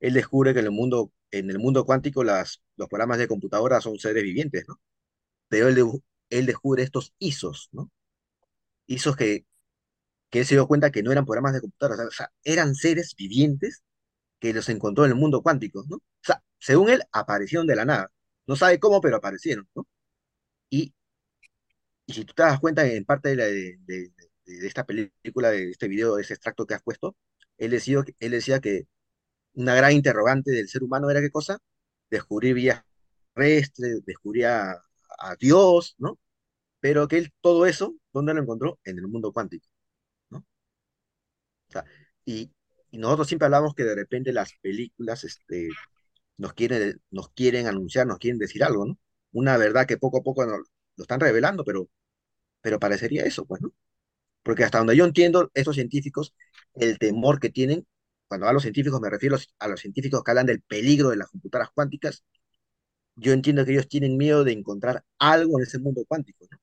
[0.00, 3.80] él descubre que en el mundo, en el mundo cuántico las, los programas de computadora
[3.80, 4.80] son seres vivientes, ¿no?
[5.48, 5.78] Pero él,
[6.30, 7.90] él descubre estos ISOs, ¿no?
[8.88, 9.46] ISOs que,
[10.30, 13.14] que él se dio cuenta que no eran programas de computadora, o sea, eran seres
[13.16, 13.82] vivientes
[14.40, 15.96] que los encontró en el mundo cuántico, ¿no?
[15.98, 18.12] O sea, según él, aparecieron de la nada.
[18.46, 19.86] No sabe cómo, pero aparecieron, ¿no?
[20.70, 20.94] Y,
[22.06, 23.78] y si tú te das cuenta, en parte de, la- de-
[24.58, 27.16] de- esta película, de este video, de ese extracto que has puesto,
[27.58, 28.86] él decía, él decía que
[29.54, 31.58] una gran interrogante del ser humano era qué cosa?
[32.10, 32.84] Descubrir vías
[33.34, 34.82] terrestres, descubrir a,
[35.40, 36.18] Dios, ¿no?
[36.80, 38.78] Pero que él todo eso, ¿dónde lo encontró?
[38.84, 39.68] En el mundo cuántico,
[40.30, 40.44] ¿no?
[42.24, 42.50] Y
[42.92, 45.68] nosotros siempre hablamos que de repente las películas este,
[46.38, 48.98] nos quieren, nos quieren anunciar, nos quieren decir algo, ¿no?
[49.32, 50.60] Una verdad que poco a poco nos,
[50.96, 51.88] lo están revelando, pero,
[52.62, 53.72] pero parecería eso, pues, ¿no?
[54.42, 56.34] Porque hasta donde yo entiendo, estos científicos,
[56.74, 57.86] el temor que tienen,
[58.28, 61.70] cuando hablo científicos me refiero a los científicos que hablan del peligro de las computadoras
[61.74, 62.24] cuánticas,
[63.16, 66.58] yo entiendo que ellos tienen miedo de encontrar algo en ese mundo cuántico, ¿no?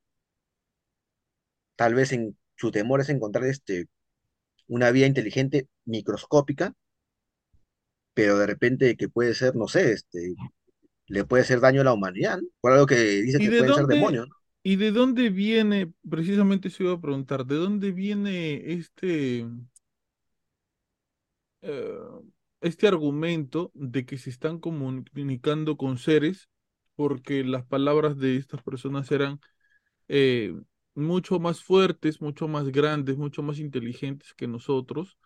[1.76, 3.88] Tal vez en, su temor es encontrar este,
[4.68, 6.74] una vida inteligente microscópica,
[8.14, 10.34] pero de repente que puede ser, no sé, este,
[11.06, 12.48] le puede hacer daño a la humanidad, ¿no?
[12.60, 14.36] Por algo que dice ¿Y que de pueden ser demonios, ¿no?
[14.68, 19.46] Y de dónde viene, precisamente se iba a preguntar, ¿de dónde viene este,
[21.62, 21.98] eh,
[22.62, 26.50] este argumento de que se están comunicando con seres
[26.96, 29.40] porque las palabras de estas personas eran
[30.10, 30.56] eh,
[30.96, 35.18] mucho más fuertes, mucho más grandes, mucho más inteligentes que nosotros?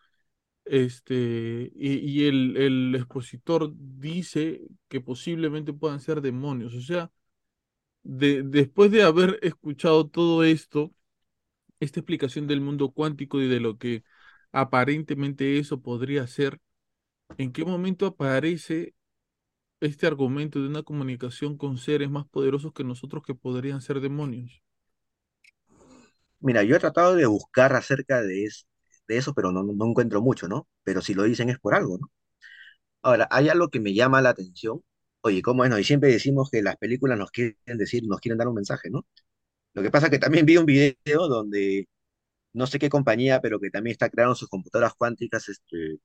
[0.65, 6.73] Este, y, y el, el expositor dice que posiblemente puedan ser demonios.
[6.75, 7.11] O sea,
[8.03, 10.93] de, después de haber escuchado todo esto,
[11.79, 14.03] esta explicación del mundo cuántico y de lo que
[14.53, 16.59] aparentemente eso podría ser,
[17.37, 18.95] ¿en qué momento aparece
[19.81, 24.61] este argumento de una comunicación con seres más poderosos que nosotros que podrían ser demonios?
[26.39, 28.45] Mira, yo he tratado de buscar acerca de
[29.07, 30.67] eso, pero no, no encuentro mucho, ¿no?
[30.83, 32.11] Pero si lo dicen es por algo, ¿no?
[33.03, 34.83] Ahora, hay algo que me llama la atención.
[35.21, 35.69] Oye, ¿cómo es?
[35.69, 35.77] no?
[35.79, 39.05] Y siempre decimos que las películas nos quieren decir, nos quieren dar un mensaje, ¿no?
[39.73, 41.87] Lo que pasa es que también vi un video donde
[42.53, 45.99] no sé qué compañía, pero que también está creando sus computadoras cuánticas, este,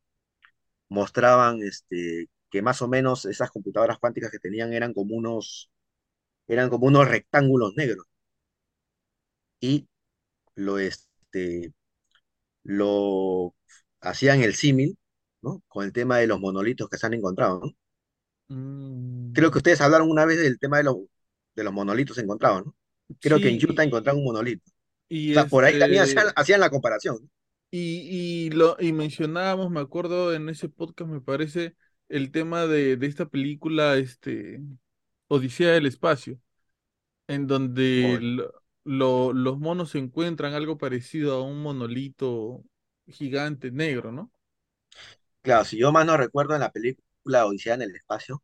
[0.88, 5.70] mostraban este, que más o menos esas computadoras cuánticas que tenían eran como unos,
[6.48, 8.06] eran como unos rectángulos negros.
[9.60, 9.86] Y
[10.56, 11.72] lo, este,
[12.64, 13.54] lo
[14.00, 14.98] hacían el símil,
[15.42, 15.62] ¿no?
[15.68, 17.72] Con el tema de los monolitos que se han encontrado, ¿no?
[19.32, 20.96] Creo Mm, que ustedes hablaron una vez del tema de los,
[21.54, 22.74] de los monolitos encontrados, ¿no?
[23.20, 24.64] Creo que en Utah encontraron un monolito.
[24.70, 24.72] O
[25.08, 27.30] y, y sea, por ahí también hacían, este, hacían la comparación.
[27.70, 31.76] y, y lo, y mencionábamos, me acuerdo en ese podcast, me parece,
[32.08, 34.60] el tema de, de esta película, este,
[35.28, 36.40] Odisea del Espacio,
[37.28, 38.18] en donde
[38.84, 42.64] lo- los monos encuentran algo parecido a un monolito
[43.08, 44.32] gigante negro, ¿no?
[45.42, 47.05] claro, si yo más no recuerdo en la película
[47.46, 48.42] Odisea en el espacio,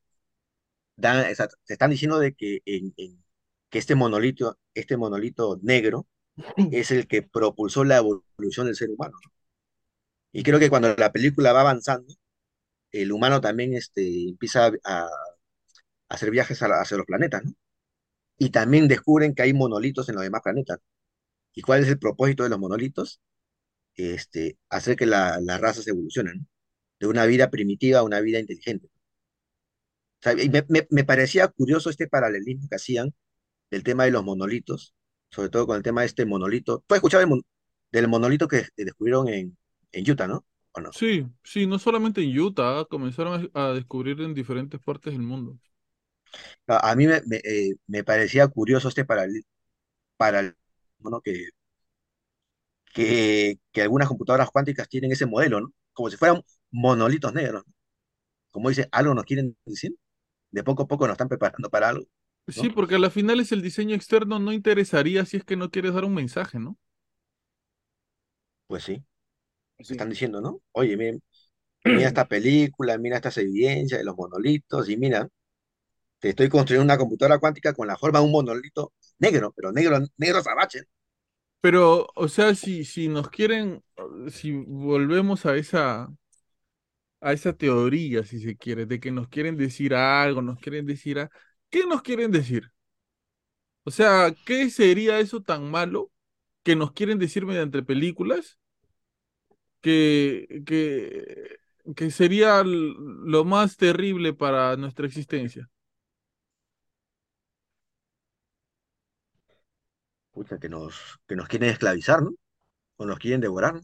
[0.97, 1.25] dan,
[1.67, 3.25] te están diciendo de que, en, en-
[3.71, 6.07] que este monolito, este monolito negro
[6.73, 9.15] es el que propulsó la evolución del ser humano.
[9.25, 9.33] ¿no?
[10.33, 12.15] Y creo que cuando la película va avanzando,
[12.93, 15.09] el humano también este, empieza a, a
[16.09, 17.53] hacer viajes a hacia los planetas, ¿no?
[18.39, 20.81] Y también descubren que hay monolitos en los demás planetas.
[21.55, 23.21] ¿Y cuál es el propósito de los monolitos?
[23.97, 26.47] Este, hacer que la- las razas evolucionen, ¿no?
[27.03, 28.89] De una vida primitiva a una vida inteligente.
[30.21, 33.15] O sea, y me, me- me parecía curioso este paralelismo que hacían
[33.71, 34.95] del tema de los monolitos,
[35.31, 36.85] sobre todo con el tema de este monolito.
[36.87, 37.45] ¿Tú has escuchado mon-
[37.93, 39.59] del monolito que descubrieron en,
[39.93, 40.47] en Utah, ¿no?
[40.73, 40.93] ¿O no?
[40.93, 45.23] Sí, sí, no solamente en Utah, ah, comenzaron a, a descubrir en diferentes partes del
[45.23, 45.59] mundo.
[46.67, 49.47] A, mí me, me, eh, me parecía curioso este paralelismo,
[51.01, 51.21] ¿no?
[51.21, 51.49] Que,
[52.95, 55.73] que, que algunas computadoras cuánticas tienen ese modelo, ¿no?
[55.93, 56.43] Como si fueran
[56.73, 57.75] monolitos negros, ¿no?
[58.53, 59.97] Como dice, algo nos quieren decir,
[60.53, 62.07] de poco a poco nos están preparando para algo,
[62.49, 65.71] Sí, porque a la final es el diseño externo, no interesaría si es que no
[65.73, 66.77] quieres dar un mensaje, ¿no?
[68.67, 69.05] Pues sí,
[69.83, 69.95] Sí.
[69.95, 70.63] están diciendo, ¿no?
[70.73, 71.23] Oye, miren,
[71.91, 75.29] mira esta película, mira estas evidencias de los monolitos, y mira,
[76.21, 80.01] te estoy construyendo una computadora cuántica con la forma de un monolito negro, pero negro,
[80.19, 80.85] negro azabache.
[81.61, 83.85] Pero, o sea, si, si nos quieren,
[84.31, 86.13] si volvemos a esa,
[87.23, 91.21] a esa teoría, si se quiere, de que nos quieren decir algo, nos quieren decir
[91.21, 91.31] a,
[91.71, 92.71] ¿qué nos quieren decir?
[93.85, 96.11] O sea, ¿qué sería eso tan malo
[96.65, 98.59] que nos quieren decir mediante películas
[99.81, 101.59] que, que,
[101.97, 105.69] que sería lo más terrible para nuestra existencia?
[110.33, 112.33] Pucha, que nos, que nos quieren esclavizar, ¿no?
[112.99, 113.83] O nos quieren devorar, ¿no?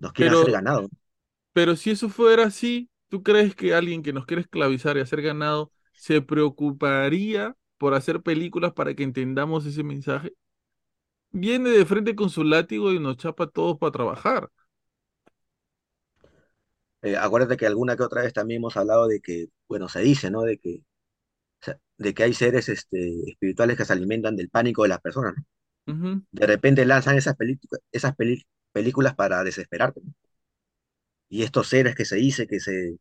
[0.00, 0.88] Nos quieren hacer Pero, ganado.
[1.58, 5.22] Pero si eso fuera así, ¿tú crees que alguien que nos quiere esclavizar y hacer
[5.22, 10.34] ganado se preocuparía por hacer películas para que entendamos ese mensaje?
[11.32, 14.48] Viene de frente con su látigo y nos chapa a todos para trabajar.
[17.02, 20.30] Eh, acuérdate que alguna que otra vez también hemos hablado de que, bueno, se dice,
[20.30, 20.42] ¿no?
[20.42, 20.84] De que,
[21.96, 25.42] de que hay seres este, espirituales que se alimentan del pánico de las personas, ¿no?
[26.32, 28.14] De repente lanzan esas, películas esas
[28.72, 30.12] películas para desesperarte, ¿no?
[31.28, 32.98] Y estos seres que se dice que se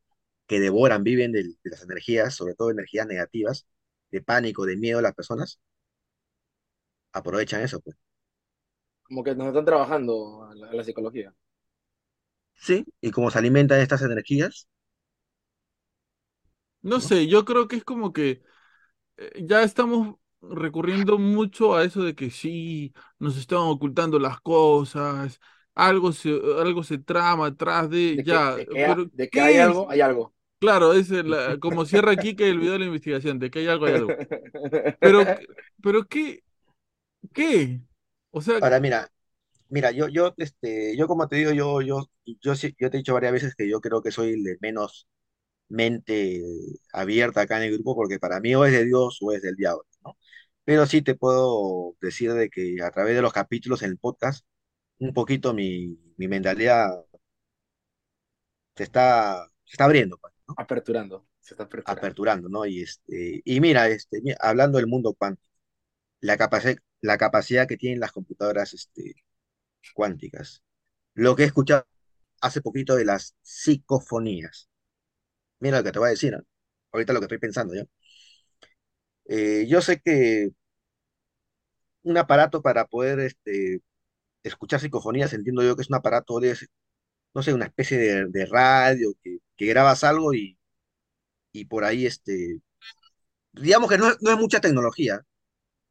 [0.48, 3.68] que devoran, viven de, las energías, sobre todo energías negativas,
[4.12, 5.60] de pánico, de miedo a las personas,
[7.14, 7.98] aprovechan eso, pues.
[9.04, 11.34] Como que nos están trabajando a la, a la psicología.
[12.56, 14.68] Sí, y como se alimentan estas energías,
[16.82, 17.02] No ¿no?
[17.02, 18.42] sé, yo creo que es como que
[19.18, 25.40] eh, ya estamos recurriendo mucho a eso de que sí, nos están ocultando las cosas,
[25.78, 29.30] algo se, algo se trama atrás de De que, ya, de que, ha- pero de
[29.30, 30.34] que hay algo, hay algo.
[30.60, 33.68] Claro, es el, como cierra aquí que el video de la investigación, de que hay
[33.68, 34.18] algo, hay algo.
[35.02, 35.32] Pero,
[35.82, 36.44] pero ¿qué?
[37.34, 37.82] ¿Qué?
[38.32, 39.12] O sea, Ahora, mira,
[39.70, 42.06] mira, yo, yo, este, yo como te digo, yo, yo,
[42.42, 44.58] yo, sí- yo te he dicho varias veces que yo creo que soy el de
[44.62, 45.08] menos
[45.70, 46.44] mente
[46.94, 49.56] abierta acá en el grupo, porque para mí o es de Dios o es del
[49.58, 50.18] diablo, ¿no?
[50.66, 54.46] Pero sí te puedo decir de que a través de los capítulos en el podcast,
[55.00, 56.90] un poquito mi, mi mentalidad
[58.76, 60.56] se está, se está abriendo, pues, ¿no?
[60.58, 62.00] Aperturando, se está aperturando.
[62.00, 62.66] Aperturando, ¿no?
[62.66, 65.48] Y, este, y mira, este, hablando del mundo cuántico,
[66.22, 69.16] la capacidad, la capacidad que tienen las computadoras este,
[69.96, 70.64] cuánticas.
[71.16, 71.88] Lo que he escuchado
[72.42, 74.70] hace poquito de las psicofonías.
[75.60, 76.44] Mira lo que te voy a decir, ¿no?
[76.94, 77.84] Ahorita lo que estoy pensando yo.
[79.26, 80.52] Eh, yo sé que
[82.04, 83.82] un aparato para poder este,
[84.48, 86.58] escuchar psicofonías, entiendo yo que es un aparato de,
[87.36, 90.58] no sé, una especie de, de radio que, que grabas algo y,
[91.54, 92.62] y por ahí, este,
[93.54, 95.22] digamos que no, no es mucha tecnología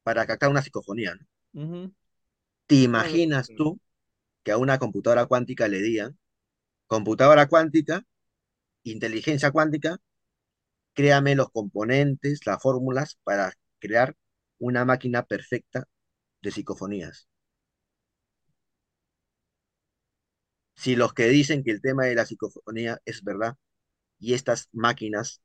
[0.04, 1.14] para captar una psicofonía.
[2.66, 3.80] ¿Te imaginas tú
[4.44, 6.18] que a una computadora cuántica le digan,
[6.88, 8.04] computadora cuántica,
[8.84, 9.98] inteligencia cuántica,
[10.94, 14.16] créame los componentes, las fórmulas para crear
[14.58, 15.86] una máquina perfecta
[16.42, 17.28] de psicofonías?
[20.76, 23.56] Si los que dicen que el tema de la psicofonía es verdad
[24.18, 25.42] y estas máquinas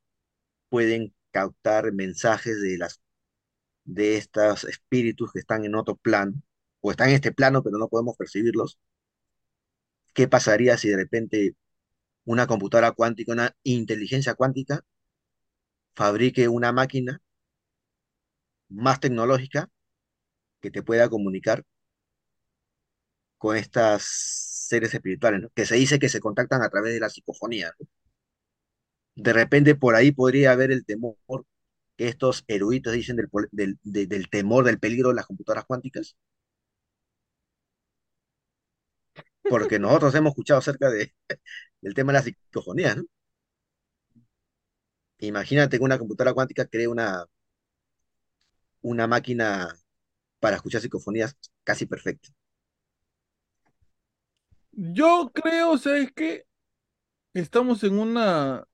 [0.70, 3.02] pueden captar mensajes de las
[3.86, 6.34] de estos espíritus que están en otro plano
[6.82, 8.80] o están en este plano pero no podemos percibirlos,
[10.14, 11.56] ¿qué pasaría si de repente
[12.26, 14.82] una computadora cuántica, una inteligencia cuántica
[15.96, 17.22] fabrique una máquina
[18.70, 19.70] más tecnológica
[20.62, 21.64] que te pueda comunicar
[23.38, 25.50] con estas seres espirituales, ¿no?
[25.56, 27.74] Que se dice que se contactan a través de la psicofonía.
[29.16, 31.16] De repente por ahí podría haber el temor
[31.98, 36.18] que estos eruditos dicen del, del, de- del temor, del peligro de las computadoras cuánticas,
[39.48, 41.14] porque nosotros hemos escuchado acerca de,
[41.82, 43.04] del tema de la psicofonía, ¿no?
[45.20, 47.26] Imagínate que una computadora cuántica cree una,
[48.82, 49.74] una máquina
[50.40, 52.30] para escuchar psicofonías casi perfecta.
[54.74, 56.46] Yo creo, ¿sabes qué?
[57.34, 58.68] Estamos en una,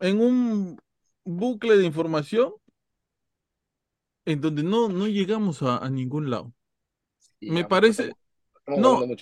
[0.00, 0.78] en un
[1.24, 2.54] bucle de información
[4.24, 6.52] en donde no, no llegamos a, a ningún lado.
[7.46, 8.16] Me ya, parece, estamos,
[8.58, 9.12] estamos no,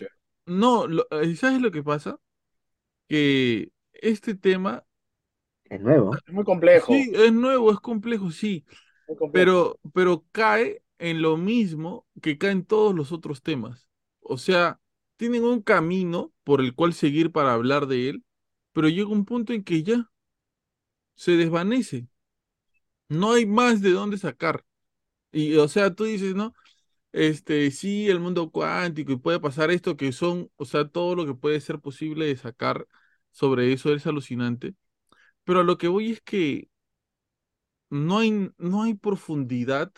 [0.46, 2.20] no, lo- eh, ¿sabes lo que pasa?
[3.08, 4.86] Que este tema,
[5.68, 6.22] Es nuevo.
[6.26, 8.64] Es muy complejo, sí, es nuevo, es complejo, sí,
[9.18, 9.52] complejo.
[9.52, 13.88] pero, pero cae en lo mismo que caen todos los otros temas.
[14.20, 14.80] O sea,
[15.24, 18.24] tienen un camino por el cual seguir para hablar de él,
[18.72, 20.10] pero llega un punto en que ya
[21.16, 22.06] se desvanece.
[23.08, 24.64] No hay más de dónde sacar.
[25.32, 26.54] Y, o sea, tú dices, ¿no?
[27.12, 31.26] Este, sí, el mundo cuántico y puede pasar esto que son, o sea, todo lo
[31.26, 32.86] que puede ser posible de sacar
[33.32, 34.74] sobre eso es alucinante.
[35.44, 36.70] Pero a lo que voy es que
[37.90, 39.92] no hay, no hay profundidad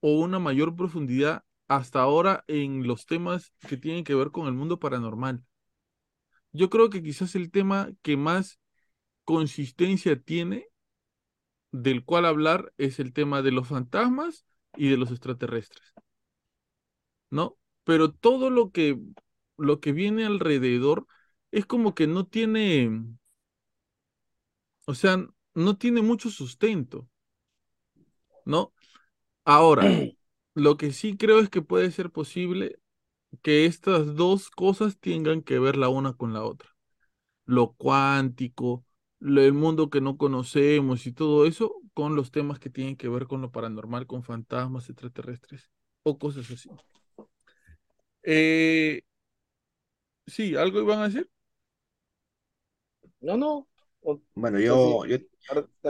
[0.00, 4.54] o una mayor profundidad hasta ahora en los temas que tienen que ver con el
[4.54, 5.44] mundo paranormal.
[6.52, 8.58] Yo creo que quizás el tema que más
[9.24, 10.66] consistencia tiene
[11.72, 14.44] del cual hablar es el tema de los fantasmas
[14.76, 15.94] y de los extraterrestres,
[17.30, 17.56] ¿no?
[17.84, 18.98] Pero todo lo que
[19.56, 21.06] lo que viene alrededor
[21.50, 22.90] es como que no tiene,
[24.86, 27.08] o sea, no tiene mucho sustento,
[28.44, 28.72] ¿no?
[29.44, 29.82] Ahora,
[30.60, 32.78] lo que sí creo es que puede ser posible
[33.42, 36.70] que estas dos cosas tengan que ver la una con la otra.
[37.46, 38.84] Lo cuántico,
[39.20, 43.08] lo- el mundo que no conocemos y todo eso con los temas que tienen que
[43.08, 45.70] ver con lo paranormal, con fantasmas extraterrestres
[46.04, 46.72] o cosas así.
[48.22, 49.02] Eh,
[50.26, 51.30] sí, ¿algo iban a decir?
[53.20, 53.66] No, no.
[54.02, 55.00] O, Bueno, sí.
[55.00, 55.18] yo, yo,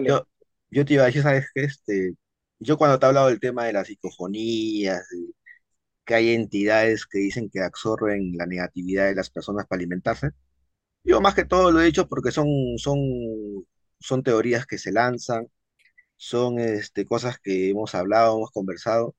[0.05, 0.29] yo,
[0.71, 1.65] yo te iba a decir, ¿sabes qué?
[1.65, 2.15] Este,
[2.61, 5.35] yo cuando te he hablado del tema de las psicofonías, de
[6.05, 10.31] que hay entidades que dicen que absorben la negatividad de las personas para alimentarse,
[11.05, 12.99] yo más que todo lo he dicho porque son, son,
[14.01, 15.49] son teorías que se lanzan,
[16.17, 19.17] son este, cosas que hemos hablado, hemos conversado,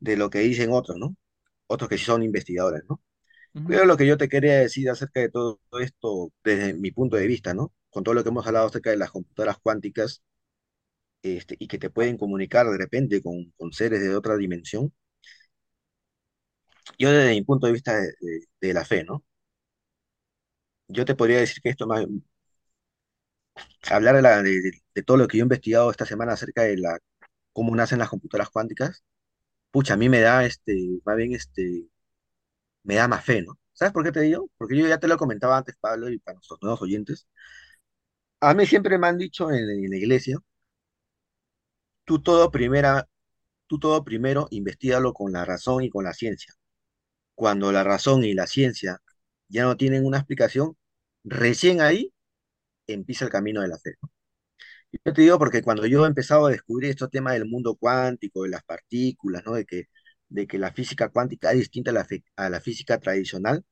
[0.00, 1.16] de lo que dicen otros, ¿no?
[1.66, 3.00] Otros que sí son investigadores, ¿no?
[3.54, 3.68] Ujú.
[3.68, 7.26] Pero lo que yo te quería decir acerca de todo esto, desde mi punto de
[7.26, 7.72] vista, ¿no?
[7.90, 10.22] Con todo lo que hemos hablado acerca de las computadoras cuánticas,
[11.22, 14.92] este, y que te pueden comunicar de repente con, con seres de otra dimensión,
[16.98, 19.24] yo desde mi punto de vista de, de- de la fe, ¿no?
[20.88, 22.04] Yo te podría decir que esto más,
[23.90, 26.98] hablar de, la- de- todo lo que yo he investigado esta semana acerca de la,
[27.52, 29.04] cómo nacen las computadoras cuánticas,
[29.72, 31.88] pucha, a mí me da, este, más bien, este,
[32.84, 33.58] me da más fe, ¿no?
[33.72, 34.50] ¿Sabes por qué te digo?
[34.58, 37.28] Porque yo ya te lo comentaba antes, Pablo, y para nuestros nuevos oyentes,
[38.40, 40.38] a mí siempre me han dicho en, en la iglesia,
[42.08, 43.08] tú todo primera,
[43.68, 46.54] tú todo primero investigalo con la razón y con la ciencia.
[47.36, 49.00] Cuando la razón y la ciencia
[49.48, 50.76] ya no tienen una explicación,
[51.24, 52.12] recién ahí
[52.88, 53.94] empieza el camino de la fe.
[54.92, 58.42] Yo te digo porque cuando yo he empezado a descubrir estos temas del mundo cuántico,
[58.44, 59.54] de las partículas, ¿no?
[59.54, 59.84] De que,
[60.28, 62.06] de que la física cuántica es distinta a la,
[62.36, 63.64] a la física tradicional,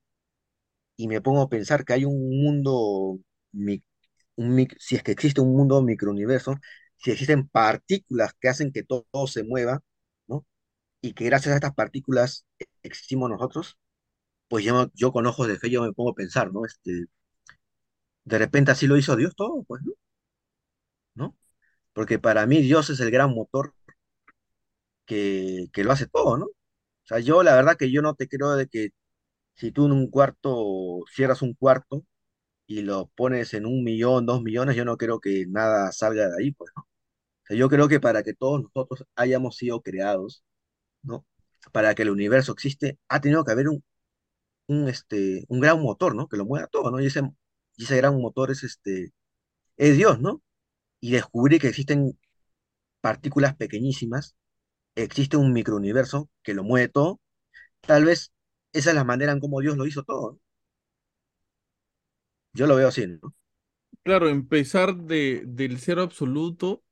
[0.97, 3.19] y me pongo a pensar que hay un mundo,
[4.37, 6.55] mi- si es que existe un mundo microuniverso,
[6.99, 9.83] si existen partículas que hacen que todo, se mueva,
[10.27, 10.47] ¿no?
[11.03, 12.47] Y que gracias a estas partículas
[12.83, 13.79] existimos nosotros,
[14.49, 16.65] pues yo, yo con ojos de fe yo me pongo a pensar, ¿no?
[16.67, 17.07] Este,
[18.25, 19.93] de repente así lo hizo Dios todo, pues, ¿no?
[21.15, 21.37] ¿No?
[21.95, 23.75] Porque para mí Dios es el gran motor
[25.07, 26.47] que, que lo hace todo, ¿no?
[26.47, 26.53] O
[27.05, 28.91] sea, yo la verdad que yo no te creo de que
[29.55, 32.05] si tú en un cuarto cierras un cuarto
[32.67, 36.35] y lo pones en un millón, dos millones, yo no creo que nada salga de
[36.43, 36.87] ahí, pues, ¿no?
[37.57, 40.45] Yo creo que para que todos nosotros hayamos sido creados,
[41.03, 41.27] ¿no?
[41.73, 43.85] Para que el universo existe, ha tenido que haber un,
[44.67, 46.29] un, este, un gran motor, ¿no?
[46.29, 47.01] Que lo mueva todo, ¿no?
[47.01, 47.23] Y ese,
[47.77, 49.13] y ese gran motor es, este,
[49.77, 50.43] es Dios, ¿no?
[51.01, 52.19] Y descubrir que existen
[53.01, 54.37] partículas pequeñísimas,
[54.97, 57.21] existe un microuniverso que lo mueve todo,
[57.83, 58.33] tal vez
[58.73, 60.41] esa es la manera en cómo Dios lo hizo todo, ¿no?
[62.57, 63.35] Yo lo veo así, ¿no?
[64.05, 66.85] Claro, empezar de, del cero absoluto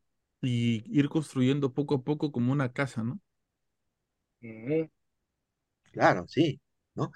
[0.42, 3.20] y ir construyendo poco a poco como una casa, ¿no?
[5.92, 6.60] Claro, sí,
[6.94, 7.12] ¿no?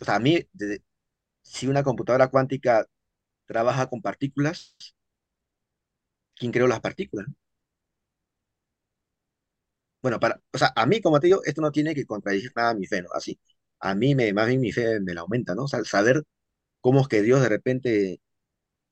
[0.00, 0.82] O sea, a mí, de-
[1.42, 2.86] si una computadora cuántica
[3.46, 4.76] trabaja con partículas,
[6.34, 7.26] ¿quién creó las partículas?
[10.02, 12.70] Bueno, para, o sea, a mí, como te digo, esto no tiene que contradecir nada
[12.70, 13.08] a mi fe, ¿no?
[13.12, 13.38] Así,
[13.80, 15.64] a mí me, más bien mi fe me la aumenta, ¿no?
[15.64, 16.22] O sea, saber
[16.86, 18.20] cómo es que Dios de repente,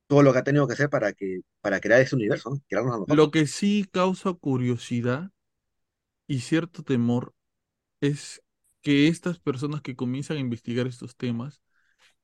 [0.08, 2.60] todo lo que ha tenido que hacer para que, para crear ese universo,
[3.06, 5.30] Lo que sí causa curiosidad
[6.26, 7.36] y cierto temor
[8.00, 8.42] es
[8.82, 11.62] que estas personas que comienzan a investigar estos temas,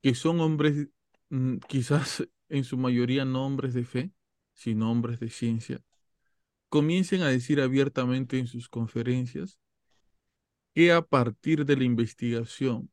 [0.03, 0.89] que son hombres,
[1.29, 4.11] mm, quizás en su mayoría no hombres de fe,
[4.55, 5.85] sino hombres de ciencia,
[6.69, 9.61] comiencen a decir abiertamente en sus conferencias
[10.75, 12.91] que a partir de la investigación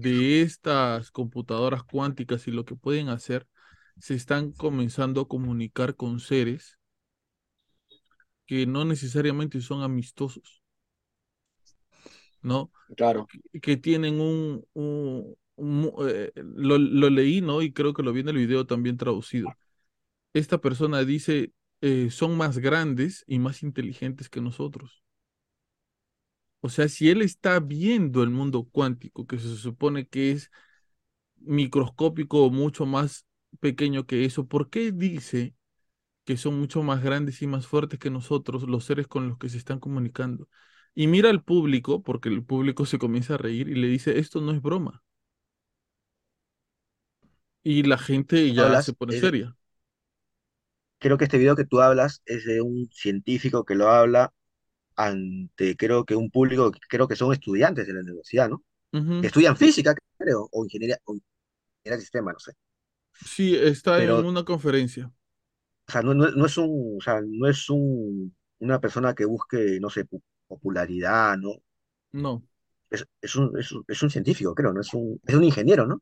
[0.00, 3.46] de estas computadoras cuánticas y lo que pueden hacer,
[3.98, 6.78] se están comenzando a comunicar con seres
[8.46, 10.62] que no necesariamente son amistosos,
[12.42, 12.70] ¿no?
[12.96, 13.26] Claro.
[13.52, 15.36] Que- Que tienen un, un-
[16.08, 17.62] eh, lo, lo leí, ¿no?
[17.62, 19.48] Y creo que lo vi en el video también traducido.
[20.34, 21.52] Esta persona dice,
[21.82, 25.01] eh, son más grandes y más inteligentes que nosotros.
[26.62, 30.50] O sea, si él está viendo el mundo cuántico, que se supone que es
[31.38, 33.26] microscópico o mucho más
[33.60, 35.54] pequeño que eso, ¿por qué dice
[36.24, 39.48] que son mucho más grandes y más fuertes que nosotros, los seres con los que
[39.50, 40.48] se están comunicando?
[40.94, 44.40] Y mira al público, porque el público se comienza a reír y le dice, esto
[44.42, 45.02] no es broma.
[47.64, 49.56] Y la gente ya se pone de- seria.
[50.98, 54.32] creo que este video que tú hablas es de un científico que lo habla
[55.06, 58.62] ante, creo que un público, creo que son estudiantes de la universidad, ¿no?
[59.20, 62.52] Que estudian física, creo, o ingeniería, o ingeniería de sistema, no sé.
[63.24, 65.12] Sí, está en una conferencia.
[65.88, 69.24] o sea, no, no, no es un, o sea, no es un, una persona que
[69.24, 71.52] busque, no sé, pu- popularidad, ¿no?
[72.12, 72.42] No.
[72.90, 74.80] Es, es un, es un, es un científico, creo, ¿no?
[74.82, 76.00] Es un, es un ingeniero, ¿no?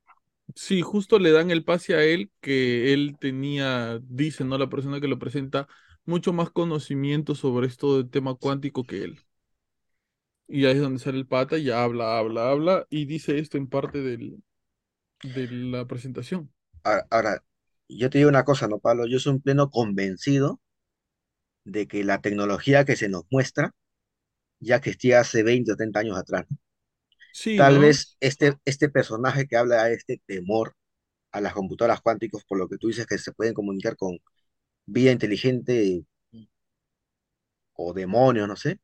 [0.57, 4.59] Sí, justo le dan el pase a él que él tenía, dice, ¿no?
[4.59, 5.69] La persona que lo presenta,
[6.11, 9.21] mucho más conocimiento sobre esto del tema cuántico que él.
[10.49, 13.69] Y ahí es donde sale el pata y habla, habla, habla y dice esto en
[13.69, 14.43] parte del,
[15.23, 16.53] de la presentación.
[16.83, 17.45] Ahora, ahora,
[17.89, 19.07] yo te digo una cosa, ¿no, Pablo?
[19.07, 20.61] Yo soy un pleno convencido
[21.65, 23.73] de que la tecnología que se nos muestra
[24.59, 26.47] ya existía hace 20 o 30 años atrás.
[27.57, 27.81] Tal ¿no?
[27.83, 30.75] vez este, este personaje que habla de este temor
[31.33, 34.19] a las computadoras cuánticas, por lo que tú dices que se pueden comunicar con
[34.93, 36.05] vida inteligente
[37.75, 38.79] o demonios, no sé.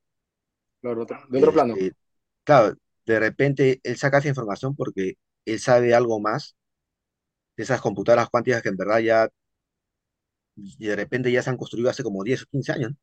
[0.80, 1.74] Claro, otro- de otro plano.
[1.74, 1.96] este,
[2.44, 2.76] claro,
[3.06, 5.14] de repente él saca esa información porque
[5.44, 6.56] él sabe algo más
[7.56, 9.28] de esas computadoras cuánticas que en verdad ya,
[10.78, 12.96] de repente ya se han construido hace como 10 o 15 años, ¿no?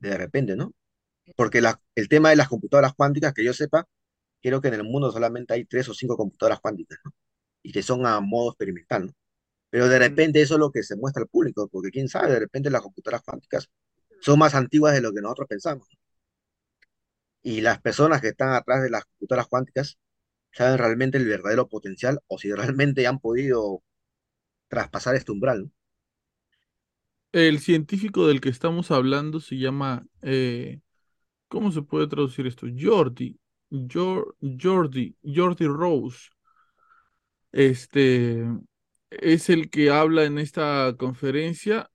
[0.00, 0.72] De repente, ¿no?
[1.36, 3.86] Porque la- el tema de las computadoras cuánticas, que yo sepa,
[4.42, 7.12] creo que en el mundo solamente hay tres o cinco computadoras cuánticas, ¿no?
[7.62, 9.12] Y que son a modo experimental, ¿no?
[9.72, 12.40] Pero de repente eso es lo que se muestra al público, porque quién sabe, de
[12.40, 13.70] repente las computadoras cuánticas
[14.20, 15.88] son más antiguas de lo que nosotros pensamos.
[17.44, 19.96] Y las personas que están atrás de las computadoras cuánticas
[20.52, 23.82] saben realmente el verdadero potencial o si realmente han podido
[24.68, 25.70] traspasar este umbral, ¿no?
[27.32, 30.80] El científico del que estamos hablando se llama, eh,
[31.48, 32.66] ¿cómo se puede traducir esto?
[32.78, 33.38] Jordi,
[33.70, 36.30] Jor- Jordi, Jordi Rose.
[37.52, 38.44] Este
[39.20, 41.90] es el que habla en esta conferencia.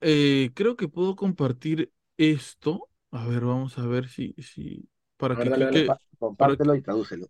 [0.00, 2.88] Eh, creo que puedo compartir esto.
[3.10, 5.66] A ver, vamos a ver si, si, para que dale.
[5.70, 7.26] Quique, Compártelo y tradúcelo.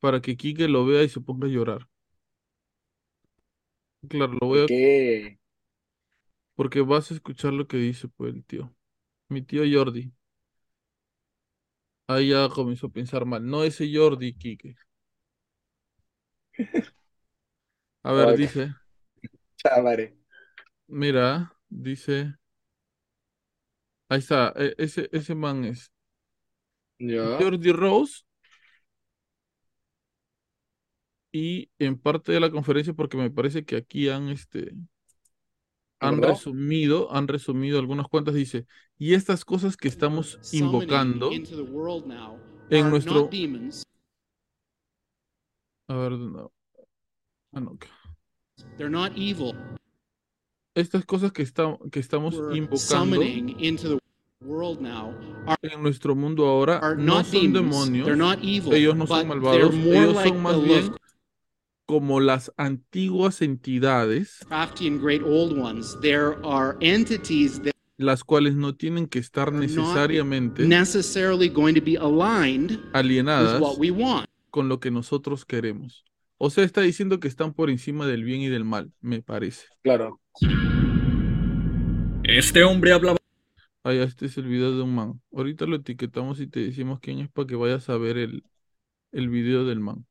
[0.00, 1.88] para que Quique lo vea y se ponga a llorar.
[4.08, 5.38] Claro, lo voy a, ¿Qué?
[6.54, 8.74] porque vas a escuchar lo que dice pues el tío.
[9.28, 10.12] Mi tío Jordi.
[12.06, 13.44] Ahí ya comenzó a pensar mal.
[13.44, 14.76] No ese Jordi, Quique.
[18.04, 18.74] A ver, dice,
[19.56, 20.16] Chavare.
[20.88, 22.34] mira, dice,
[24.08, 25.92] ahí está, e- ese, ese man es.
[26.98, 27.38] Ya.
[27.38, 28.22] Jordi Rose.
[31.34, 34.74] Y en parte de la conferencia, porque me parece que aquí han, este,
[35.98, 38.66] han resumido, han resumido algunas cuantas, dice,
[38.98, 41.30] y estas cosas que estamos invocando
[42.68, 43.30] en nuestro...
[45.88, 46.52] A ver, no.
[47.52, 47.86] Ah, no, ok.
[48.76, 49.54] They're not evil.
[50.74, 53.98] Estas cosas que, está- que estamos We're invocando summoning into the
[54.44, 55.14] world now
[55.46, 57.54] are, en nuestro mundo ahora are no not son demons.
[57.54, 58.72] demonios, They're not evil.
[58.72, 60.94] ellos no son malvados, ellos like son más bien
[61.86, 64.38] como las antiguas entidades,
[64.98, 65.94] great old ones.
[66.00, 70.64] There are entities that las cuales no tienen que estar necesariamente
[71.50, 71.96] going to be
[73.90, 74.26] want.
[74.50, 76.04] con lo que nosotros queremos.
[76.44, 79.68] O sea, está diciendo que están por encima del bien y del mal, me parece.
[79.84, 80.20] Claro.
[82.24, 83.16] Este hombre hablaba.
[83.84, 85.20] Ah, ya, este es el video de un man.
[85.32, 88.42] Ahorita lo etiquetamos y te decimos quién es para que vayas a ver el,
[89.12, 90.04] el video del man.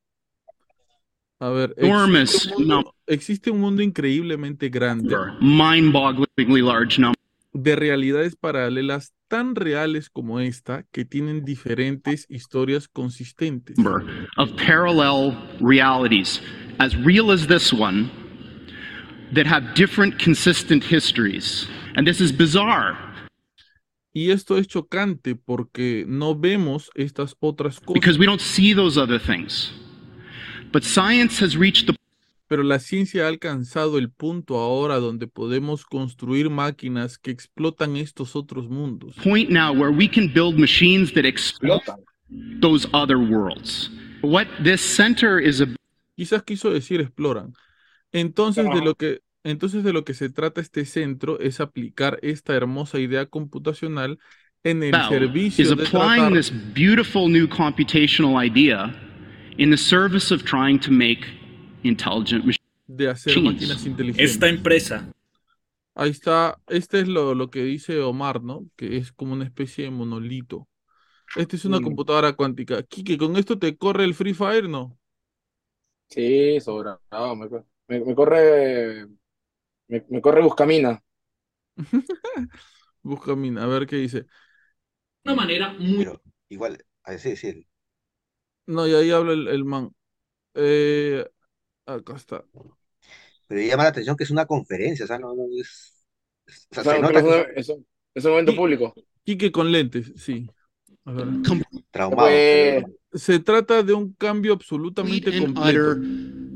[1.42, 7.21] A ver, Enormous existe un mundo, existe un mundo increíblemente grande Mind-bogglingly large number
[7.54, 13.78] de realidades paralelas tan reales como esta que tienen diferentes historias consistentes.
[14.38, 16.42] of parallel realities,
[16.80, 18.10] as real as this one,
[19.34, 21.68] that have different consistent histories.
[21.96, 23.12] And this is bizarre
[24.14, 28.98] Y esto es chocante porque no vemos estas otras cosas, because we don't see those
[28.98, 29.72] other things.
[30.74, 31.96] But science has reached the
[32.52, 38.36] pero la ciencia ha alcanzado el punto ahora donde podemos construir máquinas que explotan estos
[38.36, 39.16] otros mundos.
[39.24, 41.82] point now where we can build machines that exploit
[42.60, 43.90] those other worlds.
[44.22, 45.78] What this center is about
[46.18, 47.54] Quizás quiso decir exploran.
[48.12, 52.54] Entonces de lo que entonces de lo que se trata este centro es aplicar esta
[52.54, 54.20] hermosa idea computacional
[54.66, 58.94] en el is servicio de applying tratar this beautiful new computational idea
[59.58, 61.41] in the service of trying to make.
[62.88, 63.42] De hacer Machines.
[63.42, 64.36] máquinas inteligentes.
[64.36, 65.10] Esta empresa
[65.96, 68.66] Ahí está, este es lo, lo que dice Omar, ¿no?
[68.78, 70.68] Que es como una especie de monolito.
[71.34, 71.82] Esta es una Mm.
[71.82, 72.84] computadora cuántica.
[72.84, 74.70] Kike, ¿con esto te corre el Free Fire?
[74.70, 75.00] No.
[76.10, 77.02] Sí, sobrado.
[77.36, 77.48] me,
[77.88, 79.08] me- me corre.
[79.90, 81.04] Me, me corre Buscamina.
[83.04, 84.26] Busca mina, a ver qué dice.
[85.26, 87.68] una manera muy Pero igual, a decir, sí,
[88.68, 89.94] No, y ahí habla el, el man.
[90.56, 91.28] Eh,
[91.86, 92.44] acá está.
[93.48, 96.06] pero llama la atención que es una conferencia, o sea, no, no es...
[96.72, 98.58] O sea, se nota que es, son es, un evento Sí.
[98.58, 98.94] público.
[99.24, 100.48] Quique con lentes, sí.
[101.06, 101.28] A ver.
[101.92, 102.30] traumados.
[102.30, 102.86] Pues,
[103.24, 105.92] Se trata de un cambio absolutamente completo.
[105.92, 106.02] utter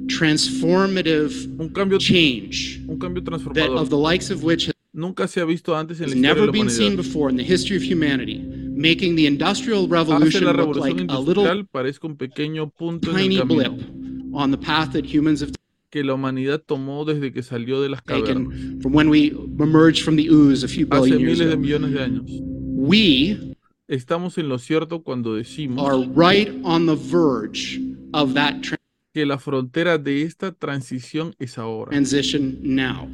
[0.07, 3.89] transformative Un cambio, change un cambio that of transformador.
[3.89, 6.45] the likes of which Nunca se ha visto antes en has la historia de never
[6.45, 7.03] la been seen humanidad.
[7.03, 11.43] before in the history of humanity, making the industrial Hace revolution look like a little
[11.43, 13.73] industrial parezca un pequeño punto en el tiny blip
[14.35, 15.51] on the path that humans have
[15.91, 19.27] que la humanidad tomó desde que salió de las cavernas, from when we
[19.59, 21.61] emerged from the ooze a few hace billion years miles de ago.
[21.61, 22.25] millones de años.
[22.75, 23.55] We
[23.87, 27.79] Estamos en lo cierto cuando decimos are right on the verge
[28.13, 28.55] of that
[29.13, 31.91] que la frontera de esta transición es ahora.
[31.91, 33.07] transition now.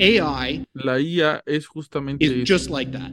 [0.00, 2.44] AI La IA es justamente is eso.
[2.44, 3.12] just like that.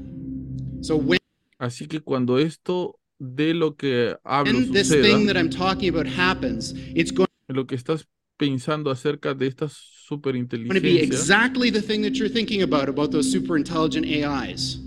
[0.82, 1.20] So when
[1.60, 6.08] Así que cuando esto de lo que hablo this suceda, thing that I'm talking about
[6.08, 8.06] happens, it's going lo que estás
[8.38, 13.12] pensando acerca de estas to be superinteligencias, exactly the thing that you're thinking about about
[13.12, 14.80] those super intelligent AIs.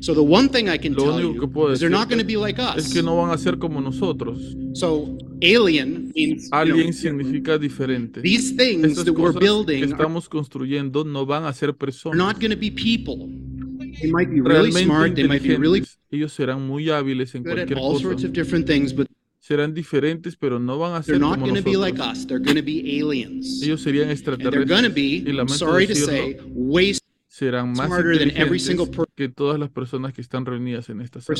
[0.00, 2.24] So the one thing I can lo tell que you is they're not going to
[2.26, 2.92] be like es us.
[2.92, 4.38] que no van a ser como nosotros.
[4.74, 8.20] So alien means you know, Alien significa diferente.
[8.20, 12.16] these things Estas that we're que building are estamos construyendo no van a ser personas.
[12.16, 13.28] not going to be people.
[14.00, 15.82] They might be really smart, they might be really.
[16.10, 18.02] Ellos serán muy hábiles en cualquier all cosa.
[18.02, 19.06] sorts of different things, but
[19.46, 22.26] Serán diferentes, pero no van a ser como to like nosotros.
[22.26, 22.62] to
[23.04, 23.62] aliens.
[23.62, 24.92] Ellos serían to extraterrestres.
[24.92, 26.96] be, Y lamento sorry to decirlo, say, way
[27.28, 28.76] serán más inteligentes
[29.14, 31.38] que todas las personas que están reunidas en esta sala.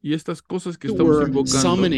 [0.00, 1.88] Y estas cosas que estamos invocando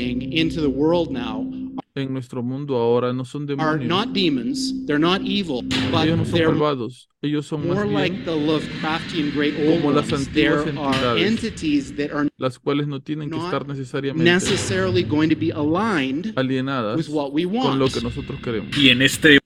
[1.96, 3.88] en nuestro mundo ahora no son demonios.
[3.88, 7.08] not demons, they're not evil, but Ellos no son they're malvados.
[7.22, 10.28] Ellos son más more like bien the Lovecraftian great old como las ones.
[10.28, 11.26] antiguas entidades.
[11.26, 15.50] entities that are las cuales no tienen que not estar necesariamente necessarily going to be
[15.50, 17.94] aligned alienadas with what we con lo want.
[17.94, 18.76] que nosotros queremos.
[18.76, 19.38] Y en este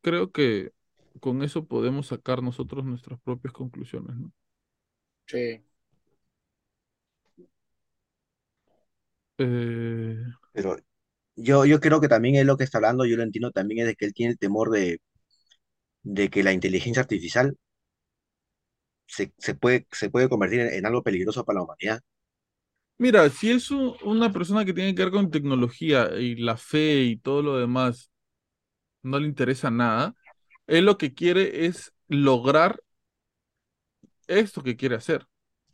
[0.00, 0.72] Creo que
[1.20, 4.32] con eso podemos sacar nosotros nuestras propias conclusiones, ¿no?
[5.26, 5.62] Sí.
[9.38, 10.16] Eh,
[10.52, 10.76] Pero
[11.36, 13.86] yo, yo creo que también es lo que está hablando, yo lo entiendo también, es
[13.88, 15.00] de que él tiene el temor de,
[16.04, 17.56] de que la inteligencia artificial
[19.06, 22.00] se, se puede, se puede convertir en, en algo peligroso para la humanidad.
[22.98, 27.02] Mira, si es un- una persona que tiene que ver con tecnología y la fe
[27.04, 28.10] y todo lo demás,
[29.02, 30.14] no le interesa nada,
[30.66, 32.82] él lo que quiere es lograr
[34.26, 35.26] esto que quiere hacer.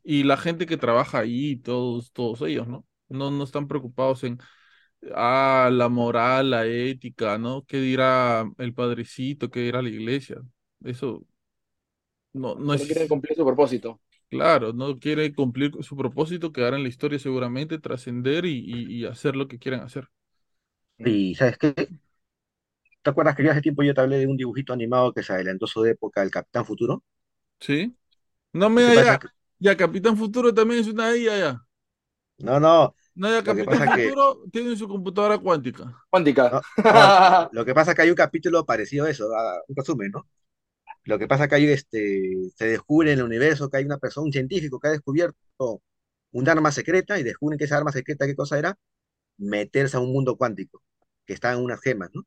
[0.04, 2.86] Y la gente que trabaja ahí, todos, todos ellos, ¿no?
[3.08, 4.38] No, no están preocupados en
[5.14, 7.64] ah, la moral, la ética, ¿no?
[7.66, 9.50] ¿Qué dirá el padrecito?
[9.50, 10.38] ¿Qué dirá la iglesia?
[10.84, 11.26] Eso
[12.32, 14.00] no, no es quieren cumplir su propósito.
[14.28, 19.06] claro, no quiere cumplir su propósito, quedar en la historia seguramente, trascender y, y- y
[19.06, 20.08] hacer lo que quieran hacer.
[20.98, 21.74] Y ¿sabes qué?
[23.02, 25.32] ¿Te acuerdas que yo hace tiempo yo te hablé de un dibujito animado que se
[25.32, 27.02] adelantó su época, el Capitán Futuro?
[27.60, 27.96] ¿Sí?
[28.52, 28.82] No me
[29.20, 29.28] que-
[29.58, 31.67] ya Capitán Futuro también es una IA ya.
[32.38, 36.04] No, no, No, que Capitán que- Futuro tiene su computadora cuántica.
[36.10, 36.50] Cuántica.
[36.50, 39.76] no, no, lo que pasa es que hay un capítulo parecido a eso, a un
[39.76, 40.26] resumen, ¿no?
[41.04, 43.98] Lo que pasa es que hay, este, se descubre en el universo que hay una
[43.98, 45.82] persona, un científico que ha descubierto
[46.32, 48.78] un arma secreta y descubren que esa arma secreta, ¿qué cosa era?
[49.38, 50.82] Meterse a un mundo cuántico,
[51.26, 52.24] que está en unas gemas, ¿no?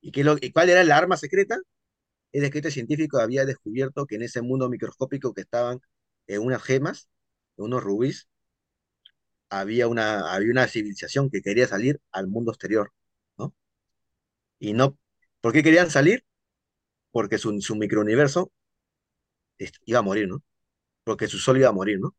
[0.00, 1.58] ¿Y, qué lo, y cuál era la arma secreta?
[2.32, 5.80] Es de que este científico había descubierto que en ese mundo microscópico que estaban
[6.26, 7.08] en unas gemas,
[7.58, 8.28] en unos rubíes,
[9.60, 12.92] había una, había una civilización que quería salir al mundo exterior,
[13.38, 13.54] ¿no?
[14.58, 14.98] Y no,
[15.40, 16.24] ¿por qué querían salir?
[17.12, 18.52] Porque su, su microuniverso
[19.86, 20.42] iba a morir, ¿no?
[21.04, 22.14] Porque su sol iba a morir, ¿no?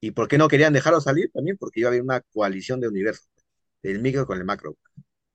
[0.00, 1.30] ¿Y por qué no querían dejarlo salir?
[1.32, 3.28] También porque iba a haber una coalición de universos,
[3.82, 4.76] el micro con el macro.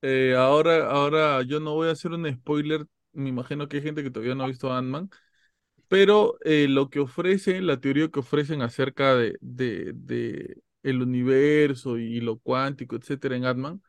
[0.02, 4.02] Eh, ahora, ahora yo no voy a hacer un spoiler, me imagino que hay gente
[4.02, 5.10] que todavía no ha visto Ant-Man,
[5.88, 12.20] pero eh, lo que ofrecen, la teoría que ofrecen acerca de, de el universo y
[12.20, 13.82] lo cuántico, etcétera, en Ant-Man,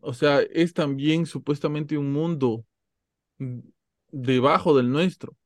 [0.00, 2.64] o sea, es también supuestamente un mundo
[4.10, 5.36] debajo del nuestro.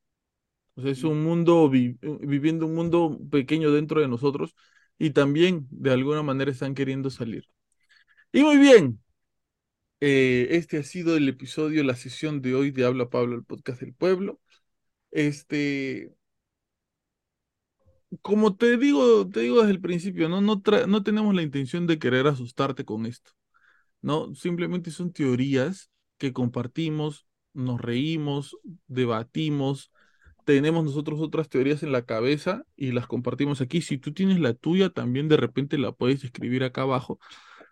[0.76, 4.54] O sea, es un mundo vi- viviendo un mundo pequeño dentro de nosotros
[4.98, 7.44] y también de alguna manera están queriendo salir.
[8.32, 9.00] Y muy bien,
[10.00, 13.80] eh, este ha sido el episodio, la sesión de hoy de Habla Pablo, el podcast
[13.80, 14.40] del pueblo.
[15.12, 16.14] Este,
[18.22, 21.98] como te digo, te digo desde el principio, no, no, no tenemos la intención de
[21.98, 23.32] querer asustarte con esto,
[24.02, 24.34] ¿no?
[24.34, 28.56] Simplemente son teorías que compartimos, nos reímos,
[28.88, 29.92] debatimos,
[30.46, 33.82] tenemos nosotros otras teorías en la cabeza y las compartimos aquí.
[33.82, 37.18] Si tú tienes la tuya, también de repente la puedes escribir acá abajo.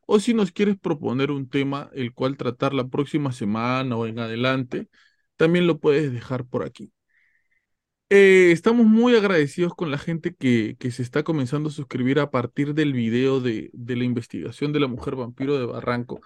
[0.07, 4.21] O si nos quieres proponer un tema el cual tratar la próxima semana o en
[4.21, 4.89] adelante,
[5.37, 6.94] también lo puedes dejar por aquí.
[8.11, 12.31] Eh, estamos muy agradecidos con la gente que, que se está comenzando a suscribir a
[12.31, 16.21] partir del video de, de la investigación de la mujer vampiro de Barranco.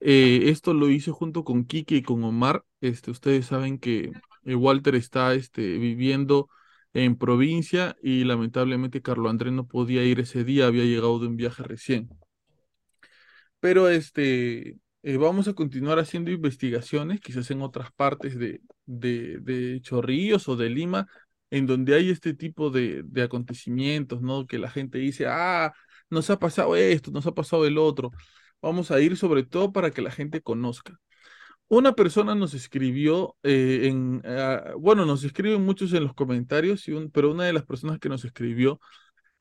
[0.00, 2.64] Eh, esto lo hice junto con Kike y con Omar.
[2.80, 4.12] Este, ustedes saben que
[4.44, 6.48] eh, Walter está este, viviendo
[6.92, 11.36] en provincia y lamentablemente Carlo Andrés no podía ir ese día, había llegado de un
[11.36, 12.08] viaje recién.
[13.60, 19.80] Pero este, eh, vamos a continuar haciendo investigaciones, quizás en otras partes de, de, de
[19.80, 21.06] Chorrillos o de Lima,
[21.50, 24.48] en donde hay este tipo de, de acontecimientos, ¿no?
[24.48, 25.72] Que la gente dice, ah,
[26.10, 28.10] nos ha pasado esto, nos ha pasado el otro.
[28.60, 30.98] Vamos a ir sobre todo para que la gente conozca.
[31.68, 33.92] Una persona nos escribió eh,
[34.24, 38.24] ah, bueno, nos escriben muchos en los comentarios, pero una de las personas que nos
[38.24, 38.80] escribió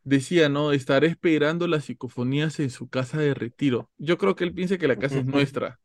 [0.05, 0.73] decía, ¿no?
[0.73, 3.91] Estaré esperando las psicofonías en su casa de retiro.
[3.99, 5.81] Yo creo que él piensa que la casa es nuestra,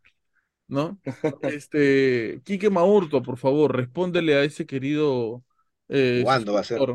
[0.69, 1.01] ¿no?
[1.43, 5.45] Este, Quique Maurto, por favor, respóndele a ese querido
[5.89, 6.89] eh, ¿Cuándo va a ser?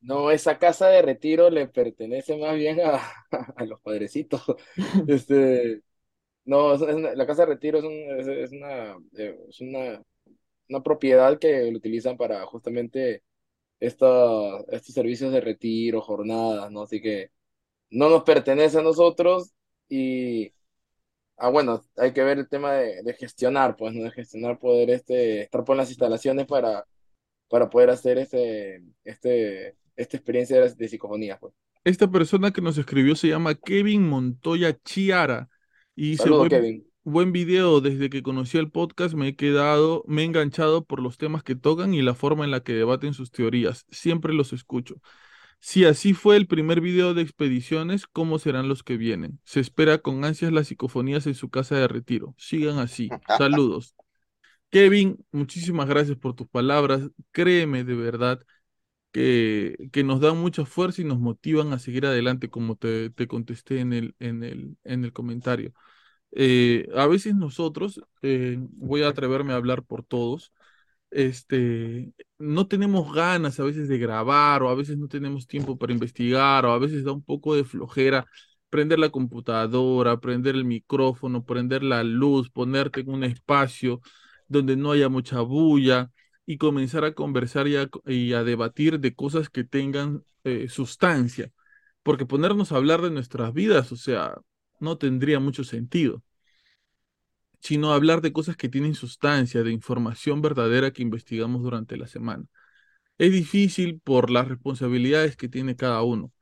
[0.00, 3.00] No, esa casa de retiro le pertenece más bien a,
[3.56, 4.42] a los padrecitos.
[5.08, 5.82] Este,
[6.46, 10.02] no, es- una- la casa de retiro es, un- es, es una, eh, es una,
[10.70, 13.24] una propiedad que lo utilizan para justamente
[13.80, 14.06] esta,
[14.70, 16.82] estos servicios de retiro, jornadas, ¿no?
[16.82, 17.30] Así que
[17.90, 19.52] no nos pertenece a nosotros
[19.88, 20.52] y,
[21.36, 24.04] ah, bueno, hay que ver el tema de, de gestionar, pues, ¿no?
[24.04, 26.84] De gestionar, poder este, estar por las instalaciones para,
[27.48, 31.54] para poder hacer este, este, esta experiencia de, de psicofonía, pues.
[31.84, 35.48] Esta persona que nos escribió se llama Kevin Montoya Chiara
[35.94, 36.87] y dice, Saludos, buen, Kevin.
[37.08, 41.18] Buen video, desde que conocí el podcast me he quedado, me he enganchado por los
[41.18, 43.86] temas que tocan y la forma en la que debaten sus teorías.
[43.90, 45.00] Siempre los escucho.
[45.60, 49.40] Si así fue el primer video de expediciones, ¿cómo serán los que vienen?
[49.44, 52.34] Se espera con ansias las psicofonías en su casa de retiro.
[52.38, 53.08] Sigan así.
[53.36, 53.94] Saludos.
[54.70, 57.10] Kevin, muchísimas gracias por tus palabras.
[57.32, 58.40] Créeme de verdad
[59.12, 63.26] que, que nos dan mucha fuerza y nos motivan a seguir adelante, como te, te
[63.26, 65.72] contesté en el, en el, en el comentario.
[66.32, 70.52] Eh, a veces nosotros, eh, voy a atreverme a hablar por todos,
[71.10, 75.92] este, no tenemos ganas a veces de grabar o a veces no tenemos tiempo para
[75.92, 78.26] investigar o a veces da un poco de flojera
[78.70, 84.00] prender la computadora, prender el micrófono, prender la luz, ponerte en un espacio
[84.48, 86.10] donde no haya mucha bulla
[86.46, 91.50] y comenzar a conversar y a, y a debatir de cosas que tengan eh, sustancia,
[92.02, 94.36] porque ponernos a hablar de nuestras vidas, o sea,
[94.80, 96.22] no tendría mucho sentido
[97.60, 102.44] sino hablar de cosas que tienen sustancia, de información verdadera que investigamos durante la semana.
[103.18, 106.32] Es difícil por las responsabilidades que tiene cada uno,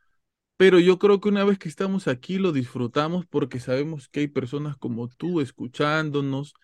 [0.57, 4.29] pero yo creo que una vez que estamos aquí lo disfrutamos porque sabemos que hay
[4.29, 6.55] personas como tú escuchándonos,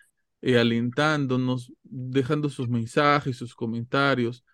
[0.43, 4.45] eh, alentándonos, dejando sus mensajes, sus comentarios,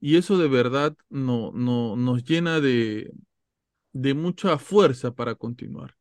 [0.00, 3.12] y eso de verdad no, no, nos llena de,
[3.92, 5.96] de mucha fuerza para continuar.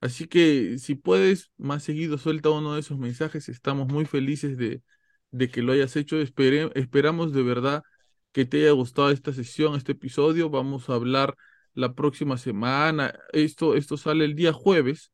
[0.00, 3.48] Así que si puedes, más seguido suelta uno de esos mensajes.
[3.48, 4.82] Estamos muy felices de,
[5.30, 6.16] de que lo hayas hecho.
[6.20, 7.82] Espere- esperamos de verdad
[8.32, 10.50] que te haya gustado esta sesión, este episodio.
[10.50, 11.34] Vamos a hablar
[11.74, 13.14] la próxima semana.
[13.32, 15.12] Esto, esto sale el día jueves.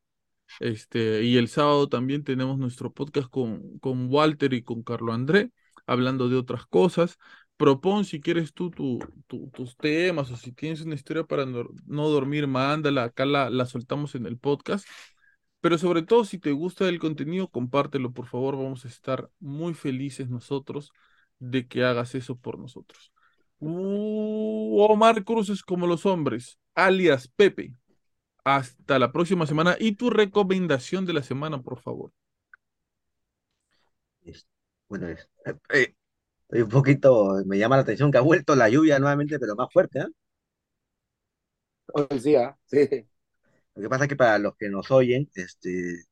[0.59, 5.51] Este, y el sábado también tenemos nuestro podcast con, con Walter y con Carlo André,
[5.87, 7.17] hablando de otras cosas.
[7.63, 12.09] Propon si quieres tú tu- tu- tus temas o si tienes una historia para no,
[12.09, 14.85] dormir, mándala, acá la, soltamos en el podcast.
[15.61, 18.57] Pero sobre todo, si te gusta el contenido, compártelo, por favor.
[18.57, 20.91] Vamos a estar muy felices nosotros
[21.39, 23.13] de que hagas eso por nosotros.
[23.59, 27.73] Uh, Omar Cruz es como los hombres, alias Pepe.
[28.43, 29.77] Hasta la próxima semana.
[29.79, 32.11] Y tu recomendación de la semana, por favor.
[34.89, 35.27] Bueno, es-
[35.73, 35.93] eh,
[36.43, 39.67] estoy un poquito, me llama la atención que ha vuelto la lluvia nuevamente, pero más
[39.71, 40.07] fuerte, ¿ah?
[41.93, 43.07] Hoy sí, ah, sí.
[43.75, 46.03] Lo que pasa es que para los que nos oyen, este,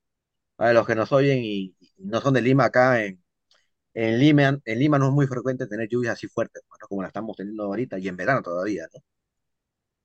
[0.56, 3.24] para los que nos oyen y, y no son de Lima, acá en,
[3.96, 6.88] en Lima, en Lima no es muy frecuente tener lluvias así fuertes, ¿no?
[6.88, 9.02] Como la estamos teniendo ahorita y en verano todavía, ¿no?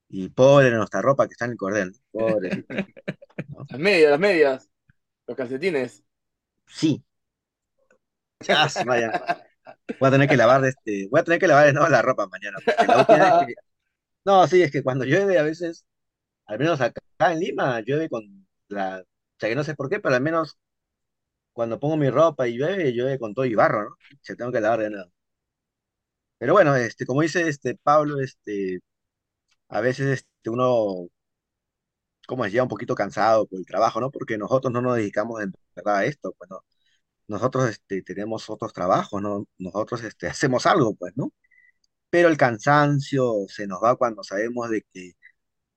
[0.09, 1.98] Y pobre nuestra ropa que está en el cordel, ¿no?
[2.12, 2.77] Pobrecito.
[3.69, 4.70] Las medias, las medias,
[5.27, 6.05] los calcetines.
[6.66, 7.05] Sí.
[8.69, 9.12] Su madre.
[10.01, 12.59] Voy a tener que lavar este, voy a tener que lavar la ropa mañana.
[14.25, 15.85] No, sí, es que cuando llueve a veces,
[16.47, 17.01] al menos acá
[17.33, 19.07] en Lima, llueve con la, o
[19.41, 20.59] sea que no sé por qué, pero al menos
[21.53, 23.97] cuando pongo mi ropa y llueve, llueve con todo y barro, ¿no?
[24.23, 25.11] Se tengo que lavar de nuevo.
[26.39, 28.81] Pero bueno, este, como dice este Pablo, este,
[29.69, 31.09] a veces este, uno,
[32.27, 34.11] como decía, un poquito cansado por el trabajo, ¿no?
[34.11, 36.61] Porque nosotros no nos dedicamos en verdad a esto, pues no.
[37.28, 39.47] Nosotros este, tenemos otros trabajos, ¿no?
[39.59, 41.32] Nosotros este, hacemos algo, pues, ¿no?
[42.11, 45.12] Pero el cansancio se nos va cuando sabemos de que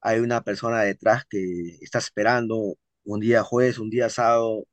[0.02, 4.66] hay una persona detrás que está esperando un día jueves, un día sábado,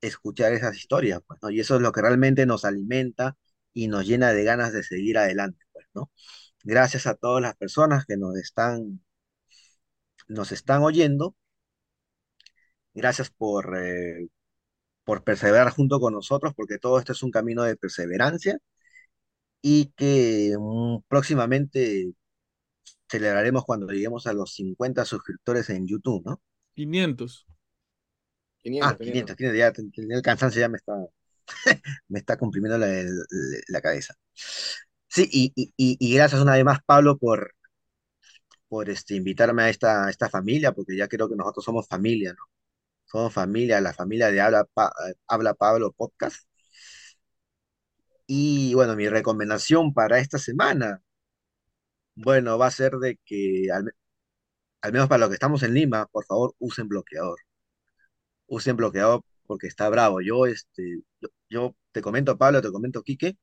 [0.00, 1.40] escuchar esas historias, pues.
[1.54, 3.36] Y eso es lo que realmente nos alimenta
[3.74, 6.10] y nos llena de ganas de seguir adelante, pues, ¿no?
[6.64, 9.00] Gracias a todas las personas que nos están,
[10.28, 11.36] nos están oyendo.
[12.94, 14.28] Gracias por, eh,
[15.04, 18.58] por perseverar junto con nosotros, porque todo esto es un camino de perseverancia
[19.62, 22.12] y que mm, próximamente
[23.10, 26.42] celebraremos cuando lleguemos a los 50 suscriptores en YouTube, ¿no?
[26.74, 27.44] 500.
[28.62, 30.92] 500, Ah, 500, 500, ya el cansancio ya me está,
[32.08, 33.24] me está comprimiendo la, la-
[33.68, 34.14] la cabeza.
[35.08, 37.54] Sí, y, y- y- y gracias una vez más, Pablo, por,
[38.68, 42.32] por este, invitarme a esta, a esta familia, porque ya creo que nosotros somos familia,
[42.32, 42.44] ¿no?
[43.12, 44.92] Somos familia, la familia de Habla, Pa-
[45.28, 46.46] Habla Pablo Podcast.
[48.26, 51.02] Y bueno, mi recomendación para esta semana,
[52.14, 53.94] bueno, va a ser de que, al,
[54.82, 57.38] al menos para los que estamos en Lima, por favor, usen bloqueador.
[58.46, 60.20] Usen bloqueador porque está bravo.
[60.20, 63.36] Yo, este, yo, yo te comento, Pablo, te comento, Quique,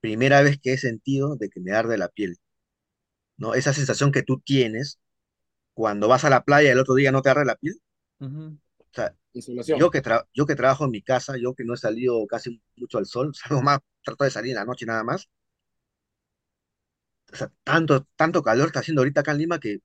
[0.00, 2.38] primera vez que he sentido de que me arde la piel,
[3.36, 3.54] ¿no?
[3.54, 4.98] Esa sensación que tú tienes
[5.74, 7.76] cuando vas a la playa y el otro día no te arde la piel.
[8.20, 8.58] Ujú.
[8.92, 9.78] O sea, Insolación.
[9.78, 10.02] yo que,
[10.34, 13.32] yo que trabajo en mi casa, yo que no he salido casi mucho al sol,
[13.34, 15.28] salgo más, trato de salir en la noche nada más.
[17.32, 19.80] O sea, tanto, tanto calor está haciendo ahorita acá en Lima que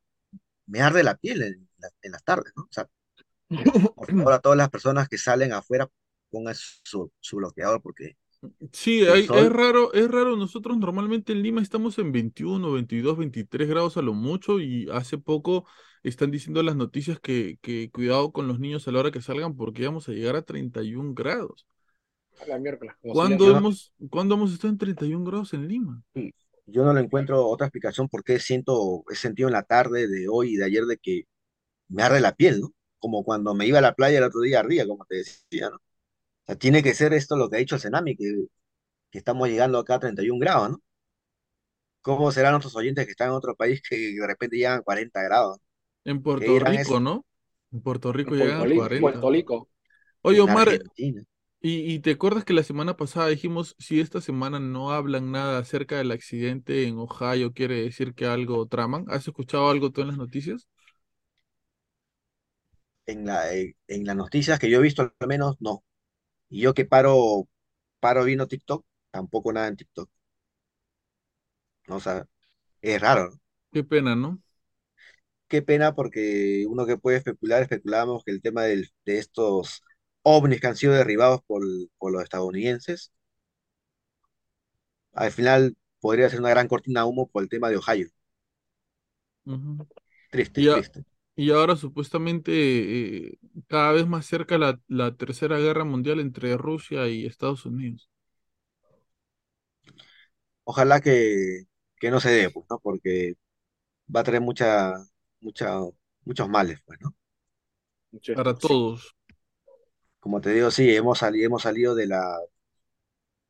[0.68, 2.64] me arde la piel en, la- en las tardes, ¿no?
[2.64, 2.88] O sea,
[3.96, 5.88] por favor, a todas las personas que salen afuera,
[6.30, 8.18] pongan su, su bloqueador porque
[8.74, 10.36] Sí, hay- es raro, es raro.
[10.36, 15.18] Nosotros normalmente en Lima estamos en 21, 22, 23 grados a lo mucho y hace
[15.18, 15.66] poco
[16.04, 19.56] están diciendo las noticias que, que cuidado con los niños a la hora que salgan
[19.56, 21.68] porque vamos a llegar a 31 grados.
[22.40, 22.94] A la miércoles.
[23.02, 26.04] ¿Cuándo hemos, ¿cuándo hemos estado en 31 grados en Lima?
[26.66, 30.28] yo no le encuentro otra explicación por qué siento, he sentido en la tarde de
[30.30, 31.24] hoy y de ayer de que
[31.90, 32.74] me arde la piel, ¿no?
[33.00, 35.80] Como cuando me iba a la playa el otro día ardía, como te decía, ¿no?
[36.48, 38.46] Sea, tiene que ser esto lo que ha dicho el Senami, que,
[39.12, 40.82] que estamos llegando acá a 31 grados, ¿no?
[42.02, 45.22] ¿Cómo serán nuestros oyentes que están en otro país que de repente llegan a 40
[45.24, 45.58] grados?
[46.06, 47.00] En ¿Qué Puerto Rico?
[47.00, 47.26] ¿no?
[47.72, 48.98] En Puerto Rico En llegan Puerto a Rico, 40.
[49.00, 49.70] Puerto Rico.
[50.22, 51.24] Oye, Omar, Argentina.
[51.62, 55.60] ¿y, y te acuerdas que la semana pasada dijimos si esta semana no hablan nada
[55.60, 59.06] acerca del accidente en Ohio, quiere decir que algo traman?
[59.10, 60.68] ¿Has escuchado algo tú en las noticias?
[63.06, 65.84] En la, eh, en las noticias que yo he visto, al menos, no.
[66.50, 67.48] Y yo que paro,
[68.00, 70.10] paro vino TikTok, tampoco nada en TikTok.
[71.90, 72.26] O sea,
[72.82, 73.40] es raro, ¿no?
[73.72, 74.42] Qué pena, ¿no?
[75.48, 79.82] Qué pena porque uno que puede especular, especulábamos que el tema del- de estos
[80.24, 81.62] ovnis que han sido derribados por,
[81.98, 83.12] por los estadounidenses,
[85.12, 88.08] al final podría ser una gran cortina de humo por el tema de Ohio.
[89.46, 89.82] Ujú.
[90.30, 91.04] Triste, Y, a- triste.
[91.38, 92.52] Y ahora supuestamente
[93.34, 93.40] eh,
[93.70, 98.12] cada vez más cerca la, la tercera guerra mundial entre Rusia y Estados Unidos.
[100.64, 101.64] Ojalá que,
[102.00, 102.80] que no se dé, pues, ¿no?
[102.80, 103.36] Porque
[104.16, 104.96] va a traer mucha,
[105.42, 105.80] mucha,
[106.26, 107.16] muchos males, pues, ¿no?
[108.34, 109.16] Para todos.
[110.20, 112.38] Como te digo, sí, hemos salido, hemos salido de la,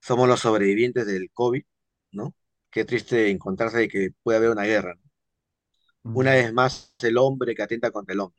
[0.02, 1.64] somos los sobrevivientes del COVID,
[2.12, 2.36] ¿no?
[2.72, 5.07] Qué triste encontrarse de que puede haber una guerra, ¿no?
[6.14, 8.38] Una vez más, el hombre que atenta contra el hombre.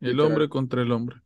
[0.00, 1.16] El hombre contra el hombre.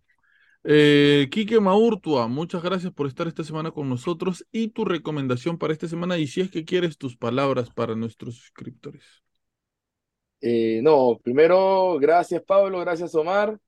[0.65, 5.73] Eh, Quique Maurtua, muchas gracias por estar esta semana con nosotros y tu recomendación para
[5.73, 9.05] esta semana y si es que quieres tus palabras para nuestros suscriptores.
[10.40, 13.59] Eh, no, primero, gracias Pablo, gracias Omar,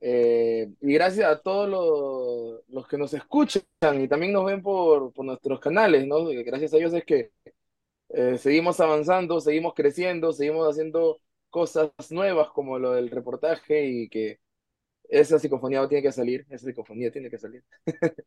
[0.00, 3.62] eh, y gracias a todos los, los que nos escuchan
[4.00, 6.24] y también nos ven por, por nuestros canales, ¿no?
[6.24, 7.32] Gracias a ellos es que
[8.10, 11.20] eh, seguimos avanzando, seguimos creciendo, seguimos haciendo
[11.50, 14.40] cosas nuevas como lo del reportaje y que
[15.08, 17.64] esa psicofonía tiene que salir, esa psicofonía tiene que salir.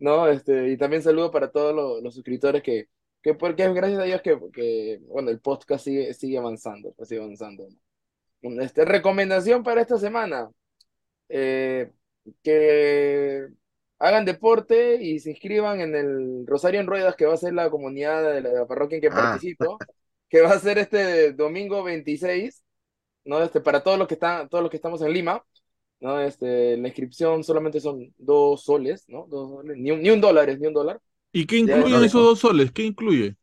[0.00, 0.28] ¿no?
[0.28, 2.88] Este, y también saludo para todos los, los suscriptores que,
[3.22, 7.08] que porque es gracias a ellos que, que, bueno, el podcast sigue, sigue avanzando, pues,
[7.08, 8.62] sigue avanzando, ¿no?
[8.62, 10.50] Este, recomendación para esta semana,
[11.28, 11.90] eh,
[12.42, 13.48] que
[13.98, 17.68] hagan deporte y se inscriban en el Rosario en Ruedas, que va a ser la
[17.70, 19.78] comunidad de la, de la parroquia en que Ah, participo,
[20.30, 22.64] que va a ser este domingo 26,
[23.24, 23.42] ¿no?
[23.42, 25.44] Este, para todos los que están, todos los que estamos en Lima,
[26.00, 26.20] ¿no?
[26.20, 29.26] Este, la inscripción solamente son dos soles, ¿no?
[29.28, 31.00] Dos soles, ni un, ni un dólar es ni un dólar.
[31.32, 32.72] ¿Y qué incluyen esos dos soles?
[32.72, 33.36] ¿Qué incluye?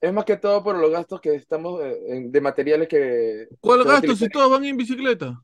[0.00, 3.88] Es más que todo por los gastos que estamos eh, de materiales que ¿Cuál se
[3.88, 5.40] va a gasto si todos van en bicicleta?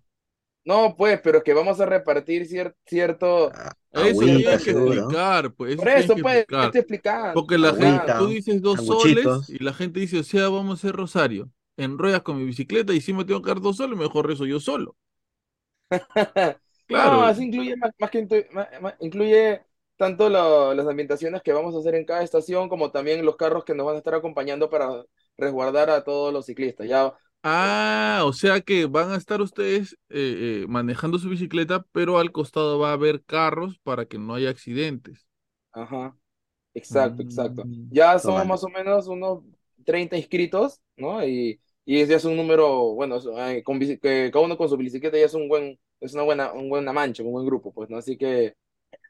[0.69, 3.51] No, pues, pero que vamos a repartir cier- cierto.
[3.55, 6.65] ah, Eso agüita, tienes que explicar, pues eso Por eso, que pues, explicar.
[6.67, 7.35] estoy explicando.
[7.35, 10.71] Porque la gente, Agüita, tú dices dos soles y la gente dice, o sea, vamos
[10.71, 13.77] a hacer Rosario en ruedas con mi bicicleta y si me tengo que dar dos
[13.79, 14.95] soles, mejor rezo yo solo.
[16.91, 19.63] No, Claro, así incluye más, más que más- más- incluye
[19.99, 23.65] tanto lo- las ambientaciones que vamos a hacer en cada estación, como también los carros
[23.65, 25.05] que nos van a estar acompañando para,
[25.37, 26.89] resguardar a todos los ciclistas.
[26.89, 27.13] Ya,
[27.43, 32.33] Ah, o sea que van a estar ustedes eh, eh, manejando su bicicleta, pero al
[32.33, 35.27] costado va a haber carros para que no haya accidentes.
[35.73, 36.17] ajá,
[36.75, 37.69] exacto, exacto.
[37.69, 38.49] Mm, Ya somos Vale.
[38.49, 39.45] más o menos unos
[39.85, 41.25] 30 inscritos, ¿no?
[41.27, 45.19] Y, y ya es un número, bueno, eh, con que cada uno con su bicicleta
[45.19, 47.99] ya es un buen, es una buena, un buena mancha, un buen grupo, pues, ¿no?
[47.99, 48.55] Así que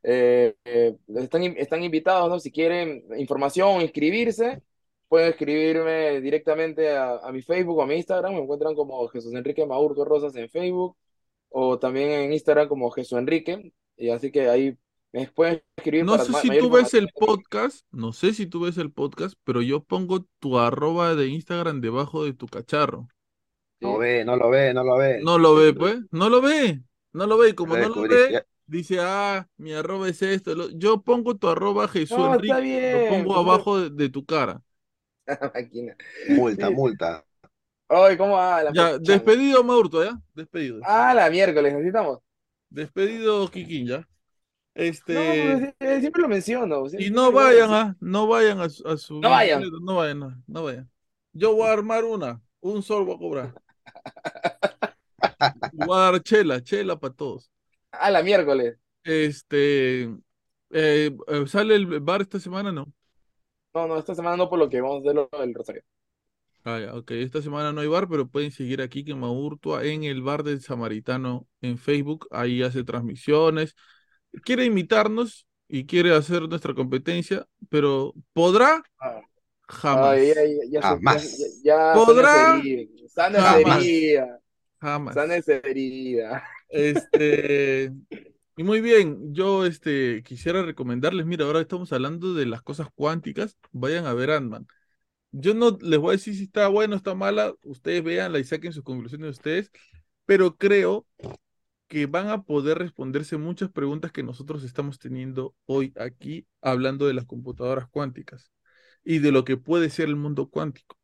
[0.05, 2.41] eh, eh, están, están invitados, ¿no?
[2.41, 4.63] Si quieren información inscribirse,
[5.09, 8.35] pueden escribirme directamente a, a mi Facebook o a mi Instagram.
[8.35, 10.97] Me encuentran como Jesús Enrique Maurto Rosas en Facebook
[11.49, 13.73] o también en Instagram como Jesús Enrique.
[13.97, 14.77] Y así que ahí
[15.13, 18.61] me pueden escribir No para sé si tú ves el podcast, no sé si tú
[18.61, 23.09] ves el podcast, pero yo pongo tu arroba de Instagram debajo de tu cacharro.
[23.81, 25.21] No ve, no lo ve, no lo ve.
[25.23, 26.83] No lo ve, pues, no lo ve,
[27.13, 31.01] no lo ve, y como no lo ve, dice, ah, mi arroba es esto, yo
[31.03, 34.63] pongo tu arroba Jesús No, está Enrique, lo pongo pues, abajo de, de tu cara.
[35.55, 35.97] máquina.
[36.27, 36.71] Multa, Sí.
[36.71, 37.25] multa.
[37.89, 38.99] Ay, ¿cómo va la Ya, fecha?
[38.99, 40.21] despedido Maurto, ¿ya?
[40.35, 40.87] Despedido.
[40.87, 42.19] Ah, la miércoles, necesitamos.
[42.71, 44.09] Despedido Kikín, ¿ya?
[45.11, 46.85] No, Este, pues, siempre lo menciono.
[46.97, 49.73] y no vayan, ah, no vayan a, su- a su No vayan.
[49.83, 50.91] no vayan, no, no vayan.
[51.33, 53.57] Yo voy a armar una, un sol voy a cobrar.
[55.73, 57.51] Voy a dar chela, chela para todos.
[57.93, 58.79] Ah, la miércoles.
[59.05, 60.11] Este, eh,
[61.29, 62.73] eh, ¿sale el bar esta semana?
[62.73, 62.93] No.
[63.79, 65.83] No, no, esta semana no por lo que vamos a hacer lo del Rosario.
[66.65, 70.05] Ah, ya, ok, esta semana no hay bar, pero pueden seguir aquí en Maurtua en
[70.05, 72.27] el bar del Samaritano en Facebook.
[72.31, 73.75] Ahí hace transmisiones.
[74.45, 78.83] Quiere imitarnos y quiere hacer nuestra competencia, pero ¿podrá?
[79.01, 79.21] Ah.
[79.69, 80.19] Jamás.
[80.19, 81.23] Ay, ya, ya, ya, se- Jamás.
[81.39, 82.63] ya, ya, ya ¿Podrá?
[83.09, 83.85] sana Jamás.
[83.85, 84.41] herida.
[84.81, 85.15] Jamás.
[85.15, 86.45] Sana esa herida.
[86.69, 87.93] Este,
[88.59, 93.57] y muy bien, yo este, quisiera recomendarles, mira, ahora estamos hablando de las cosas cuánticas,
[93.71, 94.67] vayan a ver Ant-Man.
[95.33, 98.45] Yo no les voy a decir si está buena o está mala, ustedes véanla y
[98.45, 99.71] saquen sus conclusiones ustedes,
[100.27, 101.07] pero creo
[101.89, 107.15] que van a poder responderse muchas preguntas que nosotros estamos teniendo hoy aquí, hablando de
[107.15, 108.53] las computadoras cuánticas
[109.05, 110.99] y de lo que puede ser el mundo cuántico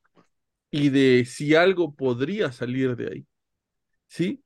[0.71, 3.29] y de si algo podría salir de ahí.
[4.09, 4.44] ¿Sí?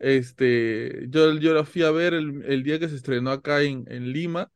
[0.00, 4.50] Este, yo, la fui a ver el, día que se estrenó acá en, en Lima.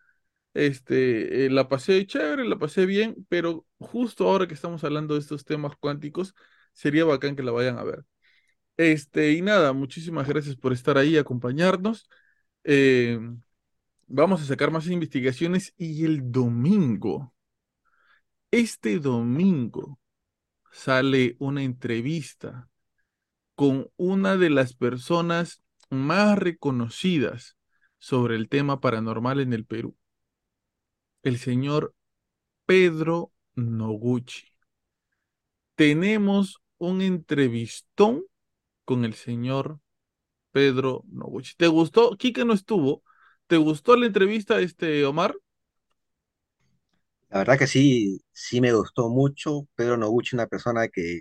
[0.54, 5.20] Este, eh, la pasé chévere, la pasé bien, pero justo ahora que estamos hablando de
[5.20, 6.34] estos temas cuánticos,
[6.72, 8.04] sería bacán que la vayan a ver.
[8.76, 12.08] Este, y nada, muchísimas gracias por estar ahí, acompañarnos.
[12.64, 13.18] Eh,
[14.06, 17.34] vamos a sacar más investigaciones y el domingo,
[18.50, 19.98] este domingo,
[20.72, 22.68] sale una entrevista
[23.54, 27.56] con una de las personas más reconocidas
[27.98, 29.96] sobre el tema paranormal en el Perú,
[31.22, 31.94] el señor
[32.66, 34.48] Pedro Noguchi.
[35.74, 38.24] Tenemos un entrevistón
[38.84, 39.80] con el señor
[40.52, 41.54] Pedro Noguchi.
[41.56, 42.16] ¿Te gustó?
[42.16, 43.02] Kike no estuvo.
[43.46, 45.34] ¿Te gustó la entrevista, este Omar?
[47.28, 49.66] La verdad que sí, sí me gustó mucho.
[49.74, 51.20] Pedro Noguchi, una persona que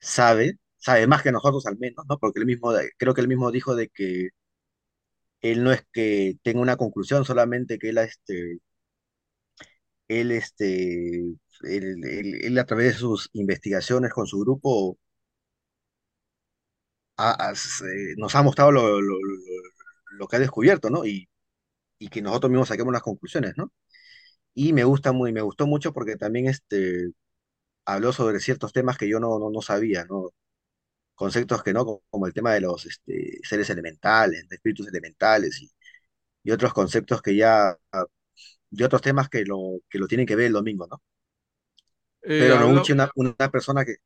[0.00, 2.18] sabe, sabe más que nosotros al menos, ¿no?
[2.18, 4.30] Porque él mismo, creo que él mismo dijo de que
[5.40, 8.58] él no es que tenga una conclusión, solamente que él, este,
[10.08, 11.18] él, este,
[11.62, 14.98] él, él- él a través de sus investigaciones con su grupo
[18.16, 19.36] nos ha mostrado lo, lo- lo-
[20.18, 21.04] lo que ha descubierto, ¿no?
[21.06, 21.28] Y,
[21.98, 23.72] y que nosotros mismos saquemos las conclusiones, ¿no?
[24.54, 27.12] Y me gusta muy, me gustó mucho porque también este,
[27.86, 30.30] habló sobre ciertos temas que yo no, no, no sabía, ¿no?
[31.16, 35.70] Conceptos que no, como el tema de los este, seres elementales, de espíritus elementales y,
[36.44, 37.76] y otros conceptos que ya,
[38.70, 41.02] y otros temas que lo, que lo tienen que ver el domingo, ¿no?
[42.22, 43.96] Eh, Pero habla- Noguchi, una, una persona que,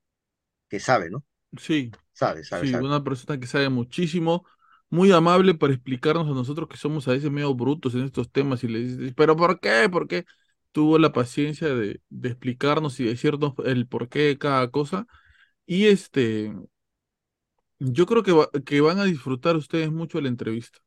[0.68, 1.24] que sabe, ¿no?
[1.58, 2.86] Sí, Sabe, sabe, sí, sabe.
[2.86, 4.46] una persona que sabe muchísimo,
[4.90, 8.64] muy amable para explicarnos a nosotros que somos a veces medio brutos en estos temas
[8.64, 9.88] y le dices, pero ¿por qué?
[9.90, 10.26] ¿Por qué?
[10.72, 15.06] Tuvo la paciencia de, de explicarnos y decirnos el porqué de cada cosa.
[15.66, 16.52] Y este,
[17.80, 20.80] yo creo que, va- que van a disfrutar ustedes mucho la entrevista.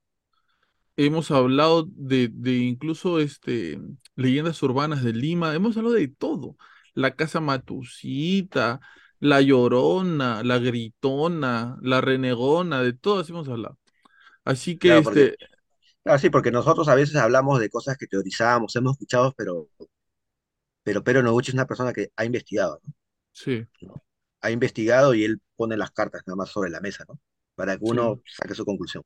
[0.95, 3.80] Hemos hablado de, de incluso este,
[4.15, 6.56] leyendas urbanas de Lima, hemos hablado de todo.
[6.94, 8.80] La Casa Matucita,
[9.20, 13.80] La Llorona, La Gritona, La Renegona, de todas hemos hablado.
[14.45, 15.38] Así que Claro, porque, este,
[16.03, 19.70] claro, sí, porque nosotros a veces hablamos de cosas que teorizamos, hemos escuchado, pero,
[20.84, 22.94] pero Pedro Noguchi es una persona que ha investigado, ¿no?
[24.44, 27.20] Ha investigado y él pone las cartas nada más sobre la mesa, ¿no?
[27.56, 29.03] Para que sí, uno saque su conclusión.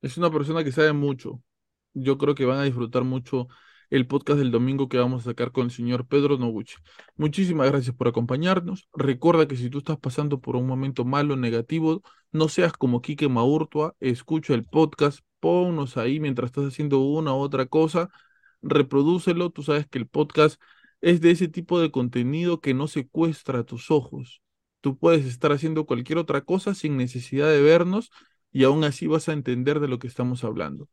[0.00, 1.42] es una persona que sabe mucho.
[1.92, 3.48] Yo creo que van a disfrutar mucho
[3.90, 6.76] el podcast del domingo que vamos a sacar con el señor Pedro Noguchi.
[7.16, 8.88] Muchísimas gracias por acompañarnos.
[8.94, 12.02] Recuerda que si tú estás pasando por un momento malo, negativo,
[12.32, 17.38] no seas como Quique Maurtua, escucha el podcast, ponnos ahí mientras estás haciendo una u
[17.38, 18.10] otra cosa,
[18.62, 19.50] reprodúcelo.
[19.50, 20.60] Tú sabes que el podcast
[21.00, 24.42] es de ese tipo de contenido que no secuestra tus ojos.
[24.86, 28.12] Tú puedes estar haciendo cualquier otra cosa sin necesidad de vernos
[28.52, 30.88] y aún así vas a entender de lo que estamos hablando.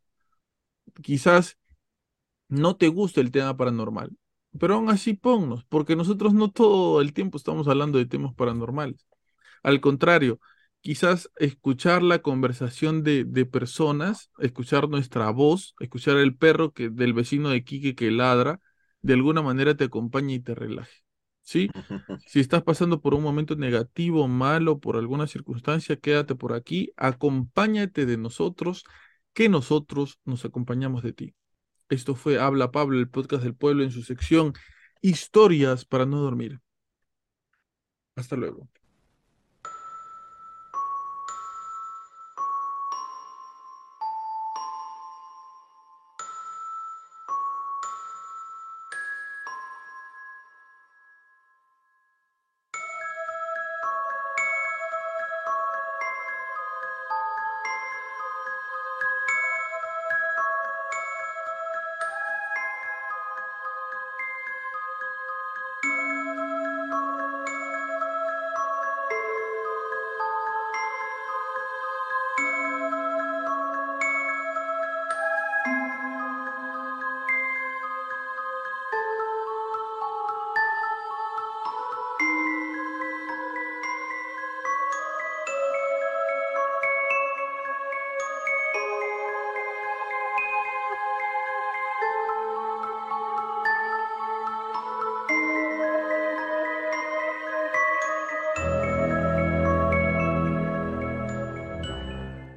[1.02, 1.58] Quizás
[2.50, 4.12] no te gusta el tema paranormal,
[4.60, 9.08] pero aún así ponnos, porque nosotros no todo el tiempo estamos hablando de temas paranormales.
[9.64, 10.40] Al contrario,
[10.82, 17.14] quizás escuchar la conversación de, de personas, escuchar nuestra voz, escuchar el perro que, del
[17.14, 18.62] vecino de Quique que ladra,
[19.04, 21.03] de alguna manera te acompañe y te relaje.
[21.44, 21.70] ¿Sí?
[22.26, 28.06] Si estás pasando por un momento negativo, malo, por alguna circunstancia, quédate por aquí, acompáñate
[28.06, 28.86] de nosotros,
[29.34, 31.36] que nosotros nos acompañamos de ti.
[31.90, 34.54] Esto fue Habla Pablo, el podcast del pueblo en su sección
[35.02, 36.62] Historias para no dormir.
[38.16, 38.70] Hasta luego.